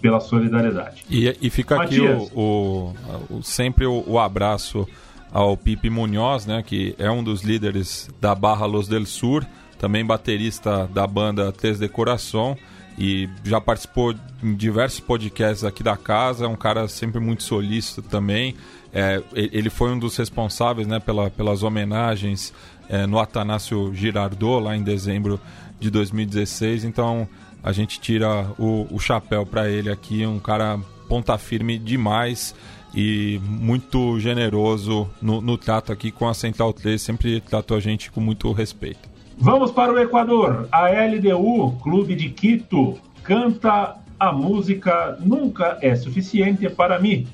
pela 0.00 0.20
solidariedade. 0.20 1.04
E, 1.10 1.36
e 1.40 1.50
fica 1.50 1.76
Matias. 1.76 2.22
aqui 2.22 2.32
o, 2.34 2.94
o, 3.30 3.36
o 3.38 3.42
sempre 3.42 3.86
o, 3.86 4.04
o, 4.06 4.18
abraço 4.18 4.86
ao 5.32 5.56
Pipe 5.56 5.90
Munhoz, 5.90 6.46
né, 6.46 6.62
que 6.62 6.94
é 6.98 7.10
um 7.10 7.22
dos 7.22 7.42
líderes 7.42 8.08
da 8.20 8.34
Barra 8.34 8.66
Los 8.66 8.86
del 8.86 9.06
Sur, 9.06 9.44
também 9.78 10.04
baterista 10.04 10.86
da 10.86 11.06
banda 11.06 11.52
Três 11.52 11.78
de 11.78 11.88
Coração 11.88 12.56
e 12.98 13.28
já 13.44 13.60
participou 13.60 14.12
em 14.42 14.54
diversos 14.54 14.98
podcasts 14.98 15.62
aqui 15.62 15.84
da 15.84 15.96
casa, 15.96 16.46
é 16.46 16.48
um 16.48 16.56
cara 16.56 16.88
sempre 16.88 17.20
muito 17.20 17.44
solícito 17.44 18.02
também. 18.02 18.56
É, 18.92 19.22
ele 19.34 19.70
foi 19.70 19.92
um 19.92 19.98
dos 19.98 20.16
responsáveis 20.16 20.88
né, 20.88 20.98
pela, 20.98 21.30
pelas 21.30 21.62
homenagens 21.62 22.52
é, 22.88 23.06
no 23.06 23.20
Atanásio 23.20 23.94
Girardot, 23.94 24.64
lá 24.64 24.76
em 24.76 24.82
dezembro 24.82 25.38
de 25.78 25.90
2016. 25.90 26.84
Então, 26.84 27.28
a 27.62 27.72
gente 27.72 28.00
tira 28.00 28.46
o, 28.58 28.86
o 28.90 28.98
chapéu 28.98 29.44
para 29.44 29.68
ele 29.68 29.90
aqui, 29.90 30.24
um 30.26 30.38
cara 30.38 30.78
ponta 31.08 31.36
firme 31.38 31.78
demais. 31.78 32.54
e 32.94 33.38
muito 33.44 34.18
generoso 34.18 35.08
no, 35.20 35.40
no 35.40 35.58
trato 35.58 35.92
aqui 35.92 36.10
com 36.10 36.26
a 36.26 36.34
Central 36.34 36.72
3, 36.72 37.00
sempre 37.00 37.40
tratou 37.40 37.76
a 37.76 37.80
gente 37.80 38.10
com 38.10 38.20
muito 38.20 38.50
respeito. 38.52 39.08
Vamos 39.36 39.70
para 39.70 39.92
o 39.92 39.98
Equador. 39.98 40.68
A 40.72 40.88
LDU, 40.88 41.78
Clube 41.82 42.16
de 42.16 42.30
Quito, 42.30 42.98
canta 43.22 43.96
a 44.18 44.32
música 44.32 45.16
Nunca 45.20 45.78
é 45.80 45.94
Suficiente 45.94 46.68
para 46.68 46.98
mim. 46.98 47.26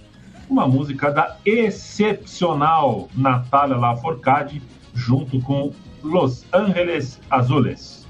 Uma 0.50 0.68
música 0.68 1.10
da 1.10 1.36
excepcional 1.46 3.08
Natália 3.16 3.76
Laforcade, 3.76 4.60
junto 4.92 5.40
com 5.40 5.72
Los 6.02 6.44
Angeles 6.52 7.18
Azules. 7.30 8.03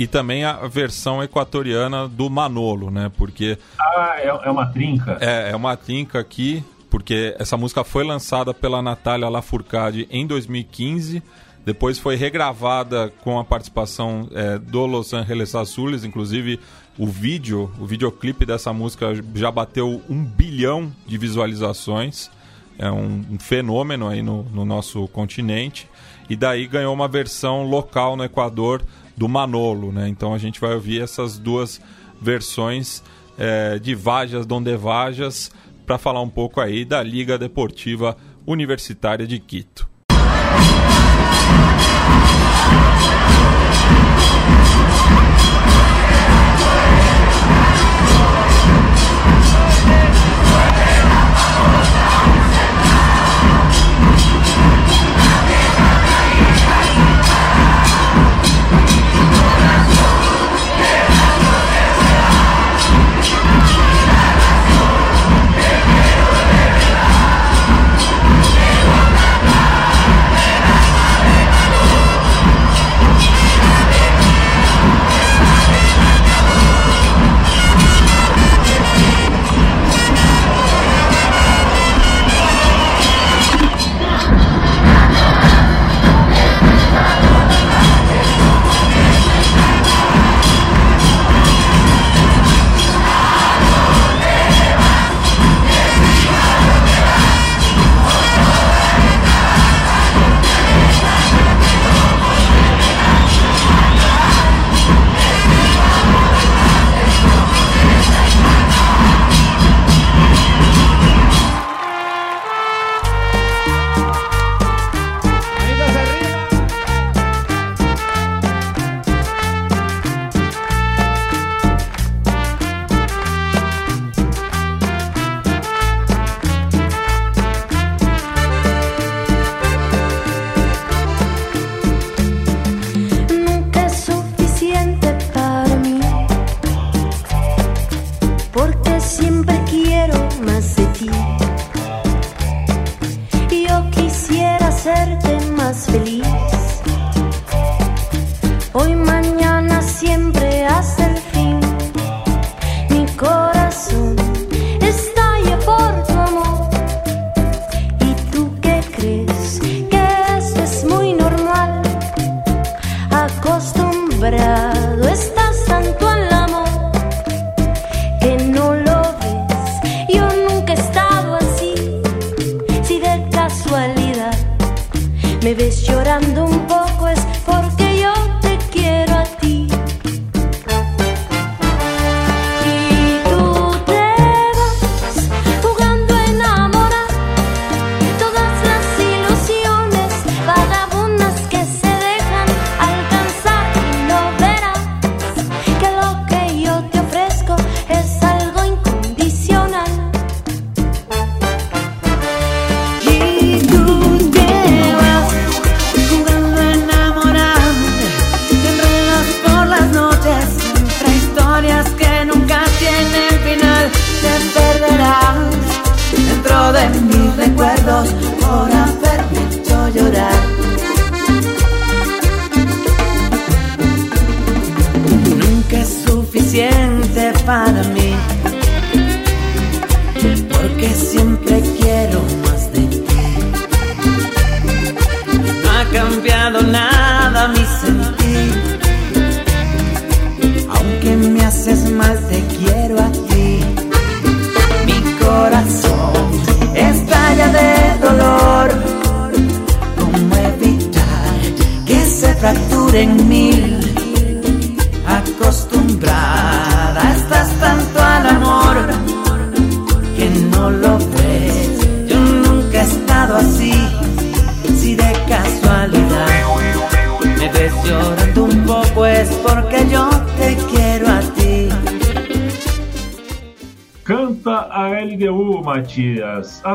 E 0.00 0.06
também 0.06 0.44
a 0.44 0.66
versão 0.66 1.22
equatoriana 1.22 2.08
do 2.08 2.30
Manolo, 2.30 2.90
né? 2.90 3.12
Porque. 3.18 3.58
Ah, 3.78 4.14
é, 4.16 4.28
é 4.28 4.50
uma 4.50 4.64
trinca. 4.64 5.18
É, 5.20 5.50
é 5.50 5.54
uma 5.54 5.76
trinca 5.76 6.18
aqui, 6.18 6.64
porque 6.88 7.36
essa 7.38 7.54
música 7.54 7.84
foi 7.84 8.02
lançada 8.02 8.54
pela 8.54 8.80
Natália 8.80 9.28
Lafourcade 9.28 10.08
em 10.10 10.26
2015. 10.26 11.22
Depois 11.66 11.98
foi 11.98 12.16
regravada 12.16 13.12
com 13.20 13.38
a 13.38 13.44
participação 13.44 14.26
é, 14.32 14.58
do 14.58 14.86
Los 14.86 15.12
Angeles 15.12 15.54
Azules, 15.54 16.02
inclusive 16.02 16.58
o 16.96 17.06
vídeo, 17.06 17.70
o 17.78 17.84
videoclipe 17.84 18.46
dessa 18.46 18.72
música 18.72 19.08
já 19.34 19.50
bateu 19.50 20.00
um 20.08 20.24
bilhão 20.24 20.90
de 21.06 21.18
visualizações. 21.18 22.30
É 22.78 22.90
um, 22.90 23.22
um 23.32 23.38
fenômeno 23.38 24.08
aí 24.08 24.22
no, 24.22 24.44
no 24.44 24.64
nosso 24.64 25.06
continente. 25.08 25.86
E 26.30 26.36
daí 26.36 26.66
ganhou 26.66 26.94
uma 26.94 27.06
versão 27.06 27.64
local 27.64 28.16
no 28.16 28.24
Equador 28.24 28.82
do 29.20 29.28
Manolo, 29.28 29.92
né? 29.92 30.08
Então 30.08 30.32
a 30.32 30.38
gente 30.38 30.58
vai 30.58 30.72
ouvir 30.72 31.02
essas 31.02 31.38
duas 31.38 31.78
versões 32.18 33.02
é, 33.36 33.78
de 33.78 33.94
Vajas 33.94 34.46
Donde 34.46 34.74
Vajas 34.74 35.52
para 35.84 35.98
falar 35.98 36.22
um 36.22 36.28
pouco 36.30 36.58
aí 36.58 36.86
da 36.86 37.02
Liga 37.02 37.36
Deportiva 37.36 38.16
Universitária 38.46 39.26
de 39.26 39.38
Quito. 39.38 39.86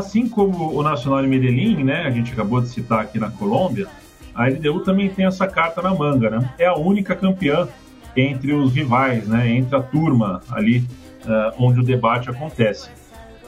Assim 0.06 0.30
como 0.30 0.78
o 0.78 0.84
Nacional 0.84 1.22
de 1.22 1.28
Medellín, 1.28 1.84
né, 1.84 2.04
a 2.04 2.12
gente 2.12 2.32
acabou 2.32 2.62
de 2.62 2.70
citar 2.70 3.02
aqui 3.02 3.20
na 3.20 3.32
Colômbia, 3.32 3.88
a 4.36 4.48
LDU 4.48 4.82
também 4.82 5.10
tem 5.10 5.26
essa 5.26 5.48
carta 5.48 5.82
na 5.82 5.94
manga, 5.94 6.30
né? 6.30 6.54
É 6.60 6.66
a 6.66 6.76
única 6.76 7.16
campeã 7.16 7.68
entre 8.16 8.54
os 8.54 8.74
rivais, 8.74 9.28
né, 9.28 9.50
entre 9.50 9.76
a 9.76 9.82
turma 9.82 10.42
ali 10.52 10.80
uh, 11.26 11.54
onde 11.58 11.80
o 11.80 11.84
debate 11.84 12.30
acontece. 12.30 12.90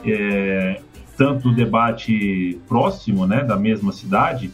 É, 0.04 0.80
tanto 1.16 1.48
o 1.48 1.54
debate 1.54 2.58
próximo, 2.68 3.26
né, 3.26 3.44
da 3.44 3.56
mesma 3.56 3.92
cidade, 3.92 4.50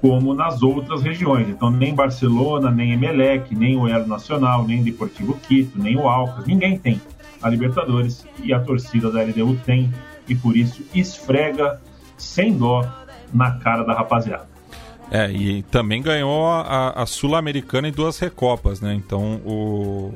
como 0.00 0.34
nas 0.34 0.62
outras 0.62 1.02
regiões. 1.02 1.48
Então, 1.48 1.70
nem 1.70 1.94
Barcelona, 1.94 2.70
nem 2.70 2.92
Emelec, 2.92 3.54
nem 3.54 3.76
o 3.76 3.86
Elo 3.86 4.06
Nacional, 4.06 4.66
nem 4.66 4.82
Deportivo 4.82 5.34
Quito, 5.46 5.78
nem 5.80 5.96
o 5.96 6.08
Alcas, 6.08 6.46
ninguém 6.46 6.78
tem 6.78 7.00
a 7.40 7.48
Libertadores 7.48 8.24
e 8.42 8.52
a 8.52 8.60
torcida 8.60 9.10
da 9.10 9.22
LDU 9.22 9.56
tem 9.64 9.92
e 10.28 10.34
por 10.34 10.56
isso 10.56 10.82
esfrega 10.94 11.80
sem 12.16 12.56
dó 12.56 12.86
na 13.32 13.52
cara 13.58 13.82
da 13.84 13.94
rapaziada. 13.94 14.46
É, 15.10 15.30
e 15.30 15.62
também 15.64 16.00
ganhou 16.00 16.46
a, 16.46 17.02
a 17.02 17.06
Sul-Americana 17.06 17.88
em 17.88 17.92
duas 17.92 18.18
recopas, 18.18 18.80
né? 18.80 18.94
Então 18.94 19.36
o, 19.44 20.12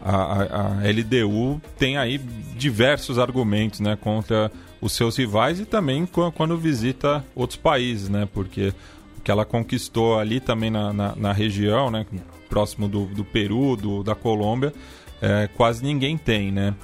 a, 0.00 0.42
a, 0.42 0.90
LDU 0.90 1.60
tem 1.76 1.96
aí 1.96 2.18
diversos 2.56 3.18
argumentos 3.18 3.80
né, 3.80 3.96
contra 4.00 4.50
os 4.80 4.92
seus 4.92 5.16
rivais 5.16 5.58
e 5.58 5.64
também 5.64 6.06
quando 6.06 6.56
visita 6.56 7.24
outros 7.34 7.58
países, 7.58 8.08
né? 8.08 8.28
Porque 8.32 8.72
o 9.16 9.20
que 9.22 9.30
ela 9.30 9.44
conquistou 9.44 10.18
ali 10.18 10.38
também 10.38 10.70
na, 10.70 10.92
na, 10.92 11.16
na 11.16 11.32
região, 11.32 11.90
né? 11.90 12.06
Próximo 12.48 12.88
do, 12.88 13.06
do 13.06 13.24
Peru, 13.24 13.76
do, 13.76 14.04
da 14.04 14.14
Colômbia, 14.14 14.72
é, 15.20 15.48
quase 15.56 15.84
ninguém 15.84 16.16
tem, 16.16 16.52
né? 16.52 16.74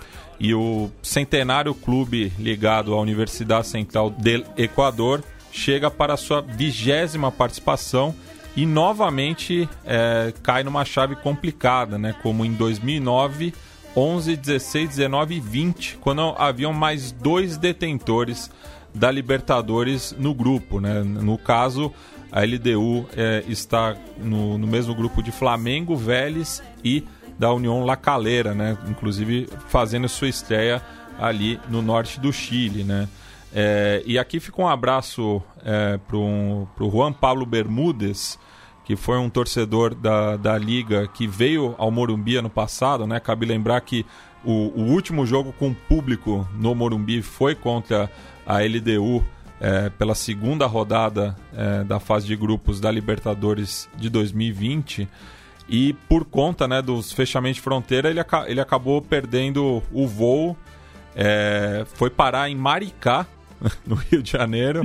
E 0.44 0.54
o 0.54 0.90
Centenário 1.02 1.74
Clube 1.74 2.30
ligado 2.38 2.92
à 2.92 3.00
Universidade 3.00 3.66
Central 3.66 4.10
do 4.10 4.44
Equador 4.58 5.24
chega 5.50 5.90
para 5.90 6.12
a 6.12 6.16
sua 6.18 6.42
vigésima 6.42 7.32
participação 7.32 8.14
e 8.54 8.66
novamente 8.66 9.66
é, 9.86 10.34
cai 10.42 10.62
numa 10.62 10.84
chave 10.84 11.16
complicada, 11.16 11.96
né? 11.96 12.14
Como 12.22 12.44
em 12.44 12.52
2009, 12.52 13.54
11, 13.96 14.36
16, 14.36 14.88
19 14.90 15.34
e 15.36 15.40
20, 15.40 15.96
quando 15.96 16.20
haviam 16.36 16.74
mais 16.74 17.10
dois 17.10 17.56
detentores 17.56 18.50
da 18.94 19.10
Libertadores 19.10 20.14
no 20.18 20.34
grupo, 20.34 20.78
né? 20.78 21.02
No 21.02 21.38
caso, 21.38 21.90
a 22.30 22.42
LDU 22.42 23.08
é, 23.16 23.42
está 23.48 23.96
no, 24.18 24.58
no 24.58 24.66
mesmo 24.66 24.94
grupo 24.94 25.22
de 25.22 25.32
Flamengo, 25.32 25.96
Vélez 25.96 26.62
e 26.84 27.02
da 27.38 27.52
União 27.52 27.84
La 27.84 27.96
Calera, 27.96 28.54
né? 28.54 28.76
Inclusive 28.88 29.48
fazendo 29.68 30.08
sua 30.08 30.28
estreia 30.28 30.82
ali 31.18 31.60
no 31.68 31.82
norte 31.82 32.20
do 32.20 32.32
Chile, 32.32 32.84
né? 32.84 33.08
É, 33.52 34.02
e 34.04 34.18
aqui 34.18 34.40
fica 34.40 34.60
um 34.60 34.66
abraço 34.66 35.40
é, 35.64 35.98
para 35.98 36.16
o 36.16 36.66
Juan 36.90 37.12
Pablo 37.12 37.46
Bermudes, 37.46 38.38
que 38.84 38.96
foi 38.96 39.16
um 39.18 39.30
torcedor 39.30 39.94
da, 39.94 40.36
da 40.36 40.58
Liga 40.58 41.06
que 41.06 41.26
veio 41.26 41.74
ao 41.78 41.90
Morumbi 41.90 42.36
ano 42.36 42.50
passado, 42.50 43.06
né? 43.06 43.20
Cabe 43.20 43.46
lembrar 43.46 43.80
que 43.80 44.04
o, 44.44 44.72
o 44.74 44.82
último 44.90 45.24
jogo 45.24 45.52
com 45.52 45.72
público 45.72 46.46
no 46.54 46.74
Morumbi 46.74 47.22
foi 47.22 47.54
contra 47.54 48.10
a 48.44 48.58
LDU 48.58 49.24
é, 49.60 49.88
pela 49.88 50.14
segunda 50.14 50.66
rodada 50.66 51.36
é, 51.56 51.84
da 51.84 51.98
fase 51.98 52.26
de 52.26 52.36
grupos 52.36 52.80
da 52.80 52.90
Libertadores 52.90 53.88
de 53.96 54.10
2020. 54.10 55.08
E 55.68 55.94
por 56.08 56.24
conta 56.24 56.68
né, 56.68 56.82
dos 56.82 57.12
fechamentos 57.12 57.56
de 57.56 57.62
fronteira, 57.62 58.10
ele, 58.10 58.20
aca 58.20 58.44
ele 58.48 58.60
acabou 58.60 59.00
perdendo 59.00 59.82
o 59.92 60.06
voo. 60.06 60.56
É, 61.16 61.86
foi 61.94 62.10
parar 62.10 62.50
em 62.50 62.56
Maricá, 62.56 63.26
no 63.86 63.94
Rio 63.94 64.22
de 64.22 64.30
Janeiro. 64.30 64.82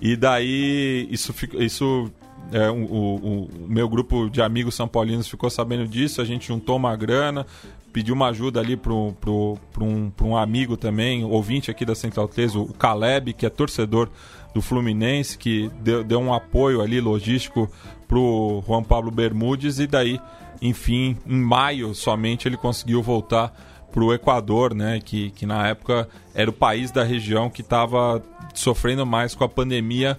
e 0.00 0.16
daí 0.16 1.08
isso, 1.10 1.34
isso 1.54 2.10
é, 2.52 2.68
o, 2.70 2.74
o, 2.74 3.14
o, 3.14 3.48
meu 3.68 3.88
grupo 3.88 4.28
de 4.28 4.42
amigos 4.42 4.74
são 4.74 4.88
paulinos 4.88 5.28
ficou 5.28 5.48
sabendo 5.48 5.86
disso, 5.86 6.20
a 6.20 6.24
gente 6.24 6.48
juntou 6.48 6.76
uma 6.76 6.94
grana, 6.96 7.46
pediu 7.92 8.14
uma 8.14 8.28
ajuda 8.28 8.60
ali 8.60 8.76
para 8.76 8.92
pro, 9.20 9.58
pro 9.72 9.84
um, 9.84 10.12
um 10.22 10.36
amigo 10.36 10.76
também, 10.76 11.24
ouvinte 11.24 11.70
aqui 11.70 11.84
da 11.84 11.94
Central 11.94 12.28
3, 12.28 12.56
o 12.56 12.66
Caleb, 12.66 13.32
que 13.32 13.46
é 13.46 13.50
torcedor 13.50 14.08
do 14.52 14.60
Fluminense, 14.60 15.38
que 15.38 15.70
deu, 15.80 16.02
deu 16.02 16.18
um 16.18 16.34
apoio 16.34 16.80
ali 16.80 17.00
logístico 17.00 17.70
pro 18.10 18.60
Juan 18.66 18.82
Pablo 18.82 19.08
Bermudes 19.08 19.78
e 19.78 19.86
daí, 19.86 20.20
enfim, 20.60 21.16
em 21.24 21.40
maio 21.40 21.94
somente 21.94 22.48
ele 22.48 22.56
conseguiu 22.56 23.00
voltar 23.00 23.54
pro 23.92 24.12
Equador, 24.12 24.74
né, 24.74 25.00
que, 25.00 25.30
que 25.30 25.46
na 25.46 25.68
época 25.68 26.08
era 26.34 26.50
o 26.50 26.52
país 26.52 26.90
da 26.90 27.04
região 27.04 27.48
que 27.48 27.60
estava 27.60 28.20
sofrendo 28.52 29.06
mais 29.06 29.32
com 29.36 29.44
a 29.44 29.48
pandemia, 29.48 30.18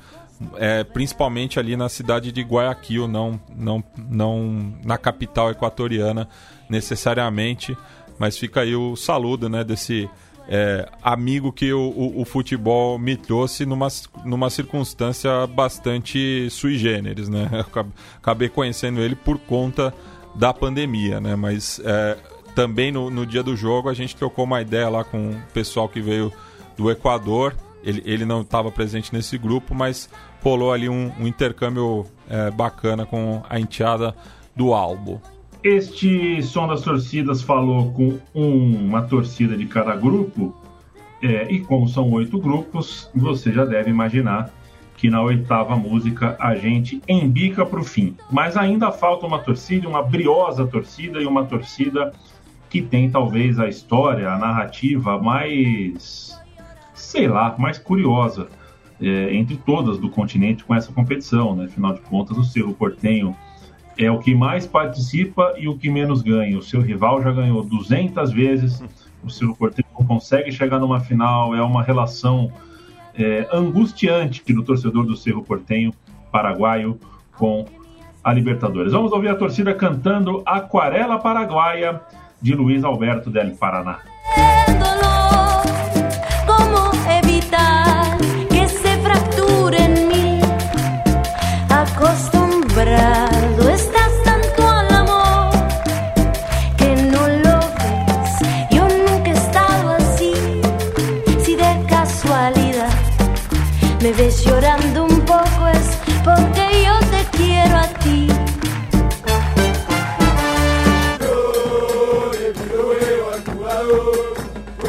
é, 0.55 0.85
principalmente 0.85 1.59
ali 1.59 1.75
na 1.75 1.89
cidade 1.89 2.31
de 2.31 2.41
Guayaquil, 2.41 3.09
não, 3.09 3.37
não, 3.53 3.83
não 4.09 4.73
na 4.85 4.97
capital 4.97 5.51
equatoriana 5.51 6.29
necessariamente, 6.69 7.77
mas 8.17 8.37
fica 8.37 8.61
aí 8.61 8.73
o 8.73 8.95
saludo, 8.95 9.49
né, 9.49 9.65
desse 9.65 10.09
é, 10.47 10.89
amigo 11.01 11.51
que 11.51 11.71
o, 11.71 11.79
o, 11.79 12.21
o, 12.21 12.25
futebol 12.25 12.97
me 12.97 13.15
trouxe 13.15 13.65
numa, 13.65 13.87
numa 14.25 14.49
circunstância 14.49 15.47
bastante 15.47 16.49
sui 16.49 16.77
generis, 16.77 17.29
né? 17.29 17.49
Eu 17.53 17.85
acabei 18.17 18.49
conhecendo 18.49 19.01
ele 19.01 19.15
por 19.15 19.37
conta 19.39 19.93
da 20.35 20.53
pandemia, 20.53 21.19
né? 21.19 21.35
Mas 21.35 21.79
é, 21.83 22.17
também 22.55 22.91
no, 22.91 23.09
no 23.09 23.25
dia 23.25 23.43
do 23.43 23.55
jogo 23.55 23.89
a 23.89 23.93
gente 23.93 24.15
trocou 24.15 24.45
uma 24.45 24.61
ideia 24.61 24.89
lá 24.89 25.03
com 25.03 25.31
o 25.31 25.41
pessoal 25.53 25.87
que 25.87 26.01
veio 26.01 26.31
do 26.75 26.89
Equador. 26.89 27.55
Ele, 27.83 28.01
ele 28.05 28.25
não 28.25 28.41
estava 28.41 28.71
presente 28.71 29.13
nesse 29.13 29.37
grupo, 29.37 29.73
mas 29.73 30.09
rolou 30.43 30.71
ali 30.71 30.89
um, 30.89 31.11
um 31.19 31.27
intercâmbio 31.27 32.05
é, 32.29 32.51
bacana 32.51 33.05
com 33.05 33.41
a 33.49 33.59
enteada 33.59 34.15
do 34.55 34.73
Albo. 34.73 35.21
Este 35.63 36.41
som 36.41 36.67
das 36.67 36.81
torcidas 36.81 37.43
falou 37.43 37.91
com 37.91 38.19
uma 38.33 39.03
torcida 39.03 39.55
de 39.55 39.67
cada 39.67 39.95
grupo, 39.95 40.55
é, 41.21 41.51
e 41.51 41.59
como 41.59 41.87
são 41.87 42.09
oito 42.11 42.39
grupos, 42.39 43.09
você 43.13 43.51
já 43.51 43.63
deve 43.63 43.91
imaginar 43.91 44.51
que 44.97 45.09
na 45.09 45.21
oitava 45.21 45.75
música 45.75 46.35
a 46.39 46.55
gente 46.55 47.01
embica 47.07 47.63
para 47.63 47.79
o 47.79 47.83
fim. 47.83 48.15
Mas 48.31 48.57
ainda 48.57 48.91
falta 48.91 49.27
uma 49.27 49.37
torcida, 49.37 49.87
uma 49.87 50.01
briosa 50.01 50.65
torcida 50.65 51.21
e 51.21 51.25
uma 51.27 51.45
torcida 51.45 52.11
que 52.67 52.81
tem 52.81 53.09
talvez 53.09 53.59
a 53.59 53.67
história, 53.67 54.31
a 54.31 54.37
narrativa 54.39 55.21
mais, 55.21 56.39
sei 56.93 57.27
lá, 57.27 57.55
mais 57.59 57.77
curiosa 57.77 58.47
é, 58.99 59.35
entre 59.35 59.57
todas 59.57 59.99
do 59.99 60.09
continente 60.09 60.63
com 60.63 60.73
essa 60.73 60.91
competição, 60.91 61.55
né? 61.55 61.65
Afinal 61.65 61.93
de 61.93 62.01
contas, 62.01 62.37
o 62.37 62.43
Cerro 62.43 62.73
Portenho 62.73 63.35
é 64.01 64.11
o 64.11 64.17
que 64.17 64.33
mais 64.33 64.65
participa 64.65 65.53
e 65.57 65.67
o 65.67 65.77
que 65.77 65.89
menos 65.89 66.21
ganha. 66.21 66.57
O 66.57 66.63
seu 66.63 66.81
rival 66.81 67.21
já 67.21 67.31
ganhou 67.31 67.63
200 67.63 68.31
vezes, 68.31 68.83
o 69.23 69.29
seu 69.29 69.55
Porteiro 69.55 69.87
não 69.97 70.05
consegue 70.05 70.51
chegar 70.51 70.79
numa 70.79 70.99
final, 70.99 71.55
é 71.55 71.61
uma 71.61 71.83
relação 71.83 72.51
é, 73.13 73.47
angustiante 73.53 74.41
do 74.51 74.63
torcedor 74.63 75.05
do 75.05 75.15
Cerro 75.15 75.43
Portenho 75.43 75.93
paraguaio 76.31 76.99
com 77.37 77.65
a 78.23 78.33
Libertadores. 78.33 78.91
Vamos 78.91 79.11
ouvir 79.11 79.29
a 79.29 79.35
torcida 79.35 79.73
cantando 79.73 80.41
Aquarela 80.45 81.19
Paraguaia 81.19 82.01
de 82.41 82.55
Luiz 82.55 82.83
Alberto 82.83 83.29
del 83.29 83.55
Paraná. 83.55 83.99
Como 86.45 86.91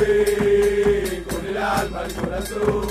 con 0.03 1.47
el 1.47 1.57
alma 1.57 2.01
al 2.01 2.13
corazón, 2.15 2.89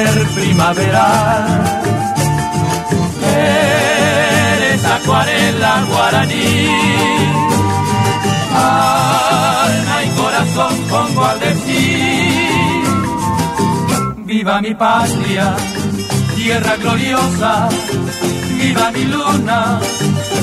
anochecer 0.00 0.28
primaveral. 0.34 1.64
Eres 3.22 4.84
acuarela 4.84 5.84
guaraní. 5.88 6.66
Alma 8.54 10.04
y 10.04 10.08
corazón 10.20 10.74
pongo 10.88 11.24
al 11.24 11.40
decir, 11.40 12.84
viva 14.18 14.60
mi 14.60 14.74
patria, 14.74 15.56
tierra 16.36 16.76
gloriosa, 16.76 17.68
viva 18.58 18.90
mi 18.90 19.04
luna, 19.04 19.80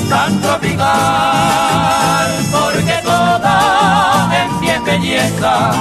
tan 0.10 0.42
tropical, 0.42 2.28
porque 2.52 3.00
toda 3.04 4.30
en 4.42 4.60
pie 4.60 4.80
belleza, 4.86 5.72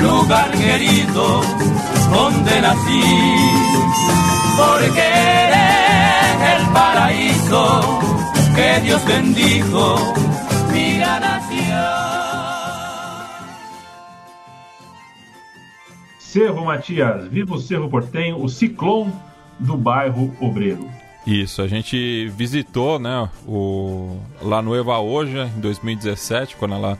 lugar 0.00 0.50
querido, 0.50 1.42
donde 2.12 2.60
nací, 2.60 3.02
porque 4.56 5.00
eres 5.00 6.60
el 6.60 6.72
paraíso 6.72 8.00
que 8.54 8.80
Dios 8.80 9.04
bendijo, 9.06 9.96
mi 10.72 10.98
nación. 10.98 12.12
Cerro 16.18 16.64
Matias, 16.64 17.28
viva 17.28 17.56
o 17.56 17.58
Cerro 17.58 17.88
Portenho, 17.88 18.42
o 18.42 18.48
ciclone 18.48 19.12
do 19.58 19.76
bairro 19.76 20.34
Obreiro. 20.40 20.88
Isso, 21.26 21.62
a 21.62 21.68
gente 21.68 22.28
visitou 22.28 22.98
né, 22.98 23.28
o 23.46 24.18
La 24.40 24.60
Nueva 24.60 24.98
Oja 24.98 25.50
em 25.56 25.60
2017, 25.60 26.56
quando 26.56 26.74
ela 26.74 26.98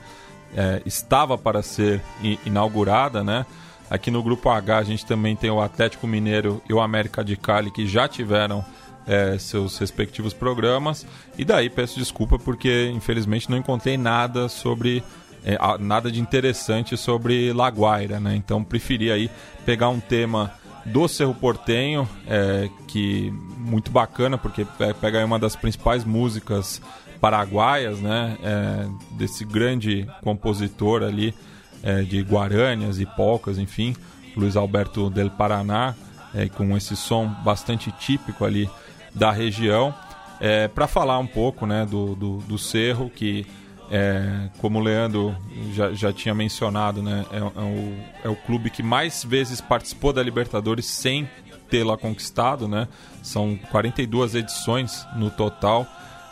é, 0.55 0.83
estava 0.87 1.37
para 1.37 1.63
ser 1.63 2.01
inaugurada, 2.45 3.25
né? 3.25 3.45
Aqui 3.93 4.11
no 4.11 4.23
Grupo 4.23 4.49
H 4.49 4.79
a 4.79 4.83
gente 4.83 5.05
também 5.05 5.37
tem 5.37 5.51
o 5.51 5.61
Atlético 5.61 6.07
Mineiro 6.07 6.63
e 6.67 6.73
o 6.73 6.81
América 6.81 7.23
de 7.23 7.37
Cali 7.37 7.71
que 7.71 7.87
já 7.87 8.09
tiveram 8.09 8.65
é, 9.07 9.37
seus 9.37 9.77
respectivos 9.77 10.33
programas. 10.33 11.07
E 11.37 11.45
daí 11.45 11.69
peço 11.69 11.99
desculpa 11.99 12.39
porque 12.39 12.91
infelizmente 12.95 13.51
não 13.51 13.59
encontrei 13.59 13.99
nada 13.99 14.49
sobre 14.49 15.05
é, 15.45 15.59
nada 15.79 16.11
de 16.11 16.21
interessante 16.21 16.97
sobre 16.97 17.53
Laguaira, 17.53 18.19
né? 18.19 18.35
Então 18.35 18.65
preferi 18.65 19.13
aí 19.13 19.31
pegar 19.67 19.91
um 19.91 20.01
tema 20.01 20.53
do 20.87 21.07
Cerro 21.07 21.35
Portenho, 21.35 22.09
é, 22.27 22.71
que 22.89 23.31
muito 23.59 23.91
bacana 23.91 24.39
porque 24.39 24.65
pe- 24.65 24.95
pega 24.95 25.23
uma 25.25 25.39
das 25.39 25.55
principais 25.55 26.03
músicas 26.05 26.81
paraguaias, 27.21 28.01
né? 28.01 28.39
É, 28.43 28.87
desse 29.19 29.45
grande 29.45 30.09
compositor 30.23 31.03
ali 31.03 31.35
é, 31.83 32.03
de 32.03 32.21
guaranias 32.23 33.01
e 33.01 33.07
polcas, 33.07 33.59
enfim, 33.59 33.95
Luiz 34.37 34.57
Alberto 34.57 35.11
del 35.11 35.31
Paraná, 35.31 35.95
é, 36.35 36.49
com 36.49 36.77
esse 36.77 36.97
som 36.97 37.27
bastante 37.27 37.91
típico 37.93 38.45
ali 38.45 38.69
da 39.15 39.31
região, 39.31 39.95
é, 40.41 40.69
para 40.69 40.87
falar 40.87 41.19
um 41.19 41.27
pouco 41.27 41.67
né, 41.67 41.87
do, 41.87 42.15
do, 42.15 42.39
do 42.39 42.59
Cerro, 42.59 43.11
que, 43.11 43.47
é, 43.91 44.49
como 44.59 44.79
o 44.79 44.83
Leandro 44.83 45.37
já, 45.75 45.93
já 45.93 46.13
tinha 46.13 46.35
mencionado, 46.35 47.03
né, 47.03 47.25
é, 47.31 47.39
é 47.39 47.43
o, 47.43 47.97
é 48.25 48.29
o 48.29 48.37
clube 48.37 48.71
que 48.71 48.83
mais 48.83 49.23
vezes 49.23 49.61
participou 49.61 50.13
da 50.13 50.23
Libertadores 50.23 50.87
sem 50.87 51.29
tê-la 51.73 51.97
conquistado, 51.97 52.69
né? 52.69 52.87
São 53.23 53.59
42 53.71 54.35
edições 54.35 55.07
no 55.17 55.31
total 55.31 55.87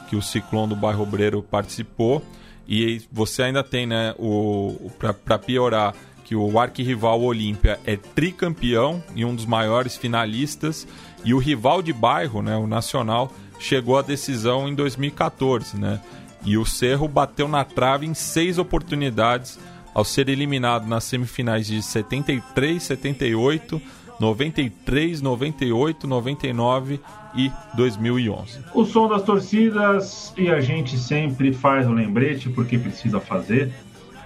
que 0.07 0.15
o 0.15 0.21
Ciclone 0.21 0.69
do 0.69 0.77
Bairro 0.77 1.03
Obreiro 1.03 1.43
participou. 1.43 2.23
E 2.71 3.03
você 3.11 3.43
ainda 3.43 3.65
tem, 3.65 3.85
né, 3.85 4.15
o, 4.17 4.93
para 5.25 5.37
piorar, 5.37 5.93
que 6.25 6.37
o 6.37 6.61
arquirrival 6.61 7.21
Olímpia 7.21 7.81
é 7.85 7.97
tricampeão 7.97 9.03
e 9.17 9.25
um 9.25 9.35
dos 9.35 9.45
maiores 9.45 9.97
finalistas. 9.97 10.87
E 11.25 11.35
o 11.35 11.39
rival 11.39 11.83
de 11.83 11.93
bairro, 11.93 12.41
né, 12.41 12.57
o 12.57 12.69
Nacional, 12.69 13.33
chegou 13.59 13.99
à 13.99 14.03
decisão 14.03 14.69
em 14.69 14.75
2014, 14.77 15.77
né? 15.77 16.01
E 16.45 16.57
o 16.57 16.65
Cerro 16.65 17.09
bateu 17.09 17.49
na 17.49 17.65
trave 17.65 18.07
em 18.07 18.15
seis 18.15 18.57
oportunidades 18.57 19.59
ao 19.93 20.05
ser 20.05 20.29
eliminado 20.29 20.87
nas 20.87 21.03
semifinais 21.03 21.67
de 21.67 21.83
73, 21.83 22.81
78, 22.81 23.83
93, 24.21 25.23
98, 25.23 26.07
99 26.07 27.01
e 27.35 27.51
2011. 27.75 28.61
O 28.75 28.85
som 28.85 29.09
das 29.09 29.23
torcidas, 29.23 30.35
e 30.37 30.51
a 30.51 30.61
gente 30.61 30.99
sempre 30.99 31.55
faz 31.55 31.89
o 31.89 31.93
lembrete 31.93 32.51
porque 32.51 32.79
precisa 32.79 33.19
fazer, 33.19 33.73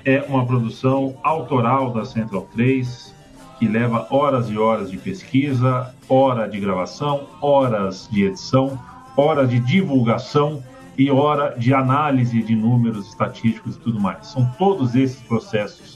é 0.05 0.21
uma 0.29 0.45
produção 0.45 1.17
autoral 1.23 1.93
da 1.93 2.05
Central 2.05 2.49
3, 2.53 3.15
que 3.59 3.69
leva 3.69 4.09
horas 4.11 4.51
e 4.51 4.59
horas 4.59 4.91
de 4.91 4.99
pesquisa, 4.99 5.95
hora 6.09 6.49
de 6.49 6.59
gravação, 6.59 7.29
horas 7.41 8.09
de 8.11 8.25
edição, 8.25 8.77
hora 9.17 9.47
de 9.47 9.61
divulgação 9.61 10.61
e 10.99 11.09
hora 11.09 11.57
de 11.57 11.73
análise 11.73 12.43
de 12.43 12.57
números 12.57 13.09
estatísticos 13.09 13.77
e 13.77 13.79
tudo 13.79 14.01
mais. 14.01 14.27
São 14.27 14.45
todos 14.59 14.97
esses 14.97 15.21
processos 15.23 15.94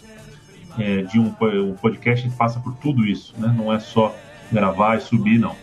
é, 0.79 1.03
de 1.03 1.19
um, 1.19 1.35
um 1.41 1.75
podcast 1.75 2.29
passa 2.31 2.61
por 2.61 2.75
tudo 2.75 3.07
isso, 3.07 3.35
né? 3.39 3.53
não 3.57 3.73
é 3.73 3.79
só 3.79 4.15
gravar 4.51 4.97
e 4.97 5.01
subir, 5.01 5.39
não. 5.39 5.55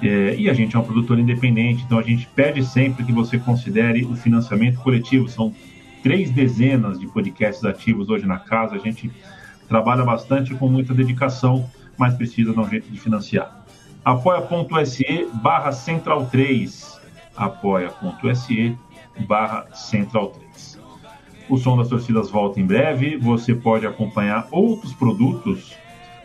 É, 0.00 0.34
e 0.36 0.50
a 0.50 0.52
gente 0.52 0.74
é 0.74 0.78
um 0.78 0.82
produtor 0.82 1.18
independente, 1.18 1.84
então 1.84 1.98
a 1.98 2.02
gente 2.02 2.26
pede 2.34 2.64
sempre 2.64 3.04
que 3.04 3.12
você 3.12 3.38
considere 3.38 4.04
o 4.04 4.16
financiamento 4.16 4.80
coletivo. 4.80 5.28
São 5.28 5.54
três 6.02 6.30
dezenas 6.30 6.98
de 6.98 7.06
podcasts 7.06 7.64
ativos 7.64 8.08
hoje 8.08 8.26
na 8.26 8.38
casa. 8.38 8.74
A 8.74 8.78
gente 8.78 9.10
trabalha 9.68 10.04
bastante 10.04 10.54
com 10.54 10.68
muita 10.68 10.92
dedicação, 10.92 11.70
mas 11.96 12.14
precisa 12.14 12.52
dar 12.52 12.62
um 12.62 12.68
jeito 12.68 12.90
de 12.90 12.98
financiar. 12.98 13.64
apoia.se 14.04 15.28
barra 15.34 15.70
central 15.70 16.26
3 16.26 17.00
apoia.se 17.36 18.76
barra 19.26 19.72
central 19.72 20.30
3 20.30 20.71
O 21.48 21.56
Som 21.56 21.76
das 21.76 21.88
Torcidas 21.88 22.30
volta 22.30 22.60
em 22.60 22.66
breve. 22.66 23.16
Você 23.16 23.54
pode 23.54 23.86
acompanhar 23.86 24.46
outros 24.50 24.92
produtos 24.94 25.76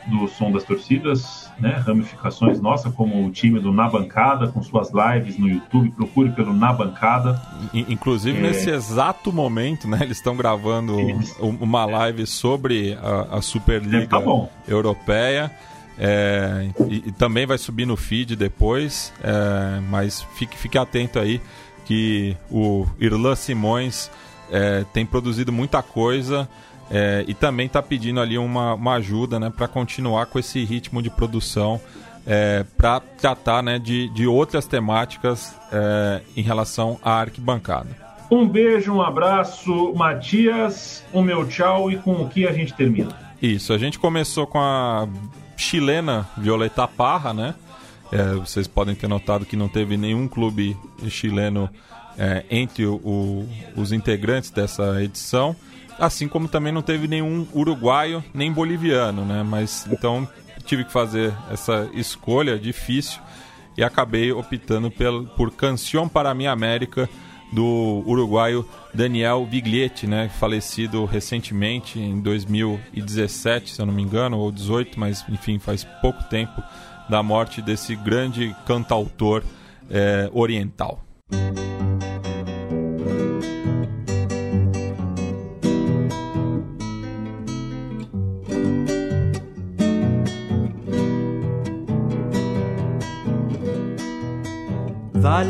do 0.08 0.28
Som 0.28 0.52
das 0.52 0.64
Torcidas, 0.64 1.52
né? 1.60 1.84
Ramificações 1.86 2.62
nossa, 2.62 2.90
como 2.90 3.26
o 3.26 3.32
time 3.32 3.60
do 3.60 3.74
Na 3.74 3.90
Bancada, 3.90 4.48
com 4.48 4.62
suas 4.64 4.90
lives 4.92 5.38
no 5.38 5.48
YouTube. 5.48 5.92
Procure 5.92 6.32
pelo 6.32 6.54
Na 6.54 6.72
Bancada. 6.72 7.42
Inclusive, 7.74 8.38
é... 8.38 8.42
nesse 8.42 8.70
exato 8.70 9.32
momento, 9.34 9.88
né? 9.88 10.00
Eles 10.02 10.18
estão 10.18 10.36
gravando 10.36 11.00
Eles... 11.00 11.36
uma 11.40 11.86
live 11.86 12.26
sobre 12.26 12.98
a, 13.02 13.38
a 13.38 13.42
Superliga 13.42 13.98
é, 13.98 14.06
tá 14.08 14.50
Europeia. 14.68 15.52
É, 16.00 16.70
e, 16.88 17.08
e, 17.08 17.12
também 17.12 17.48
vai 17.48 17.58
subir 17.58 17.88
no 17.88 17.98
feed 17.98 18.36
depois, 18.36 19.12
é, 19.24 19.80
mas 19.90 20.22
fique, 20.36 20.56
fique 20.56 20.78
atento 20.78 21.18
aí 21.18 21.42
que 21.86 22.38
o 22.52 22.86
Irlan 23.00 23.36
Simões 23.36 24.12
é, 24.52 24.86
tem 24.94 25.06
produzido 25.06 25.52
muita 25.52 25.82
coisa 25.82 26.48
é, 26.90 27.26
e 27.28 27.34
também 27.34 27.68
está 27.68 27.82
pedindo 27.82 28.20
ali 28.20 28.38
uma, 28.38 28.74
uma 28.74 28.94
ajuda 28.96 29.40
né, 29.40 29.52
para 29.56 29.68
continuar 29.68 30.28
com 30.28 30.40
esse 30.40 30.64
ritmo 30.64 31.02
de 31.02 31.10
produção 31.10 31.80
é, 32.26 32.66
para 32.78 33.00
tratar 33.00 33.62
né, 33.64 33.80
de, 33.80 34.10
de 34.10 34.28
outras 34.28 34.66
temáticas 34.66 35.56
é, 35.72 36.22
em 36.36 36.42
relação 36.42 37.00
à 37.04 37.20
arquibancada. 37.20 37.90
Um 38.30 38.48
beijo, 38.48 38.94
um 38.94 39.02
abraço, 39.02 39.94
Matias, 39.96 41.04
o 41.14 41.22
meu 41.22 41.48
tchau 41.48 41.90
e 41.90 41.96
com 41.98 42.22
o 42.22 42.28
que 42.28 42.46
a 42.46 42.52
gente 42.52 42.74
termina? 42.74 43.18
Isso, 43.42 43.72
a 43.72 43.78
gente 43.78 43.98
começou 43.98 44.46
com 44.46 44.60
a 44.60 45.08
chilena 45.56 46.28
Violeta 46.38 46.86
Parra, 46.88 47.34
né? 47.34 47.56
É, 48.12 48.34
vocês 48.34 48.68
podem 48.68 48.96
ter 48.96 49.08
notado 49.08 49.46
que 49.46 49.56
não 49.56 49.70
teve 49.70 49.96
nenhum 49.96 50.28
clube 50.28 50.78
chileno 51.10 51.70
é, 52.18 52.44
entre 52.50 52.86
o, 52.86 52.96
o, 52.96 53.50
os 53.76 53.92
integrantes 53.92 54.50
dessa 54.50 55.02
edição, 55.02 55.56
assim 56.00 56.28
como 56.28 56.48
também 56.48 56.72
não 56.72 56.82
teve 56.82 57.08
nenhum 57.08 57.48
uruguaio 57.54 58.24
nem 58.34 58.52
boliviano, 58.52 59.26
né? 59.26 59.44
Mas 59.44 59.86
então 59.92 60.28
tive 60.66 60.84
que 60.84 60.92
fazer 60.92 61.34
essa 61.52 61.90
escolha 61.94 62.58
difícil 62.60 63.22
e 63.78 63.84
acabei 63.84 64.32
optando 64.32 64.92
pel, 64.92 65.26
por 65.38 65.52
Canção 65.52 66.10
para 66.10 66.30
a 66.32 66.34
Minha 66.34 66.52
América 66.52 67.08
do 67.52 68.04
uruguaio 68.06 68.68
Daniel 68.94 69.46
Biglietti, 69.46 70.06
né, 70.06 70.30
falecido 70.38 71.06
recentemente 71.06 72.00
em 72.00 72.20
2017, 72.20 73.72
se 73.72 73.82
eu 73.82 73.86
não 73.86 73.94
me 73.94 74.02
engano, 74.02 74.38
ou 74.38 74.52
18, 74.52 75.00
mas 75.00 75.24
enfim, 75.30 75.60
faz 75.60 75.86
pouco 76.02 76.24
tempo 76.26 76.62
da 77.10 77.24
morte 77.24 77.62
desse 77.62 77.96
grande 77.96 78.54
cantautor 78.66 79.44
é, 79.90 80.30
oriental. 80.34 81.02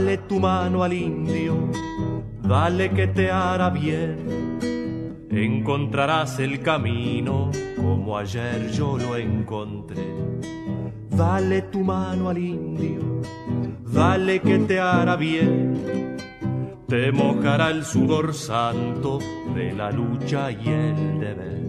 Dale 0.07 0.19
tu 0.19 0.39
mano 0.39 0.83
al 0.83 0.93
indio, 0.93 1.69
dale 2.41 2.89
que 2.91 3.07
te 3.07 3.29
hará 3.29 3.69
bien. 3.69 4.57
Encontrarás 5.29 6.39
el 6.39 6.61
camino 6.61 7.51
como 7.75 8.17
ayer 8.17 8.71
yo 8.71 8.97
lo 8.97 9.17
encontré. 9.17 10.07
Dale 11.09 11.63
tu 11.63 11.83
mano 11.83 12.29
al 12.29 12.37
indio, 12.37 13.19
dale 13.83 14.39
que 14.39 14.59
te 14.59 14.79
hará 14.79 15.17
bien. 15.17 16.15
Te 16.87 17.11
mojará 17.11 17.69
el 17.71 17.83
sudor 17.83 18.33
santo 18.33 19.19
de 19.53 19.73
la 19.73 19.91
lucha 19.91 20.49
y 20.51 20.69
el 20.69 21.19
deber. 21.19 21.63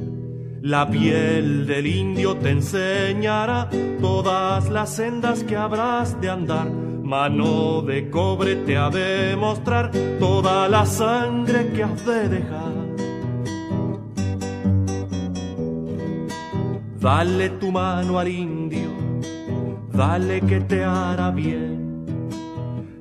La 0.63 0.89
piel 0.89 1.67
del 1.67 1.89
indio 1.89 2.37
te 2.37 2.51
enseñará 2.51 3.69
todas 4.01 4.71
las 4.71 4.95
sendas 4.95 5.43
que 5.43 5.57
habrás 5.57 6.21
de 6.21 6.31
andar 6.31 6.88
mano 7.09 7.81
de 7.81 8.11
cobre 8.11 8.55
te 8.67 8.77
ha 8.77 8.91
de 8.91 9.35
mostrar 9.35 9.91
toda 10.21 10.69
la 10.69 10.85
sangre 10.85 11.73
que 11.73 11.83
has 11.83 12.05
de 12.05 12.29
dejar. 12.29 12.75
Dale 17.01 17.49
tu 17.61 17.73
mano 17.73 18.19
al 18.19 18.29
indio, 18.29 18.91
dale 19.91 20.43
que 20.43 20.61
te 20.61 20.85
hará 20.85 21.31
bien. 21.31 22.05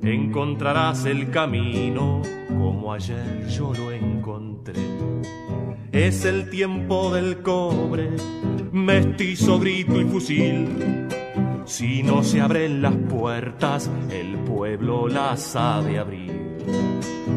Encontrarás 0.02 1.04
el 1.04 1.30
camino 1.30 2.22
como 2.48 2.94
ayer 2.94 3.46
yo 3.48 3.74
lo 3.74 3.92
encontré. 3.92 4.80
Es 5.92 6.24
el 6.24 6.48
tiempo 6.48 7.12
del 7.12 7.42
cobre, 7.42 8.08
mestizo, 8.72 9.58
grito 9.58 10.00
y 10.00 10.04
fusil 10.04 11.07
si 11.68 12.02
no 12.02 12.22
se 12.22 12.40
abren 12.40 12.80
las 12.80 12.94
puertas, 12.94 13.90
el 14.10 14.36
pueblo 14.38 15.06
las 15.06 15.54
ha 15.54 15.82
de 15.82 15.98
abrir. 15.98 16.58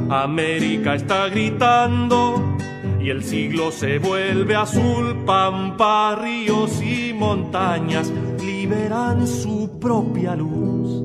América 0.10 0.96
está 0.96 1.28
gritando 1.28 2.58
y 3.02 3.10
el 3.10 3.24
siglo 3.24 3.72
se 3.72 4.00
vuelve 4.00 4.56
azul. 4.56 5.24
Pampa, 5.26 6.16
ríos 6.16 6.82
y 6.82 7.14
montañas 7.14 8.12
liberan 8.44 9.28
su 9.28 9.78
propia 9.80 10.36
luz. 10.36 11.04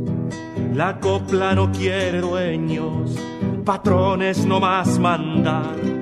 La 0.72 1.00
copla 1.00 1.54
no 1.54 1.72
quiere 1.72 2.20
dueños, 2.20 3.18
patrones 3.64 4.46
no 4.46 4.60
más 4.60 4.98
mandar. 5.00 5.95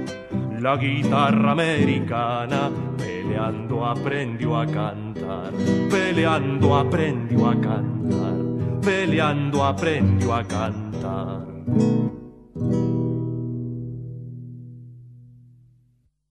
La 0.65 0.79
guitarra 0.79 1.51
americana 1.51 2.71
peleando 2.97 3.85
aprendió 3.85 4.57
a 4.57 4.65
cantar, 4.65 5.53
peleando 5.91 6.75
aprendió 6.75 7.49
a 7.51 7.61
cantar, 7.61 8.81
peleando 8.81 9.63
aprendió 9.63 10.33
a 10.33 10.43
cantar. 10.43 11.45